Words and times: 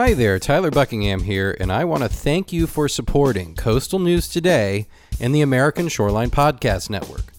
Hi 0.00 0.14
there, 0.14 0.38
Tyler 0.38 0.70
Buckingham 0.70 1.24
here, 1.24 1.54
and 1.60 1.70
I 1.70 1.84
want 1.84 2.02
to 2.02 2.08
thank 2.08 2.54
you 2.54 2.66
for 2.66 2.88
supporting 2.88 3.54
Coastal 3.54 3.98
News 3.98 4.28
Today 4.28 4.86
and 5.20 5.34
the 5.34 5.42
American 5.42 5.88
Shoreline 5.88 6.30
Podcast 6.30 6.88
Network. 6.88 7.34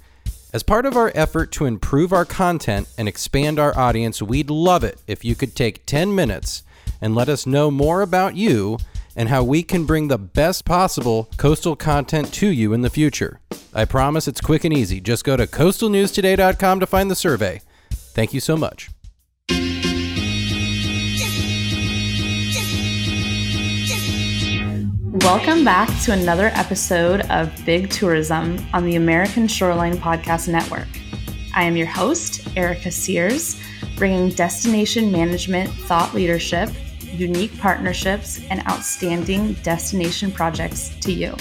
As 0.53 0.61
part 0.61 0.85
of 0.85 0.95
our 0.95 1.11
effort 1.15 1.51
to 1.53 1.65
improve 1.65 2.13
our 2.13 2.23
content 2.23 2.87
and 2.99 3.07
expand 3.07 3.57
our 3.57 3.75
audience, 3.75 4.21
we'd 4.21 4.51
love 4.51 4.83
it 4.83 5.01
if 5.07 5.25
you 5.25 5.33
could 5.33 5.55
take 5.55 5.87
10 5.87 6.13
minutes 6.13 6.61
and 7.01 7.15
let 7.15 7.29
us 7.29 7.47
know 7.47 7.71
more 7.71 8.03
about 8.03 8.35
you 8.35 8.77
and 9.15 9.29
how 9.29 9.43
we 9.43 9.63
can 9.63 9.87
bring 9.87 10.07
the 10.07 10.19
best 10.19 10.63
possible 10.63 11.31
coastal 11.37 11.75
content 11.75 12.31
to 12.35 12.47
you 12.47 12.73
in 12.73 12.81
the 12.81 12.91
future. 12.91 13.39
I 13.73 13.85
promise 13.85 14.27
it's 14.27 14.39
quick 14.39 14.63
and 14.65 14.71
easy. 14.71 15.01
Just 15.01 15.23
go 15.23 15.35
to 15.35 15.47
coastalnewstoday.com 15.47 16.79
to 16.79 16.85
find 16.85 17.09
the 17.09 17.15
survey. 17.15 17.61
Thank 17.89 18.35
you 18.35 18.39
so 18.39 18.55
much. 18.55 18.91
Welcome 25.19 25.63
back 25.63 25.89
to 26.03 26.13
another 26.13 26.47
episode 26.53 27.21
of 27.29 27.53
Big 27.65 27.89
Tourism 27.89 28.57
on 28.73 28.85
the 28.85 28.95
American 28.95 29.47
Shoreline 29.47 29.97
Podcast 29.97 30.47
Network. 30.47 30.87
I 31.53 31.63
am 31.63 31.75
your 31.75 31.87
host, 31.87 32.47
Erica 32.55 32.91
Sears, 32.91 33.61
bringing 33.97 34.29
destination 34.29 35.11
management 35.11 35.69
thought 35.69 36.13
leadership 36.13 36.69
unique 37.13 37.57
partnerships, 37.59 38.41
and 38.49 38.61
outstanding 38.67 39.53
destination 39.63 40.31
projects 40.31 40.95
to 41.01 41.11
you. 41.11 41.35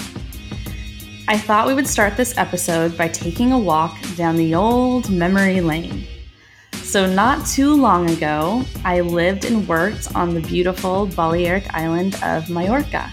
I 1.27 1.37
thought 1.37 1.67
we 1.67 1.73
would 1.73 1.87
start 1.87 2.17
this 2.17 2.37
episode 2.37 2.97
by 2.97 3.07
taking 3.07 3.51
a 3.51 3.59
walk 3.59 3.97
down 4.15 4.35
the 4.35 4.55
old 4.55 5.09
memory 5.09 5.61
lane. 5.61 6.05
So, 6.73 7.11
not 7.11 7.45
too 7.47 7.73
long 7.73 8.09
ago, 8.09 8.65
I 8.83 8.99
lived 8.99 9.45
and 9.45 9.67
worked 9.67 10.13
on 10.13 10.33
the 10.33 10.41
beautiful 10.41 11.05
Balearic 11.05 11.73
island 11.73 12.19
of 12.21 12.49
Majorca. 12.49 13.11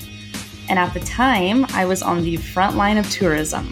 And 0.68 0.78
at 0.78 0.92
the 0.94 1.00
time, 1.00 1.64
I 1.70 1.84
was 1.84 2.02
on 2.02 2.22
the 2.22 2.36
front 2.36 2.76
line 2.76 2.98
of 2.98 3.08
tourism, 3.10 3.68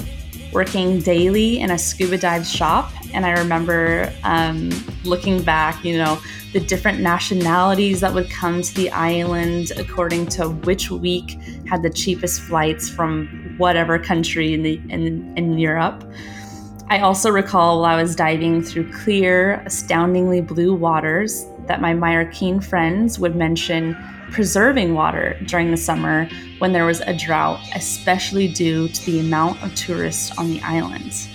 working 0.52 1.00
daily 1.00 1.61
in 1.61 1.70
a 1.70 1.78
scuba 1.78 2.16
dive 2.19 2.47
shop. 2.47 2.91
And 3.12 3.27
I 3.27 3.33
remember 3.33 4.12
um, 4.25 4.70
looking 5.05 5.42
back, 5.42 5.84
you 5.84 5.98
know, 5.98 6.19
the 6.53 6.61
different 6.61 7.00
nationalities 7.00 8.00
that 8.00 8.14
would 8.14 8.30
come 8.30 8.62
to 8.62 8.75
the 8.75 8.91
island 8.91 9.72
according 9.77 10.27
to 10.27 10.48
which 10.48 10.91
week 10.91 11.38
had 11.69 11.83
the 11.83 11.91
cheapest 11.91 12.41
flights 12.41 12.88
from 12.88 13.55
whatever 13.58 13.98
country 13.98 14.55
in 14.55 14.62
the 14.62 14.81
in, 14.88 15.36
in 15.36 15.58
Europe. 15.58 16.03
I 16.88 17.00
also 17.00 17.31
recall 17.31 17.83
while 17.83 17.97
I 17.97 18.00
was 18.00 18.14
diving 18.14 18.62
through 18.62 18.92
clear, 18.92 19.55
astoundingly 19.66 20.41
blue 20.41 20.72
waters 20.72 21.44
that 21.66 21.81
my 21.81 21.92
Majorquin 21.92 22.64
friends 22.64 23.19
would 23.19 23.34
mention 23.34 23.97
preserving 24.30 24.94
water 24.94 25.36
during 25.46 25.70
the 25.70 25.77
summer 25.77 26.28
when 26.58 26.72
there 26.72 26.84
was 26.84 27.00
a 27.02 27.14
drought, 27.14 27.60
especially 27.74 28.48
due 28.48 28.88
to 28.88 29.06
the 29.06 29.20
amount 29.20 29.62
of 29.62 29.74
tourists 29.74 30.36
on 30.38 30.48
the 30.48 30.60
islands. 30.62 31.28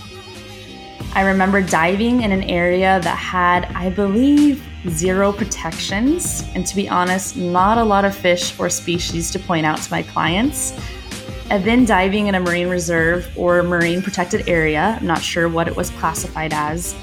I 1.13 1.23
remember 1.23 1.61
diving 1.61 2.21
in 2.21 2.31
an 2.31 2.43
area 2.43 3.01
that 3.03 3.17
had, 3.17 3.65
I 3.75 3.89
believe, 3.89 4.65
zero 4.89 5.33
protections, 5.33 6.43
and 6.55 6.65
to 6.65 6.75
be 6.75 6.87
honest, 6.87 7.35
not 7.35 7.77
a 7.77 7.83
lot 7.83 8.05
of 8.05 8.15
fish 8.15 8.57
or 8.57 8.69
species 8.69 9.29
to 9.31 9.39
point 9.39 9.65
out 9.65 9.79
to 9.79 9.91
my 9.91 10.03
clients. 10.03 10.73
I've 11.49 11.65
been 11.65 11.83
diving 11.83 12.27
in 12.27 12.35
a 12.35 12.39
marine 12.39 12.69
reserve 12.69 13.29
or 13.35 13.61
marine 13.61 14.01
protected 14.01 14.47
area, 14.47 14.97
I'm 14.99 15.05
not 15.05 15.21
sure 15.21 15.49
what 15.49 15.67
it 15.67 15.75
was 15.75 15.89
classified 15.89 16.53
as, 16.53 16.95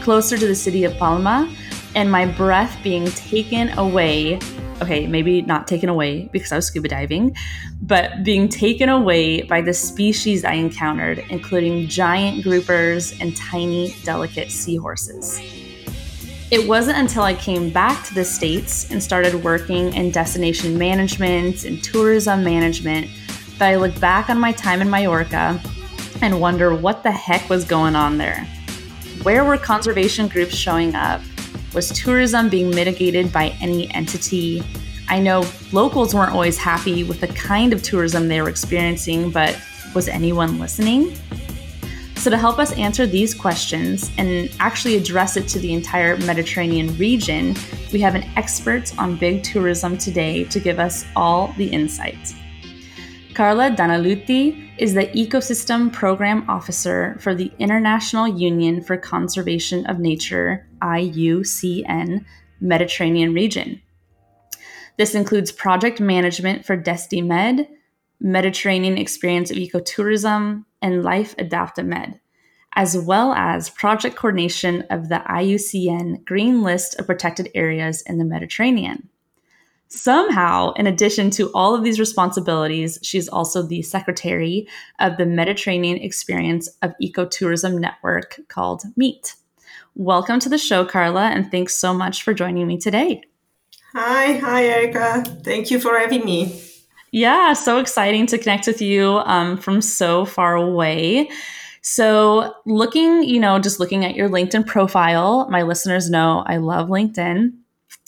closer 0.00 0.36
to 0.36 0.46
the 0.46 0.56
city 0.56 0.82
of 0.82 0.96
Palma, 0.96 1.48
and 1.94 2.10
my 2.10 2.26
breath 2.26 2.76
being 2.82 3.06
taken 3.12 3.68
away. 3.78 4.40
Okay, 4.82 5.06
maybe 5.06 5.42
not 5.42 5.68
taken 5.68 5.88
away 5.88 6.28
because 6.32 6.50
I 6.50 6.56
was 6.56 6.66
scuba 6.66 6.88
diving, 6.88 7.36
but 7.80 8.24
being 8.24 8.48
taken 8.48 8.88
away 8.88 9.42
by 9.42 9.60
the 9.60 9.72
species 9.72 10.44
I 10.44 10.54
encountered, 10.54 11.18
including 11.30 11.86
giant 11.86 12.44
groupers 12.44 13.16
and 13.20 13.36
tiny, 13.36 13.94
delicate 14.02 14.50
seahorses. 14.50 15.40
It 16.50 16.66
wasn't 16.66 16.98
until 16.98 17.22
I 17.22 17.34
came 17.34 17.70
back 17.70 18.04
to 18.06 18.14
the 18.14 18.24
States 18.24 18.90
and 18.90 19.00
started 19.00 19.44
working 19.44 19.94
in 19.94 20.10
destination 20.10 20.76
management 20.76 21.62
and 21.62 21.80
tourism 21.84 22.42
management 22.42 23.08
that 23.58 23.68
I 23.68 23.76
look 23.76 23.98
back 24.00 24.30
on 24.30 24.38
my 24.40 24.50
time 24.50 24.82
in 24.82 24.90
Majorca 24.90 25.62
and 26.22 26.40
wonder 26.40 26.74
what 26.74 27.04
the 27.04 27.12
heck 27.12 27.48
was 27.48 27.64
going 27.64 27.94
on 27.94 28.18
there. 28.18 28.48
Where 29.22 29.44
were 29.44 29.58
conservation 29.58 30.26
groups 30.26 30.56
showing 30.56 30.96
up? 30.96 31.20
Was 31.74 31.88
tourism 31.90 32.50
being 32.50 32.68
mitigated 32.68 33.32
by 33.32 33.56
any 33.60 33.92
entity? 33.94 34.62
I 35.08 35.18
know 35.18 35.46
locals 35.72 36.14
weren't 36.14 36.32
always 36.32 36.58
happy 36.58 37.02
with 37.02 37.20
the 37.20 37.28
kind 37.28 37.72
of 37.72 37.82
tourism 37.82 38.28
they 38.28 38.42
were 38.42 38.50
experiencing, 38.50 39.30
but 39.30 39.58
was 39.94 40.06
anyone 40.06 40.58
listening? 40.58 41.16
So, 42.16 42.30
to 42.30 42.36
help 42.36 42.58
us 42.58 42.72
answer 42.74 43.06
these 43.06 43.34
questions 43.34 44.10
and 44.18 44.54
actually 44.60 44.96
address 44.96 45.36
it 45.36 45.48
to 45.48 45.58
the 45.58 45.72
entire 45.72 46.18
Mediterranean 46.18 46.96
region, 46.98 47.56
we 47.92 48.00
have 48.00 48.14
an 48.14 48.24
expert 48.36 48.96
on 48.98 49.16
big 49.16 49.42
tourism 49.42 49.96
today 49.96 50.44
to 50.44 50.60
give 50.60 50.78
us 50.78 51.06
all 51.16 51.54
the 51.56 51.66
insight. 51.66 52.34
Carla 53.34 53.70
Danelutti 53.70 54.70
is 54.78 54.92
the 54.92 55.06
Ecosystem 55.06 55.90
Program 55.90 56.44
Officer 56.48 57.16
for 57.18 57.34
the 57.34 57.50
International 57.58 58.28
Union 58.28 58.82
for 58.82 58.98
Conservation 58.98 59.86
of 59.86 59.98
Nature, 59.98 60.66
IUCN, 60.82 62.24
Mediterranean 62.60 63.32
region. 63.32 63.80
This 64.98 65.14
includes 65.14 65.52
project 65.52 66.00
management 66.00 66.64
for 66.64 66.76
DestiMed, 66.76 67.66
Mediterranean 68.20 68.98
Experience 68.98 69.50
of 69.50 69.56
Ecotourism, 69.56 70.64
and 70.80 71.02
Life 71.02 71.36
Adapta 71.36 71.84
Med, 71.84 72.20
as 72.74 72.96
well 72.96 73.32
as 73.32 73.70
project 73.70 74.16
coordination 74.16 74.82
of 74.90 75.08
the 75.08 75.22
IUCN 75.28 76.24
Green 76.24 76.62
List 76.62 76.98
of 76.98 77.06
Protected 77.06 77.50
Areas 77.54 78.02
in 78.02 78.18
the 78.18 78.24
Mediterranean. 78.24 79.08
Somehow, 79.88 80.72
in 80.72 80.86
addition 80.86 81.30
to 81.32 81.50
all 81.52 81.74
of 81.74 81.84
these 81.84 82.00
responsibilities, 82.00 82.98
she's 83.02 83.28
also 83.28 83.62
the 83.62 83.82
secretary 83.82 84.66
of 84.98 85.18
the 85.18 85.26
Mediterranean 85.26 85.98
Experience 85.98 86.68
of 86.80 86.94
Ecotourism 87.02 87.78
Network 87.78 88.40
called 88.48 88.84
MEET. 88.96 89.34
Welcome 89.94 90.40
to 90.40 90.48
the 90.48 90.56
show, 90.56 90.86
Carla, 90.86 91.28
and 91.28 91.50
thanks 91.50 91.76
so 91.76 91.92
much 91.92 92.22
for 92.22 92.32
joining 92.32 92.66
me 92.66 92.78
today. 92.78 93.22
Hi, 93.92 94.38
hi, 94.38 94.64
Erica. 94.64 95.22
Thank 95.44 95.70
you 95.70 95.78
for 95.78 95.98
having 95.98 96.24
me. 96.24 96.62
Yeah, 97.10 97.52
so 97.52 97.76
exciting 97.76 98.26
to 98.28 98.38
connect 98.38 98.66
with 98.66 98.80
you 98.80 99.18
um, 99.26 99.58
from 99.58 99.82
so 99.82 100.24
far 100.24 100.54
away. 100.54 101.28
So, 101.82 102.54
looking, 102.64 103.24
you 103.24 103.38
know, 103.38 103.58
just 103.58 103.80
looking 103.80 104.02
at 104.02 104.14
your 104.14 104.30
LinkedIn 104.30 104.66
profile, 104.66 105.46
my 105.50 105.60
listeners 105.60 106.08
know 106.08 106.42
I 106.46 106.56
love 106.56 106.88
LinkedIn 106.88 107.52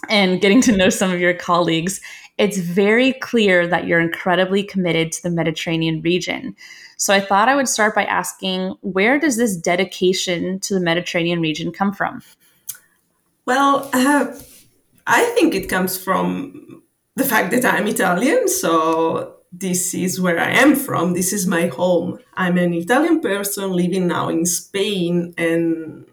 and 0.09 0.41
getting 0.41 0.63
to 0.63 0.77
know 0.77 0.89
some 0.89 1.11
of 1.11 1.21
your 1.21 1.35
colleagues. 1.35 2.01
It's 2.39 2.57
very 2.57 3.13
clear 3.13 3.67
that 3.67 3.87
you're 3.87 4.01
incredibly 4.01 4.63
committed 4.63 5.13
to 5.13 5.23
the 5.23 5.31
Mediterranean 5.31 6.01
region. 6.01 6.57
So, 6.97 7.15
I 7.15 7.21
thought 7.21 7.49
I 7.49 7.57
would 7.57 7.69
start 7.69 7.95
by 7.95 8.05
asking 8.05 8.77
where 8.81 9.19
does 9.19 9.37
this 9.37 9.57
dedication 9.57 10.61
to 10.61 10.75
the 10.75 10.81
Mediterranean 10.81 11.41
region 11.41 11.73
come 11.73 11.93
from? 11.93 12.23
Well, 13.47 13.91
uh, 13.93 14.35
I 15.07 15.25
think 15.35 15.55
it 15.55 15.69
comes 15.69 15.99
from 16.03 16.83
the 17.17 17.25
fact 17.25 17.51
that 17.51 17.65
I'm 17.65 17.87
Italian, 17.87 18.49
so 18.49 19.37
this 19.53 19.95
is 19.95 20.21
where 20.21 20.41
I 20.41 20.51
am 20.51 20.75
from. 20.75 21.13
This 21.13 21.33
is 21.33 21.47
my 21.47 21.67
home. 21.67 22.19
I'm 22.35 22.59
an 22.59 22.75
Italian 22.75 23.21
person 23.21 23.73
living 23.73 24.09
now 24.09 24.29
in 24.29 24.47
Spain, 24.47 25.35
and 25.37 26.07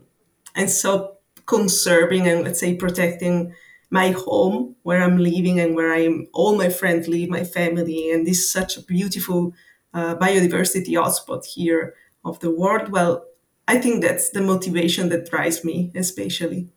and 0.56 0.70
so 0.70 1.18
conserving 1.46 2.28
and 2.28 2.44
let's 2.44 2.60
say 2.60 2.76
protecting 2.76 3.54
my 3.90 4.12
home 4.12 4.76
where 4.84 5.02
I'm 5.02 5.18
living 5.18 5.60
and 5.60 5.76
where 5.76 5.94
I'm 5.94 6.28
all 6.34 6.56
my 6.56 6.70
friends 6.70 7.08
live, 7.08 7.30
my 7.30 7.44
family, 7.44 8.12
and 8.12 8.26
this 8.26 8.40
is 8.40 8.52
such 8.52 8.78
a 8.78 8.84
beautiful 8.84 9.54
uh, 9.94 10.16
biodiversity 10.16 10.94
hotspot 10.94 11.46
here 11.46 11.96
of 12.24 12.40
the 12.40 12.52
world. 12.52 12.92
Well, 12.92 13.26
I 13.68 13.78
think 13.78 14.02
that's 14.02 14.32
the 14.32 14.42
motivation 14.42 15.10
that 15.10 15.30
drives 15.30 15.64
me, 15.64 15.92
especially. 15.96 16.70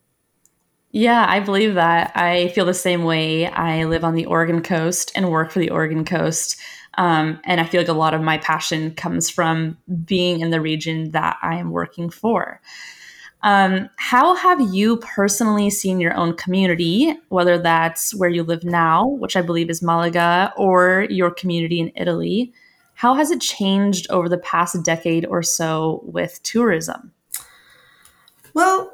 Yeah, 0.90 1.26
I 1.28 1.40
believe 1.40 1.74
that. 1.74 2.12
I 2.14 2.48
feel 2.48 2.64
the 2.64 2.74
same 2.74 3.02
way. 3.02 3.48
I 3.48 3.84
live 3.84 4.04
on 4.04 4.14
the 4.14 4.26
Oregon 4.26 4.62
coast 4.62 5.10
and 5.16 5.28
work 5.28 5.50
for 5.50 5.58
the 5.58 5.70
Oregon 5.70 6.04
coast. 6.04 6.56
Um, 6.96 7.40
and 7.44 7.60
I 7.60 7.64
feel 7.64 7.80
like 7.80 7.88
a 7.88 7.92
lot 7.92 8.14
of 8.14 8.22
my 8.22 8.38
passion 8.38 8.94
comes 8.94 9.28
from 9.28 9.76
being 10.04 10.38
in 10.38 10.50
the 10.50 10.60
region 10.60 11.10
that 11.10 11.36
I 11.42 11.56
am 11.56 11.72
working 11.72 12.10
for. 12.10 12.60
Um, 13.42 13.90
how 13.96 14.36
have 14.36 14.60
you 14.72 14.98
personally 14.98 15.68
seen 15.68 16.00
your 16.00 16.14
own 16.14 16.34
community, 16.36 17.14
whether 17.28 17.58
that's 17.58 18.14
where 18.14 18.30
you 18.30 18.42
live 18.42 18.62
now, 18.62 19.06
which 19.06 19.36
I 19.36 19.42
believe 19.42 19.68
is 19.68 19.82
Malaga, 19.82 20.52
or 20.56 21.08
your 21.10 21.30
community 21.30 21.80
in 21.80 21.92
Italy? 21.96 22.54
How 22.94 23.14
has 23.14 23.30
it 23.30 23.40
changed 23.40 24.06
over 24.10 24.28
the 24.28 24.38
past 24.38 24.82
decade 24.82 25.26
or 25.26 25.42
so 25.42 26.00
with 26.04 26.42
tourism? 26.42 27.12
Well, 28.54 28.92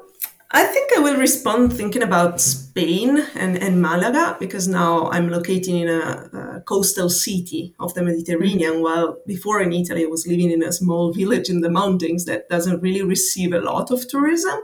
I 0.53 0.65
think 0.65 0.91
I 0.97 0.99
will 0.99 1.17
respond 1.17 1.71
thinking 1.71 2.03
about 2.03 2.41
Spain 2.41 3.25
and, 3.35 3.57
and 3.57 3.81
Malaga 3.81 4.35
because 4.37 4.67
now 4.67 5.09
I'm 5.09 5.29
located 5.29 5.69
in 5.69 5.87
a, 5.87 6.57
a 6.57 6.61
coastal 6.61 7.09
city 7.09 7.73
of 7.79 7.93
the 7.93 8.03
Mediterranean. 8.03 8.73
Mm-hmm. 8.73 8.83
While 8.83 9.17
before 9.25 9.61
in 9.61 9.71
Italy, 9.71 10.03
I 10.03 10.07
was 10.07 10.27
living 10.27 10.51
in 10.51 10.61
a 10.61 10.73
small 10.73 11.13
village 11.13 11.49
in 11.49 11.61
the 11.61 11.69
mountains 11.69 12.25
that 12.25 12.49
doesn't 12.49 12.81
really 12.81 13.03
receive 13.03 13.53
a 13.53 13.61
lot 13.61 13.91
of 13.91 14.05
tourism. 14.09 14.59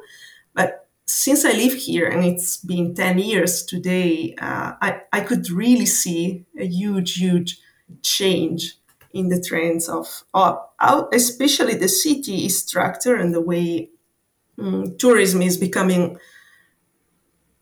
But 0.53 0.87
since 1.05 1.45
I 1.45 1.51
live 1.53 1.73
here 1.73 2.07
and 2.07 2.25
it's 2.25 2.57
been 2.57 2.93
10 2.93 3.19
years 3.19 3.65
today, 3.65 4.35
uh, 4.41 4.73
I, 4.81 5.01
I 5.13 5.21
could 5.21 5.49
really 5.49 5.85
see 5.85 6.45
a 6.59 6.65
huge, 6.65 7.13
huge 7.13 7.59
change 8.01 8.76
in 9.13 9.29
the 9.29 9.41
trends 9.41 9.89
of, 9.89 10.23
of 10.33 10.59
especially 11.13 11.75
the 11.75 11.87
city 11.87 12.49
structure 12.49 13.15
and 13.15 13.33
the 13.33 13.41
way 13.41 13.89
um, 14.59 14.95
tourism 14.97 15.41
is 15.41 15.57
becoming 15.57 16.17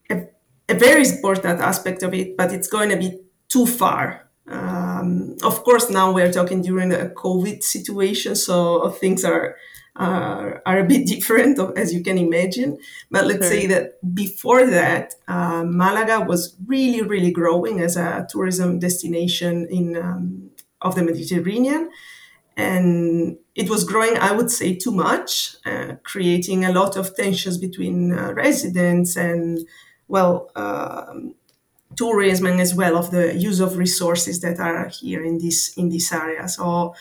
a, 0.10 0.24
a, 0.70 0.74
very 0.74 1.08
important 1.08 1.60
aspect 1.60 2.04
of 2.04 2.14
it, 2.14 2.38
but 2.38 2.54
it's 2.54 2.68
going 2.68 2.90
to 2.90 2.98
be 2.98 3.20
too 3.50 3.66
far. 3.66 4.30
Um, 4.48 5.36
of 5.44 5.64
course, 5.64 5.90
now 5.90 6.12
we're 6.12 6.32
talking 6.32 6.62
during 6.62 6.94
a 6.94 7.10
COVID 7.10 7.64
situation, 7.64 8.36
so 8.36 8.90
things 8.90 9.26
are 9.26 9.58
are, 9.98 10.62
are 10.66 10.80
a 10.80 10.84
bit 10.84 11.08
different, 11.14 11.60
as 11.78 11.94
you 11.94 12.04
can 12.04 12.18
imagine. 12.18 12.78
But 13.10 13.28
let's 13.28 13.48
say 13.48 13.66
that 13.68 14.14
before 14.14 14.68
that, 14.68 15.16
uh, 15.28 15.64
Malaga 15.66 16.22
was 16.22 16.56
really, 16.66 17.02
really 17.02 17.32
growing 17.32 17.80
as 17.80 17.96
a 17.98 18.28
tourism 18.30 18.80
destination 18.80 19.68
in 19.70 19.96
um, 19.96 20.50
of 20.86 20.96
the 20.96 21.04
Mediterranean. 21.04 21.90
And 22.58 23.38
it 23.56 23.70
was 23.70 23.84
growing, 23.84 24.18
I 24.18 24.32
would 24.32 24.50
say, 24.50 24.76
too 24.76 24.92
much, 24.92 25.58
uh, 25.66 25.96
creating 26.04 26.64
a 26.66 26.72
lot 26.72 26.96
of 26.96 27.16
tensions 27.16 27.58
between 27.58 28.14
uh, 28.14 28.32
residents 28.34 29.18
and, 29.18 29.60
well, 30.08 30.52
um, 30.56 31.36
tourism 31.96 32.46
and 32.48 32.60
as 32.62 32.74
well 32.76 32.98
of 32.98 33.12
the 33.12 33.36
use 33.36 33.60
of 33.60 33.78
resources 33.78 34.42
that 34.42 34.60
are 34.60 34.88
here 34.90 35.24
in 35.24 35.38
this 35.38 35.74
in 35.78 35.90
this 35.90 36.12
area. 36.12 36.48
So 36.48 36.96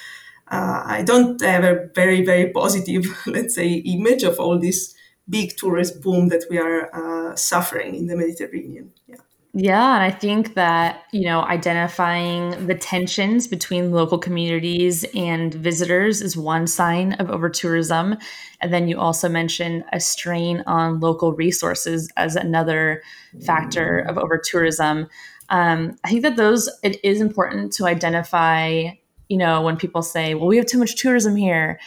uh, 0.48 0.82
I 0.84 1.02
don't 1.02 1.40
have 1.42 1.64
a 1.64 1.88
very 1.94 2.24
very 2.24 2.50
positive, 2.50 3.04
let's 3.26 3.54
say, 3.54 3.68
image 3.74 4.22
of 4.22 4.38
all 4.38 4.58
this 4.58 4.94
big 5.28 5.56
tourist 5.56 6.02
boom 6.02 6.28
that 6.28 6.44
we 6.50 6.58
are 6.58 6.90
uh, 6.94 7.36
suffering 7.36 7.94
in 7.94 8.06
the 8.06 8.16
Mediterranean. 8.16 8.92
Yeah. 9.08 9.16
Yeah, 9.56 9.94
and 9.94 10.02
I 10.02 10.10
think 10.10 10.54
that, 10.54 11.04
you 11.12 11.26
know, 11.26 11.42
identifying 11.42 12.66
the 12.66 12.74
tensions 12.74 13.46
between 13.46 13.92
local 13.92 14.18
communities 14.18 15.04
and 15.14 15.54
visitors 15.54 16.20
is 16.20 16.36
one 16.36 16.66
sign 16.66 17.12
of 17.14 17.28
overtourism. 17.28 18.20
And 18.60 18.72
then 18.72 18.88
you 18.88 18.98
also 18.98 19.28
mentioned 19.28 19.84
a 19.92 20.00
strain 20.00 20.64
on 20.66 20.98
local 20.98 21.34
resources 21.34 22.10
as 22.16 22.34
another 22.34 23.00
factor 23.46 24.00
of 24.00 24.16
overtourism. 24.16 25.08
Um, 25.50 25.96
I 26.02 26.08
think 26.10 26.22
that 26.22 26.34
those, 26.34 26.68
it 26.82 26.96
is 27.04 27.20
important 27.20 27.72
to 27.74 27.86
identify, 27.86 28.88
you 29.28 29.36
know, 29.36 29.62
when 29.62 29.76
people 29.76 30.02
say, 30.02 30.34
well, 30.34 30.48
we 30.48 30.56
have 30.56 30.66
too 30.66 30.78
much 30.78 30.96
tourism 30.96 31.36
here, 31.36 31.78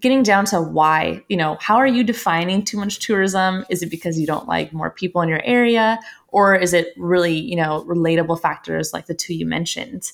getting 0.00 0.22
down 0.22 0.44
to 0.44 0.60
why, 0.60 1.24
you 1.28 1.36
know, 1.36 1.56
how 1.60 1.76
are 1.76 1.86
you 1.86 2.04
defining 2.04 2.62
too 2.62 2.78
much 2.78 2.98
tourism? 3.00 3.64
Is 3.70 3.82
it 3.82 3.90
because 3.90 4.20
you 4.20 4.26
don't 4.26 4.46
like 4.46 4.72
more 4.72 4.90
people 4.90 5.22
in 5.22 5.30
your 5.30 5.42
area? 5.44 5.98
Or 6.28 6.54
is 6.54 6.72
it 6.72 6.88
really, 6.96 7.34
you 7.34 7.56
know, 7.56 7.84
relatable 7.88 8.40
factors 8.40 8.92
like 8.92 9.06
the 9.06 9.14
two 9.14 9.34
you 9.34 9.46
mentioned? 9.46 10.12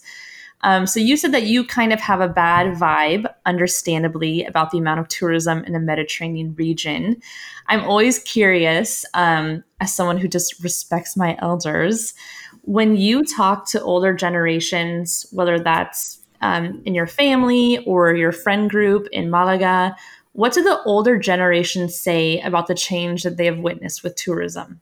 Um, 0.60 0.86
so 0.86 0.98
you 0.98 1.16
said 1.16 1.32
that 1.32 1.42
you 1.42 1.64
kind 1.64 1.92
of 1.92 2.00
have 2.00 2.22
a 2.22 2.28
bad 2.28 2.76
vibe, 2.76 3.26
understandably, 3.44 4.44
about 4.44 4.70
the 4.70 4.78
amount 4.78 5.00
of 5.00 5.08
tourism 5.08 5.62
in 5.64 5.74
the 5.74 5.80
Mediterranean 5.80 6.54
region. 6.54 7.20
I'm 7.66 7.84
always 7.84 8.20
curious, 8.20 9.04
um, 9.12 9.62
as 9.80 9.92
someone 9.92 10.16
who 10.16 10.28
just 10.28 10.62
respects 10.62 11.16
my 11.16 11.36
elders, 11.40 12.14
when 12.62 12.96
you 12.96 13.24
talk 13.24 13.68
to 13.70 13.82
older 13.82 14.14
generations, 14.14 15.26
whether 15.32 15.58
that's 15.58 16.24
um, 16.44 16.82
in 16.84 16.94
your 16.94 17.06
family 17.06 17.78
or 17.86 18.14
your 18.14 18.30
friend 18.32 18.70
group 18.70 19.08
in 19.12 19.30
Malaga. 19.30 19.96
What 20.32 20.52
do 20.52 20.62
the 20.62 20.82
older 20.84 21.18
generations 21.18 21.96
say 21.96 22.40
about 22.40 22.66
the 22.66 22.74
change 22.74 23.22
that 23.22 23.36
they 23.36 23.46
have 23.46 23.58
witnessed 23.58 24.02
with 24.02 24.16
tourism? 24.16 24.80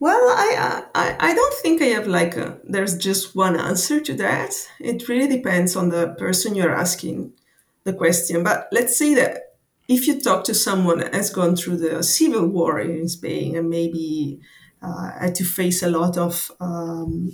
Well, 0.00 0.16
I, 0.28 0.84
I 0.94 1.16
I 1.18 1.34
don't 1.34 1.54
think 1.54 1.82
I 1.82 1.86
have 1.86 2.06
like 2.06 2.36
a, 2.36 2.58
there's 2.64 2.96
just 2.96 3.34
one 3.34 3.58
answer 3.58 4.00
to 4.00 4.14
that. 4.14 4.54
It 4.78 5.08
really 5.08 5.26
depends 5.28 5.74
on 5.74 5.88
the 5.90 6.14
person 6.18 6.54
you're 6.54 6.74
asking 6.74 7.32
the 7.84 7.92
question. 7.92 8.44
But 8.44 8.68
let's 8.70 8.96
say 8.96 9.14
that 9.14 9.56
if 9.88 10.06
you 10.06 10.20
talk 10.20 10.44
to 10.44 10.54
someone 10.54 10.98
that 10.98 11.14
has 11.14 11.30
gone 11.30 11.56
through 11.56 11.78
the 11.78 12.02
civil 12.02 12.46
war 12.46 12.78
in 12.78 13.08
Spain 13.08 13.56
and 13.56 13.68
maybe 13.70 14.40
uh, 14.82 15.10
had 15.18 15.34
to 15.36 15.44
face 15.44 15.82
a 15.82 15.90
lot 15.90 16.16
of 16.16 16.52
um, 16.60 17.32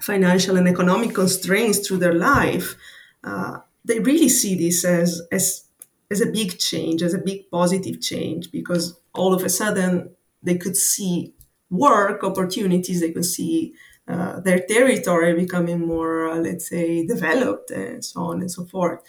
financial 0.00 0.56
and 0.56 0.68
economic 0.68 1.14
constraints 1.14 1.86
through 1.86 1.98
their 1.98 2.14
life, 2.14 2.76
uh, 3.24 3.58
they 3.84 3.98
really 4.00 4.28
see 4.28 4.54
this 4.56 4.84
as, 4.84 5.22
as, 5.32 5.64
as 6.10 6.20
a 6.20 6.26
big 6.26 6.58
change, 6.58 7.02
as 7.02 7.14
a 7.14 7.18
big 7.18 7.50
positive 7.50 8.00
change, 8.00 8.50
because 8.52 8.98
all 9.14 9.34
of 9.34 9.44
a 9.44 9.48
sudden 9.50 10.10
they 10.42 10.56
could 10.56 10.76
see 10.76 11.34
work 11.70 12.24
opportunities, 12.24 13.00
they 13.00 13.12
could 13.12 13.24
see 13.24 13.74
uh, 14.08 14.40
their 14.40 14.60
territory 14.60 15.34
becoming 15.34 15.86
more, 15.86 16.28
uh, 16.30 16.36
let's 16.36 16.68
say, 16.68 17.06
developed 17.06 17.70
and 17.70 18.04
so 18.04 18.22
on 18.22 18.40
and 18.40 18.50
so 18.50 18.64
forth. 18.64 19.00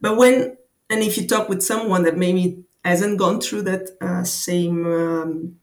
But 0.00 0.16
when, 0.16 0.56
and 0.90 1.02
if 1.02 1.16
you 1.16 1.26
talk 1.26 1.48
with 1.48 1.62
someone 1.62 2.04
that 2.04 2.16
maybe 2.16 2.64
hasn't 2.84 3.18
gone 3.18 3.40
through 3.40 3.62
that 3.62 3.90
uh, 4.00 4.24
same 4.24 4.86
um, 4.86 5.56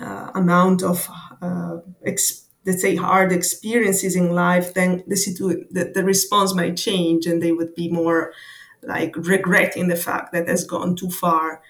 uh, 0.00 0.30
amount 0.34 0.82
of 0.82 1.08
uh, 1.42 1.78
experience, 2.02 2.46
let's 2.66 2.82
say 2.82 2.94
hard 2.94 3.32
experiences 3.32 4.14
in 4.16 4.32
life 4.34 4.74
then 4.74 5.02
the, 5.06 5.16
situ- 5.16 5.64
the, 5.70 5.90
the 5.94 6.04
response 6.04 6.54
might 6.54 6.76
change 6.76 7.26
and 7.26 7.42
they 7.42 7.52
would 7.52 7.74
be 7.74 7.90
more 7.90 8.34
like 8.82 9.16
regretting 9.16 9.88
the 9.88 9.96
fact 9.96 10.32
that 10.32 10.48
has 10.48 10.64
gone 10.64 10.94
too 10.96 11.10
far 11.10 11.62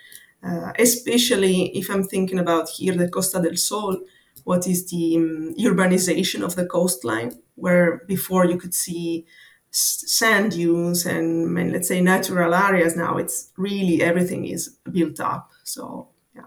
uh, 0.43 0.73
especially 0.79 1.77
if 1.77 1.91
i'm 1.91 2.05
thinking 2.05 2.39
about 2.39 2.69
here 2.69 2.95
the 2.95 3.09
costa 3.09 3.41
del 3.41 3.57
sol 3.57 3.97
what 4.45 4.67
is 4.67 4.89
the 4.91 5.17
um, 5.17 5.55
urbanization 5.59 6.43
of 6.43 6.57
the 6.57 6.67
coastline 6.67 7.33
where 7.57 8.03
before 8.07 8.47
you 8.47 8.57
could 8.57 8.75
see 8.75 9.27
sand 9.71 10.53
dunes 10.53 11.07
and, 11.07 11.57
and 11.57 11.73
let's 11.73 11.87
say 11.87 12.01
natural 12.01 12.55
areas 12.55 12.97
now 12.97 13.17
it's 13.17 13.51
really 13.57 14.03
everything 14.03 14.45
is 14.45 14.77
built 14.91 15.21
up 15.21 15.51
so 15.63 16.09
yeah. 16.35 16.43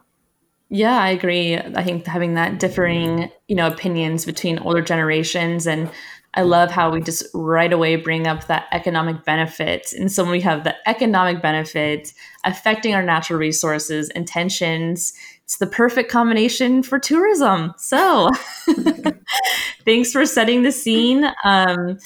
yeah, 0.70 1.00
I 1.00 1.10
agree. 1.10 1.56
I 1.56 1.84
think 1.84 2.06
having 2.06 2.34
that 2.34 2.60
differing, 2.60 3.32
you 3.48 3.56
know, 3.56 3.68
opinions 3.68 4.26
between 4.26 4.60
older 4.60 4.82
generations 4.82 5.66
and 5.66 5.90
I 6.36 6.42
love 6.42 6.72
how 6.72 6.92
we 6.92 7.02
just 7.02 7.28
right 7.34 7.72
away 7.72 7.96
bring 7.96 8.26
up 8.26 8.48
that 8.48 8.66
economic 8.72 9.24
benefit. 9.24 9.94
And 9.94 10.12
so 10.12 10.24
when 10.24 10.32
we 10.32 10.42
have 10.42 10.64
the 10.64 10.76
economic 10.90 11.42
benefit 11.42 12.12
affecting 12.44 12.96
our 12.96 13.04
natural 13.04 13.38
resources 13.38 14.10
and 14.10 14.28
tensions, 14.28 15.14
it's 15.44 15.58
the 15.58 15.68
perfect 15.68 16.10
combination 16.10 16.82
for 16.82 16.98
tourism. 16.98 17.74
So 17.78 18.32
thanks 19.86 20.12
for 20.12 20.26
setting 20.26 20.64
the 20.64 20.72
scene. 20.72 21.32
Um, 21.44 22.00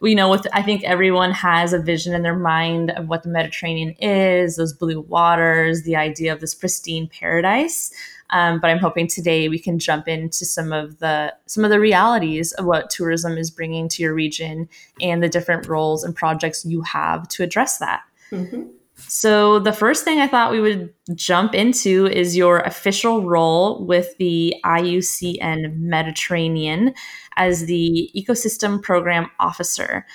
you 0.00 0.14
know, 0.14 0.30
with 0.30 0.46
I 0.52 0.62
think 0.62 0.84
everyone 0.84 1.32
has 1.32 1.72
a 1.72 1.78
vision 1.78 2.14
in 2.14 2.22
their 2.22 2.38
mind 2.38 2.90
of 2.90 3.08
what 3.08 3.22
the 3.22 3.28
Mediterranean 3.28 3.94
is, 4.00 4.56
those 4.56 4.72
blue 4.72 5.00
waters, 5.00 5.82
the 5.82 5.96
idea 5.96 6.32
of 6.32 6.40
this 6.40 6.54
pristine 6.54 7.08
paradise. 7.08 7.92
Um, 8.34 8.58
but 8.58 8.68
I'm 8.68 8.78
hoping 8.78 9.06
today 9.06 9.48
we 9.48 9.60
can 9.60 9.78
jump 9.78 10.08
into 10.08 10.44
some 10.44 10.72
of 10.72 10.98
the 10.98 11.32
some 11.46 11.64
of 11.64 11.70
the 11.70 11.78
realities 11.78 12.52
of 12.52 12.66
what 12.66 12.90
tourism 12.90 13.38
is 13.38 13.48
bringing 13.48 13.88
to 13.90 14.02
your 14.02 14.12
region 14.12 14.68
and 15.00 15.22
the 15.22 15.28
different 15.28 15.68
roles 15.68 16.02
and 16.02 16.16
projects 16.16 16.64
you 16.64 16.82
have 16.82 17.28
to 17.28 17.44
address 17.44 17.78
that. 17.78 18.02
Mm-hmm. 18.32 18.64
So 18.96 19.60
the 19.60 19.72
first 19.72 20.04
thing 20.04 20.18
I 20.18 20.26
thought 20.26 20.50
we 20.50 20.60
would 20.60 20.92
jump 21.14 21.54
into 21.54 22.06
is 22.06 22.36
your 22.36 22.58
official 22.60 23.22
role 23.24 23.84
with 23.86 24.16
the 24.18 24.56
IUCN 24.64 25.76
Mediterranean 25.78 26.94
as 27.36 27.66
the 27.66 28.10
Ecosystem 28.16 28.82
Program 28.82 29.30
Officer. 29.38 30.06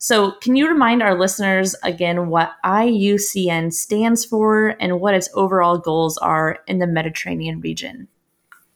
So, 0.00 0.32
can 0.40 0.54
you 0.54 0.68
remind 0.68 1.02
our 1.02 1.18
listeners 1.18 1.74
again 1.82 2.28
what 2.28 2.52
IUCN 2.64 3.72
stands 3.72 4.24
for 4.24 4.76
and 4.80 5.00
what 5.00 5.14
its 5.14 5.28
overall 5.34 5.76
goals 5.76 6.16
are 6.18 6.60
in 6.68 6.78
the 6.78 6.86
Mediterranean 6.86 7.60
region? 7.60 8.06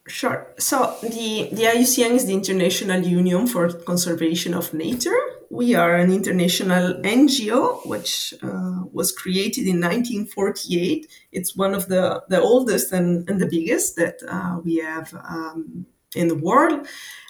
Sure. 0.09 0.53
So, 0.59 0.97
the, 1.01 1.49
the 1.53 1.63
IUCN 1.63 2.11
is 2.11 2.27
the 2.27 2.35
International 2.35 3.01
Union 3.01 3.47
for 3.47 3.73
Conservation 3.73 4.53
of 4.53 4.75
Nature. 4.75 5.17
We 5.49 5.77
are 5.77 5.95
an 5.95 6.13
international 6.13 6.95
NGO 7.03 7.87
which 7.87 8.35
uh, 8.43 8.83
was 8.91 9.13
created 9.13 9.69
in 9.69 9.81
1948. 9.81 11.07
It's 11.31 11.55
one 11.55 11.73
of 11.73 11.87
the, 11.87 12.25
the 12.31 12.41
oldest 12.41 12.91
and, 12.93 13.29
and 13.31 13.41
the 13.41 13.47
biggest 13.47 13.95
that 13.95 14.17
uh, 14.29 14.59
we 14.65 14.79
have 14.79 15.15
um, 15.29 15.87
in 16.17 16.27
the 16.27 16.35
world. 16.35 16.85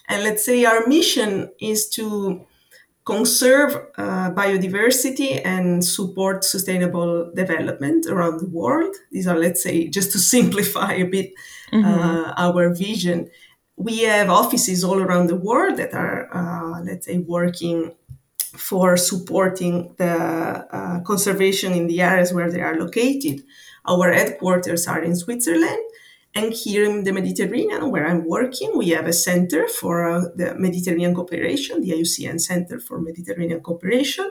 And 0.09 0.23
let's 0.25 0.45
say 0.45 0.65
our 0.65 0.87
mission 0.87 1.51
is 1.61 1.89
to 1.91 2.47
conserve 3.05 3.75
uh, 3.97 4.31
biodiversity 4.31 5.41
and 5.45 5.85
support 5.85 6.45
sustainable 6.45 7.33
development 7.35 8.07
around 8.07 8.39
the 8.39 8.49
world. 8.49 8.95
These 9.11 9.27
are, 9.27 9.39
let's 9.39 9.63
say, 9.63 9.89
just 9.89 10.13
to 10.13 10.19
simplify 10.37 10.93
a 10.95 11.05
bit 11.05 11.33
mm-hmm. 11.73 11.85
uh, 11.85 12.35
our 12.37 12.73
vision. 12.75 13.31
We 13.77 14.01
have 14.01 14.31
offices 14.31 14.85
all 14.85 15.01
around 15.01 15.27
the 15.27 15.37
world 15.37 15.79
that 15.79 15.95
are, 15.95 16.29
uh, 16.33 16.83
let's 16.83 17.07
say, 17.07 17.19
working 17.19 17.95
for 18.57 18.97
supporting 18.97 19.95
the 19.97 20.07
uh, 20.11 21.01
conservation 21.01 21.73
in 21.73 21.87
the 21.87 22.03
areas 22.03 22.33
where 22.33 22.51
they 22.51 22.61
are 22.61 22.79
located. 22.79 23.43
Our 23.87 24.13
headquarters 24.13 24.87
are 24.87 25.03
in 25.03 25.17
Switzerland, 25.17 25.83
and 26.35 26.53
here 26.55 26.85
in 26.85 27.05
the 27.05 27.13
Mediterranean, 27.13 27.91
where 27.91 28.07
I'm 28.07 28.27
working, 28.27 28.73
we 28.75 28.89
have 28.91 29.07
a 29.07 29.13
center 29.13 29.69
for 29.69 30.09
uh, 30.09 30.25
the 30.35 30.55
Mediterranean 30.55 31.15
cooperation, 31.15 31.83
the 31.83 31.91
IUCN 31.91 32.41
Center 32.41 32.81
for 32.81 33.01
Mediterranean 33.01 33.61
Cooperation. 33.61 34.31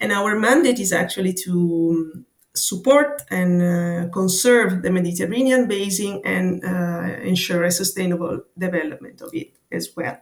And 0.00 0.10
our 0.10 0.38
mandate 0.38 0.80
is 0.80 0.92
actually 0.92 1.34
to 1.44 1.52
um, 2.14 2.26
support 2.54 3.22
and 3.30 3.62
uh, 3.62 4.08
conserve 4.10 4.82
the 4.82 4.90
Mediterranean 4.90 5.68
basin 5.68 6.22
and 6.24 6.64
uh, 6.64 7.20
ensure 7.22 7.64
a 7.64 7.70
sustainable 7.70 8.40
development 8.56 9.20
of 9.20 9.30
it 9.34 9.54
as 9.70 9.90
well. 9.94 10.18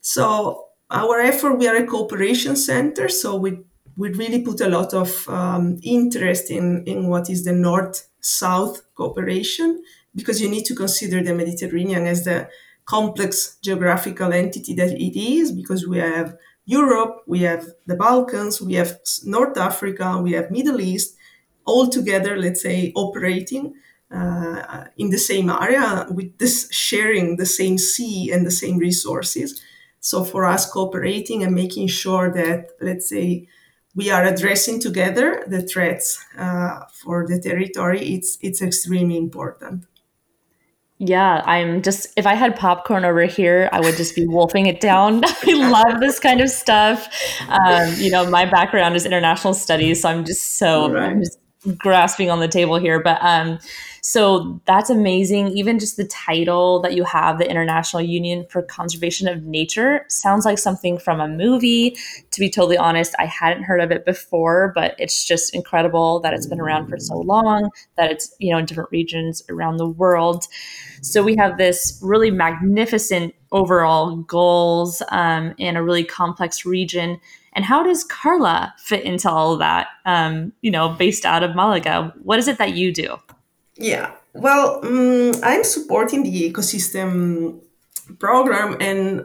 So, 0.00 0.68
our 0.90 1.20
effort, 1.20 1.56
we 1.56 1.68
are 1.68 1.76
a 1.76 1.86
cooperation 1.86 2.56
center, 2.56 3.10
so 3.10 3.36
we, 3.36 3.58
we 3.98 4.10
really 4.14 4.40
put 4.40 4.62
a 4.62 4.68
lot 4.70 4.94
of 4.94 5.28
um, 5.28 5.78
interest 5.82 6.50
in, 6.50 6.84
in 6.84 7.08
what 7.08 7.28
is 7.28 7.44
the 7.44 7.52
north 7.52 8.08
south 8.20 8.82
cooperation 8.94 9.82
because 10.14 10.40
you 10.40 10.48
need 10.48 10.64
to 10.64 10.74
consider 10.74 11.22
the 11.22 11.34
Mediterranean 11.34 12.06
as 12.06 12.24
the 12.24 12.48
complex 12.84 13.56
geographical 13.62 14.32
entity 14.32 14.74
that 14.74 14.92
it 14.92 15.18
is, 15.18 15.52
because 15.52 15.86
we 15.86 15.98
have 15.98 16.36
Europe, 16.64 17.22
we 17.26 17.40
have 17.40 17.66
the 17.86 17.96
Balkans, 17.96 18.60
we 18.60 18.74
have 18.74 18.98
North 19.24 19.56
Africa, 19.56 20.20
we 20.22 20.32
have 20.32 20.50
Middle 20.50 20.80
East, 20.80 21.16
all 21.64 21.88
together, 21.88 22.36
let's 22.36 22.62
say, 22.62 22.92
operating 22.94 23.74
uh, 24.10 24.84
in 24.96 25.10
the 25.10 25.18
same 25.18 25.50
area 25.50 26.06
with 26.10 26.38
this 26.38 26.68
sharing 26.72 27.36
the 27.36 27.46
same 27.46 27.76
sea 27.76 28.32
and 28.32 28.46
the 28.46 28.50
same 28.50 28.78
resources. 28.78 29.62
So 30.00 30.24
for 30.24 30.44
us, 30.46 30.70
cooperating 30.70 31.42
and 31.42 31.54
making 31.54 31.88
sure 31.88 32.32
that, 32.32 32.70
let's 32.80 33.08
say, 33.08 33.48
we 33.94 34.10
are 34.10 34.24
addressing 34.24 34.80
together 34.80 35.44
the 35.46 35.60
threats 35.60 36.24
uh, 36.38 36.84
for 36.92 37.26
the 37.26 37.40
territory, 37.40 38.14
it's 38.14 38.38
it's 38.40 38.62
extremely 38.62 39.16
important. 39.16 39.86
Yeah, 41.00 41.42
I'm 41.46 41.82
just, 41.82 42.08
if 42.16 42.26
I 42.26 42.34
had 42.34 42.56
popcorn 42.56 43.04
over 43.04 43.22
here, 43.22 43.68
I 43.72 43.80
would 43.80 43.96
just 43.96 44.16
be 44.16 44.26
wolfing 44.26 44.66
it 44.66 44.80
down. 44.80 45.22
I 45.46 45.52
love 45.70 46.00
this 46.00 46.18
kind 46.18 46.40
of 46.40 46.50
stuff. 46.50 47.08
Um, 47.48 47.94
you 47.98 48.10
know, 48.10 48.28
my 48.28 48.44
background 48.44 48.96
is 48.96 49.06
international 49.06 49.54
studies, 49.54 50.02
so 50.02 50.08
I'm 50.08 50.24
just 50.24 50.58
so, 50.58 50.90
right. 50.90 51.10
I'm 51.10 51.20
just 51.20 51.38
grasping 51.76 52.30
on 52.30 52.40
the 52.40 52.48
table 52.48 52.78
here. 52.78 53.00
But 53.00 53.18
um, 53.22 53.60
so 54.08 54.58
that's 54.64 54.88
amazing. 54.88 55.48
Even 55.48 55.78
just 55.78 55.98
the 55.98 56.06
title 56.06 56.80
that 56.80 56.94
you 56.94 57.04
have, 57.04 57.36
the 57.36 57.46
International 57.46 58.00
Union 58.00 58.46
for 58.48 58.62
Conservation 58.62 59.28
of 59.28 59.42
Nature, 59.42 60.06
sounds 60.08 60.46
like 60.46 60.56
something 60.56 60.98
from 60.98 61.20
a 61.20 61.28
movie. 61.28 61.94
To 62.30 62.40
be 62.40 62.48
totally 62.48 62.78
honest, 62.78 63.14
I 63.18 63.26
hadn't 63.26 63.64
heard 63.64 63.82
of 63.82 63.90
it 63.90 64.06
before, 64.06 64.72
but 64.74 64.94
it's 64.98 65.26
just 65.26 65.54
incredible 65.54 66.20
that 66.20 66.32
it's 66.32 66.46
been 66.46 66.58
around 66.58 66.88
for 66.88 66.98
so 66.98 67.18
long, 67.18 67.68
that 67.98 68.10
it's, 68.10 68.34
you 68.38 68.50
know, 68.50 68.56
in 68.56 68.64
different 68.64 68.90
regions 68.90 69.42
around 69.50 69.76
the 69.76 69.86
world. 69.86 70.46
So 71.02 71.22
we 71.22 71.36
have 71.36 71.58
this 71.58 72.00
really 72.02 72.30
magnificent 72.30 73.34
overall 73.52 74.16
goals 74.16 75.02
um, 75.10 75.54
in 75.58 75.76
a 75.76 75.82
really 75.82 76.04
complex 76.04 76.64
region. 76.64 77.20
And 77.52 77.62
how 77.62 77.82
does 77.82 78.04
Carla 78.04 78.72
fit 78.78 79.04
into 79.04 79.28
all 79.28 79.52
of 79.52 79.58
that? 79.58 79.88
Um, 80.06 80.54
you 80.62 80.70
know, 80.70 80.88
based 80.88 81.26
out 81.26 81.42
of 81.42 81.54
Malaga, 81.54 82.14
what 82.22 82.38
is 82.38 82.48
it 82.48 82.56
that 82.56 82.72
you 82.72 82.90
do? 82.90 83.18
Yeah, 83.78 84.12
well, 84.34 84.84
um, 84.84 85.32
I'm 85.42 85.64
supporting 85.64 86.22
the 86.24 86.52
ecosystem 86.52 87.60
program, 88.18 88.76
and 88.80 89.22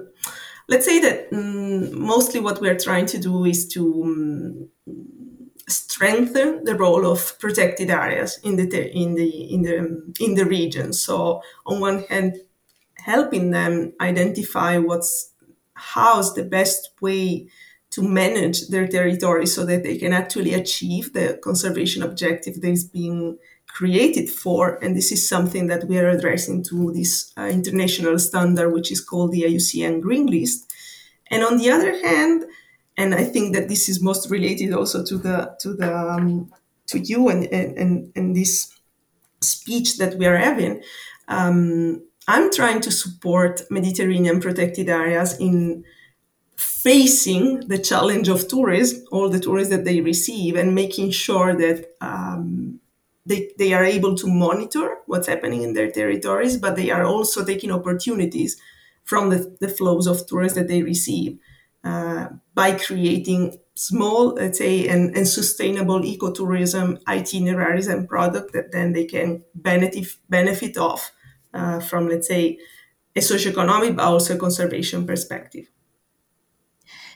let's 0.68 0.86
say 0.86 1.00
that 1.00 1.34
um, 1.34 2.00
mostly 2.00 2.40
what 2.40 2.62
we're 2.62 2.78
trying 2.78 3.08
to 3.08 3.18
do 3.18 3.46
is 3.46 3.68
to 3.70 4.04
um, 4.04 4.70
strengthen 5.68 6.64
the 6.66 6.76
role 6.76 7.06
of 7.08 7.38
protected 7.40 7.90
areas 7.90 8.40
in 8.44 8.56
the 8.58 8.92
in 8.96 9.16
the 9.16 9.54
in 9.54 9.62
the 9.64 10.14
in 10.20 10.36
the 10.36 10.46
region. 10.46 10.94
So, 10.94 11.42
on 11.66 11.80
one 11.80 12.04
hand, 12.04 12.38
helping 12.98 13.50
them 13.52 13.94
identify 14.00 14.78
what's 14.78 15.32
how's 15.74 16.36
the 16.36 16.44
best 16.44 16.92
way 17.02 17.48
to 17.90 18.02
manage 18.02 18.70
their 18.70 18.88
territory 18.88 19.46
so 19.46 19.66
that 19.66 19.84
they 19.84 19.98
can 19.98 20.14
actually 20.14 20.54
achieve 20.54 21.14
the 21.14 21.40
conservation 21.44 22.04
objective 22.04 22.62
that 22.62 22.70
is 22.70 22.84
being 22.84 23.38
created 23.74 24.30
for. 24.30 24.78
And 24.84 24.96
this 24.96 25.12
is 25.12 25.28
something 25.28 25.68
that 25.68 25.86
we 25.86 25.98
are 25.98 26.10
addressing 26.10 26.64
to 26.66 26.94
this 26.94 27.34
uh, 27.38 27.46
international 27.46 28.20
standard, 28.20 28.72
which 28.72 28.92
is 28.92 29.02
called 29.02 29.32
the 29.32 29.44
IUCN 29.44 30.00
Green 30.00 30.28
List. 30.28 30.72
And 31.32 31.44
on 31.44 31.58
the 31.58 31.72
other 31.72 31.92
hand, 32.00 32.46
and 32.96 33.16
I 33.16 33.24
think 33.24 33.56
that 33.56 33.70
this 33.70 33.90
is 33.90 34.02
most 34.02 34.30
related 34.30 34.72
also 34.74 35.04
to 35.04 35.18
the 35.18 35.56
to 35.62 35.74
the 35.74 35.92
um, 35.92 36.52
to 36.88 37.00
you 37.00 37.30
and, 37.30 37.46
and 37.52 38.12
and 38.16 38.36
this 38.36 38.72
speech 39.42 39.98
that 39.98 40.20
we 40.20 40.28
are 40.28 40.38
having. 40.38 40.84
Um, 41.28 42.04
I'm 42.28 42.52
trying 42.52 42.82
to 42.82 42.92
support 42.92 43.64
Mediterranean 43.72 44.40
protected 44.40 44.90
areas 44.90 45.40
in 45.40 45.84
facing 46.56 47.68
the 47.68 47.80
challenge 47.80 48.30
of 48.30 48.48
tourism, 48.48 49.04
all 49.12 49.30
the 49.30 49.40
tourists 49.40 49.74
that 49.74 49.86
they 49.86 50.02
receive, 50.02 50.56
and 50.56 50.76
making 50.76 51.10
sure 51.12 51.56
that 51.56 51.96
um, 52.00 52.80
they, 53.26 53.52
they 53.58 53.74
are 53.74 53.84
able 53.84 54.16
to 54.16 54.28
monitor 54.28 54.98
what's 55.06 55.28
happening 55.28 55.62
in 55.64 55.74
their 55.74 55.90
territories, 55.92 56.58
but 56.58 56.76
they 56.76 56.92
are 56.92 57.06
also 57.06 57.44
taking 57.44 57.72
opportunities 57.72 58.58
from 59.04 59.30
the, 59.30 59.56
the 59.60 59.68
flows 59.68 60.08
of 60.08 60.26
tourists 60.28 60.58
that 60.58 60.68
they 60.68 60.84
receive 60.84 61.38
uh, 61.84 62.28
by 62.54 62.72
creating 62.78 63.58
small, 63.76 64.36
let's 64.36 64.58
say, 64.58 64.88
and, 64.88 65.16
and 65.16 65.28
sustainable 65.28 66.02
ecotourism 66.02 67.02
itineraries 67.08 67.88
and 67.88 68.08
product 68.08 68.54
that 68.54 68.72
then 68.72 68.94
they 68.94 69.06
can 69.06 69.44
benefit 69.56 70.08
benefit 70.30 70.78
of 70.78 71.12
uh, 71.54 71.80
from, 71.80 72.08
let's 72.08 72.28
say, 72.28 72.58
a 73.16 73.20
socioeconomic 73.20 73.96
but 73.96 74.06
also 74.06 74.38
conservation 74.38 75.06
perspective. 75.06 75.70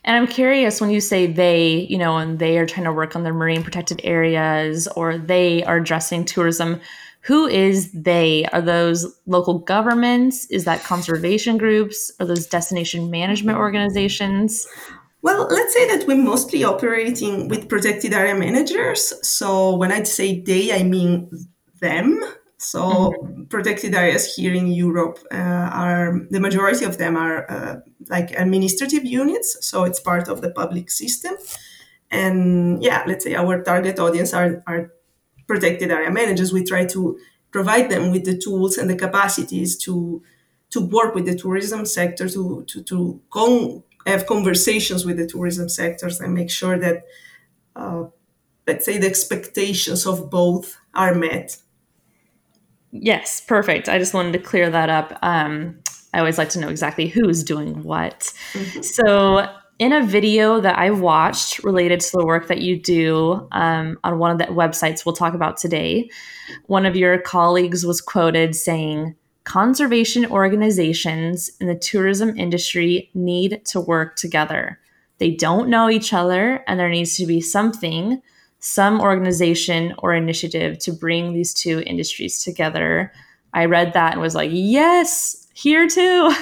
And 0.07 0.15
I'm 0.15 0.25
curious 0.25 0.79
when 0.79 0.89
you 0.89 1.01
say 1.01 1.27
they, 1.27 1.85
you 1.89 1.97
know, 1.97 2.15
and 2.15 2.39
they 2.39 2.57
are 2.57 2.65
trying 2.65 2.85
to 2.85 2.93
work 2.93 3.13
on 3.13 3.23
their 3.23 3.33
marine 3.33 3.61
protected 3.61 3.99
areas 4.05 4.87
or 4.95 5.17
they 5.17 5.65
are 5.65 5.77
addressing 5.77 6.23
tourism, 6.23 6.79
who 7.19 7.45
is 7.45 7.91
they? 7.91 8.45
Are 8.53 8.61
those 8.61 9.19
local 9.25 9.59
governments? 9.59 10.45
Is 10.49 10.63
that 10.63 10.81
conservation 10.85 11.57
groups? 11.57 12.09
Are 12.21 12.25
those 12.25 12.47
destination 12.47 13.11
management 13.11 13.57
organizations? 13.57 14.65
Well, 15.23 15.45
let's 15.51 15.73
say 15.73 15.85
that 15.89 16.07
we're 16.07 16.15
mostly 16.15 16.63
operating 16.63 17.49
with 17.49 17.67
protected 17.67 18.13
area 18.13 18.33
managers. 18.33 19.13
So 19.27 19.75
when 19.75 19.91
I 19.91 20.03
say 20.03 20.39
they, 20.39 20.73
I 20.73 20.83
mean 20.83 21.29
them. 21.81 22.23
So 22.57 22.81
mm-hmm. 22.81 23.43
protected 23.45 23.93
areas 23.93 24.35
here 24.35 24.53
in 24.53 24.67
Europe 24.67 25.19
uh, 25.31 25.35
are 25.35 26.21
the 26.31 26.39
majority 26.39 26.85
of 26.85 26.97
them 26.97 27.15
are 27.15 27.49
uh, 27.49 27.75
like 28.09 28.31
administrative 28.31 29.05
units. 29.05 29.65
So 29.65 29.83
it's 29.83 29.99
part 29.99 30.27
of 30.27 30.41
the 30.41 30.49
public 30.49 30.89
system. 30.89 31.35
And 32.09 32.81
yeah, 32.81 33.03
let's 33.05 33.23
say 33.23 33.35
our 33.35 33.61
target 33.61 33.99
audience 33.99 34.33
are, 34.33 34.63
are 34.65 34.91
protected 35.45 35.91
area 35.91 36.09
managers. 36.09 36.51
We 36.51 36.63
try 36.63 36.85
to 36.87 37.19
provide 37.51 37.89
them 37.91 38.11
with 38.11 38.25
the 38.25 38.37
tools 38.37 38.77
and 38.77 38.89
the 38.89 38.95
capacities 38.95 39.77
to 39.79 40.23
to 40.69 40.81
work 40.81 41.15
with 41.15 41.25
the 41.25 41.35
tourism 41.35 41.85
sector 41.85 42.27
to 42.29 42.63
to, 42.67 42.83
to 42.83 43.21
con- 43.29 43.83
have 44.05 44.25
conversations 44.25 45.05
with 45.05 45.17
the 45.17 45.27
tourism 45.27 45.69
sectors 45.69 46.19
and 46.19 46.33
make 46.33 46.49
sure 46.49 46.77
that 46.77 47.05
uh, 47.75 48.05
let's 48.65 48.85
say 48.85 48.97
the 48.97 49.07
expectations 49.07 50.05
of 50.05 50.29
both 50.29 50.77
are 50.93 51.13
met 51.13 51.57
Yes, 53.01 53.41
perfect. 53.41 53.89
I 53.89 53.97
just 53.97 54.13
wanted 54.13 54.33
to 54.33 54.39
clear 54.39 54.69
that 54.69 54.89
up. 54.89 55.17
Um, 55.21 55.79
I 56.13 56.19
always 56.19 56.37
like 56.37 56.49
to 56.49 56.59
know 56.59 56.69
exactly 56.69 57.07
who's 57.07 57.43
doing 57.43 57.83
what. 57.83 58.33
Mm-hmm. 58.53 58.81
So, 58.81 59.47
in 59.79 59.93
a 59.93 60.03
video 60.03 60.59
that 60.59 60.79
I 60.79 60.89
watched 60.89 61.63
related 61.63 61.99
to 61.99 62.17
the 62.17 62.25
work 62.25 62.47
that 62.47 62.61
you 62.61 62.79
do 62.79 63.47
um, 63.51 63.99
on 64.03 64.17
one 64.17 64.31
of 64.31 64.39
the 64.39 64.45
websites 64.45 65.05
we'll 65.05 65.15
talk 65.15 65.35
about 65.35 65.57
today, 65.57 66.09
one 66.65 66.87
of 66.87 66.95
your 66.95 67.19
colleagues 67.19 67.85
was 67.85 68.01
quoted 68.01 68.55
saying, 68.55 69.15
Conservation 69.43 70.25
organizations 70.25 71.51
in 71.61 71.67
the 71.67 71.75
tourism 71.75 72.37
industry 72.37 73.09
need 73.13 73.61
to 73.65 73.79
work 73.79 74.15
together. 74.15 74.79
They 75.19 75.31
don't 75.31 75.69
know 75.69 75.89
each 75.89 76.11
other, 76.11 76.63
and 76.67 76.79
there 76.79 76.89
needs 76.89 77.15
to 77.17 77.25
be 77.25 77.39
something 77.39 78.21
some 78.67 78.99
organization 78.99 79.95
or 79.99 80.13
initiative 80.13 80.77
to 80.79 80.91
bring 80.91 81.31
these 81.31 81.53
two 81.53 81.81
industries 81.85 82.43
together. 82.43 83.13
I 83.53 83.63
read 83.65 83.93
that 83.93 84.11
and 84.11 84.21
was 84.21 84.35
like, 84.35 84.51
yes, 84.53 85.47
here 85.53 85.87
too. 85.87 86.33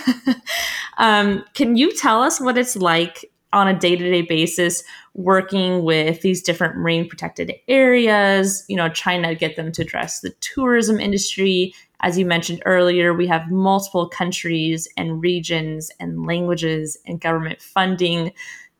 um, 0.98 1.46
can 1.53 1.75
you 1.75 1.96
tell 1.96 2.24
us 2.24 2.41
what 2.41 2.58
it's 2.58 2.75
like 2.75 3.32
on 3.53 3.67
a 3.67 3.77
day-to-day 3.77 4.24
basis 4.24 4.84
working 5.13 5.84
with 5.84 6.22
these 6.22 6.41
different 6.41 6.75
marine 6.75 7.08
protected 7.08 7.53
areas 7.70 8.65
you 8.67 8.75
know 8.75 8.89
trying 8.89 9.24
to 9.24 9.34
get 9.34 9.55
them 9.55 9.72
to 9.72 9.82
address 9.82 10.20
the 10.20 10.32
tourism 10.41 11.00
industry 11.00 11.74
as 12.01 12.17
you 12.17 12.25
mentioned 12.25 12.62
earlier 12.65 13.13
we 13.13 13.25
have 13.25 13.50
multiple 13.50 14.10
countries 14.10 14.89
and 14.98 15.22
regions 15.22 15.89
and 16.01 16.25
languages 16.25 16.98
and 17.05 17.22
government 17.22 17.62
funding 17.62 18.34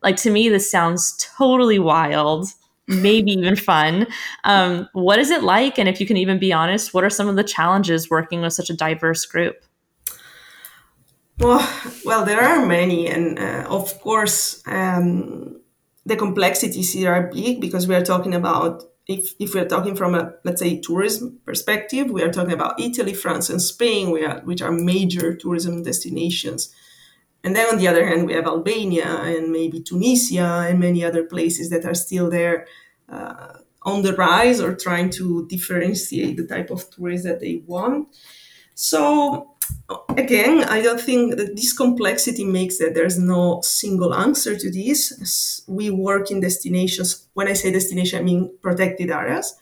like 0.04 0.18
to 0.18 0.30
me 0.30 0.50
this 0.50 0.70
sounds 0.70 1.16
totally 1.38 1.80
wild 1.80 2.50
maybe 2.88 3.32
even 3.32 3.56
fun. 3.56 4.08
Um, 4.44 4.88
what 4.94 5.20
is 5.20 5.32
it 5.32 5.44
like? 5.44 5.80
And 5.80 5.90
if 5.90 6.00
you 6.00 6.06
can 6.06 6.18
even 6.18 6.40
be 6.40 6.54
honest 6.54 6.94
what 6.94 7.04
are 7.04 7.10
some 7.10 7.28
of 7.28 7.36
the 7.36 7.44
challenges 7.44 8.10
working 8.10 8.42
with 8.42 8.54
such 8.54 8.70
a 8.70 8.76
diverse 8.76 9.26
group? 9.26 9.64
Well, 11.40 11.68
well, 12.06 12.24
there 12.24 12.42
are 12.42 12.66
many, 12.66 13.10
and 13.10 13.38
uh, 13.38 13.66
of 13.68 14.00
course, 14.00 14.64
um, 14.68 15.60
the 16.06 16.16
complexities 16.16 16.94
here 16.94 17.12
are 17.12 17.30
big 17.30 17.60
because 17.60 17.88
we 17.88 17.96
are 17.96 18.06
talking 18.06 18.34
about 18.34 18.84
if, 19.08 19.34
if 19.38 19.54
we 19.54 19.60
are 19.60 19.68
talking 19.68 19.96
from 19.96 20.16
a 20.16 20.34
let's 20.46 20.62
say 20.62 20.80
tourism 20.80 21.40
perspective, 21.46 22.10
we 22.10 22.24
are 22.24 22.32
talking 22.32 22.54
about 22.54 22.80
Italy, 22.80 23.14
France, 23.14 23.50
and 23.50 23.62
Spain, 23.62 24.18
are, 24.24 24.40
which 24.46 24.62
are 24.62 24.72
major 24.72 25.36
tourism 25.36 25.84
destinations. 25.84 26.74
And 27.46 27.56
then 27.56 27.68
on 27.70 27.78
the 27.78 27.88
other 27.88 28.06
hand, 28.08 28.26
we 28.26 28.34
have 28.34 28.48
Albania 28.48 29.06
and 29.06 29.52
maybe 29.52 29.80
Tunisia 29.80 30.66
and 30.68 30.80
many 30.80 31.06
other 31.06 31.24
places 31.24 31.70
that 31.70 31.86
are 31.86 31.94
still 31.94 32.28
there 32.28 32.66
uh, 33.08 33.60
on 33.84 34.02
the 34.02 34.14
rise 34.14 34.60
or 34.60 34.76
trying 34.76 35.12
to 35.12 35.48
differentiate 35.48 36.38
the 36.38 36.48
type 36.48 36.72
of 36.72 36.90
tourists 36.90 37.28
that 37.28 37.40
they 37.40 37.62
want. 37.68 38.10
So 38.74 39.52
again, 40.18 40.64
I 40.64 40.82
don't 40.82 41.00
think 41.00 41.38
that 41.38 41.56
this 41.56 41.72
complexity 41.72 42.44
makes 42.44 42.80
that 42.80 42.96
there's 42.96 43.20
no 43.20 43.62
single 43.62 44.16
answer 44.16 44.58
to 44.58 44.72
this. 44.72 45.62
We 45.68 45.92
work 45.92 46.32
in 46.32 46.42
destinations. 46.42 47.28
When 47.36 47.48
I 47.48 47.54
say 47.54 47.72
destination, 47.72 48.20
I 48.20 48.24
mean 48.24 48.58
protected 48.60 49.12
areas 49.12 49.56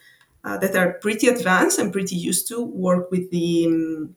uh, 0.46 0.58
that 0.60 0.74
are 0.78 0.94
pretty 0.94 1.28
advanced 1.28 1.80
and 1.80 1.92
pretty 1.92 2.16
used 2.16 2.48
to 2.48 2.63
work 2.63 3.12
with 3.12 3.30
the, 3.30 3.66
um, 3.68 4.16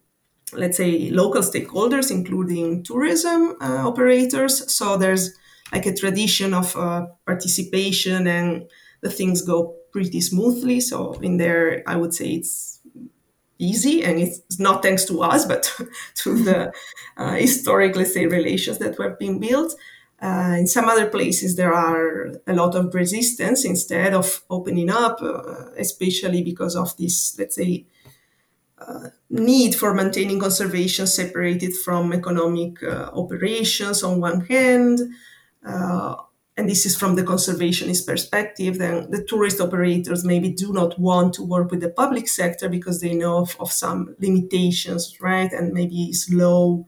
let's 0.52 0.76
say, 0.76 1.10
local 1.10 1.42
stakeholders, 1.42 2.10
including 2.10 2.82
tourism 2.82 3.56
uh, 3.60 3.86
operators. 3.88 4.72
So 4.72 4.96
there's 4.96 5.34
like 5.72 5.86
a 5.86 5.94
tradition 5.94 6.54
of 6.54 6.76
uh, 6.76 7.06
participation 7.26 8.26
and 8.26 8.68
the 9.02 9.10
things 9.10 9.42
go 9.42 9.76
pretty 9.92 10.20
smoothly. 10.20 10.80
So 10.80 11.14
in 11.14 11.36
there, 11.36 11.82
I 11.86 11.96
would 11.96 12.14
say 12.14 12.30
it's 12.30 12.80
easy 13.58 14.04
and 14.04 14.18
it's 14.18 14.58
not 14.58 14.82
thanks 14.82 15.04
to 15.06 15.22
us 15.22 15.44
but 15.46 15.72
to 16.14 16.42
the 16.44 16.72
uh, 17.16 17.32
historic 17.32 17.96
let's 17.96 18.12
say 18.12 18.26
relations 18.26 18.78
that 18.78 18.98
were 18.98 19.16
being 19.18 19.38
built 19.38 19.74
uh, 20.22 20.56
in 20.58 20.66
some 20.66 20.86
other 20.86 21.06
places 21.08 21.56
there 21.56 21.72
are 21.72 22.32
a 22.46 22.52
lot 22.52 22.74
of 22.74 22.94
resistance 22.94 23.64
instead 23.64 24.12
of 24.12 24.42
opening 24.50 24.90
up 24.90 25.22
uh, 25.22 25.70
especially 25.78 26.42
because 26.42 26.76
of 26.76 26.94
this 26.98 27.34
let's 27.38 27.56
say 27.56 27.86
need 29.30 29.74
for 29.74 29.94
maintaining 29.94 30.38
conservation 30.38 31.06
separated 31.06 31.74
from 31.76 32.12
economic 32.12 32.82
uh, 32.82 33.10
operations 33.14 34.02
on 34.02 34.20
one 34.20 34.42
hand 34.42 35.00
uh, 35.66 36.14
and 36.56 36.68
this 36.68 36.86
is 36.86 36.96
from 36.96 37.16
the 37.16 37.22
conservationist 37.22 38.06
perspective, 38.06 38.78
then 38.78 39.10
the 39.10 39.22
tourist 39.22 39.60
operators 39.60 40.24
maybe 40.24 40.48
do 40.48 40.72
not 40.72 40.98
want 40.98 41.34
to 41.34 41.42
work 41.42 41.70
with 41.70 41.80
the 41.80 41.90
public 41.90 42.28
sector 42.28 42.68
because 42.68 43.00
they 43.00 43.14
know 43.14 43.38
of, 43.38 43.56
of 43.60 43.70
some 43.70 44.16
limitations, 44.20 45.20
right? 45.20 45.52
And 45.52 45.74
maybe 45.74 46.14
slow 46.14 46.86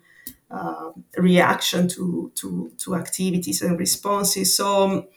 uh, 0.50 0.92
reaction 1.18 1.87
to, 1.88 2.33
to, 2.37 2.73
to 2.78 2.95
activities 2.95 3.61
and 3.61 3.78
responses. 3.78 4.57
So 4.57 4.85
um, 4.85 5.09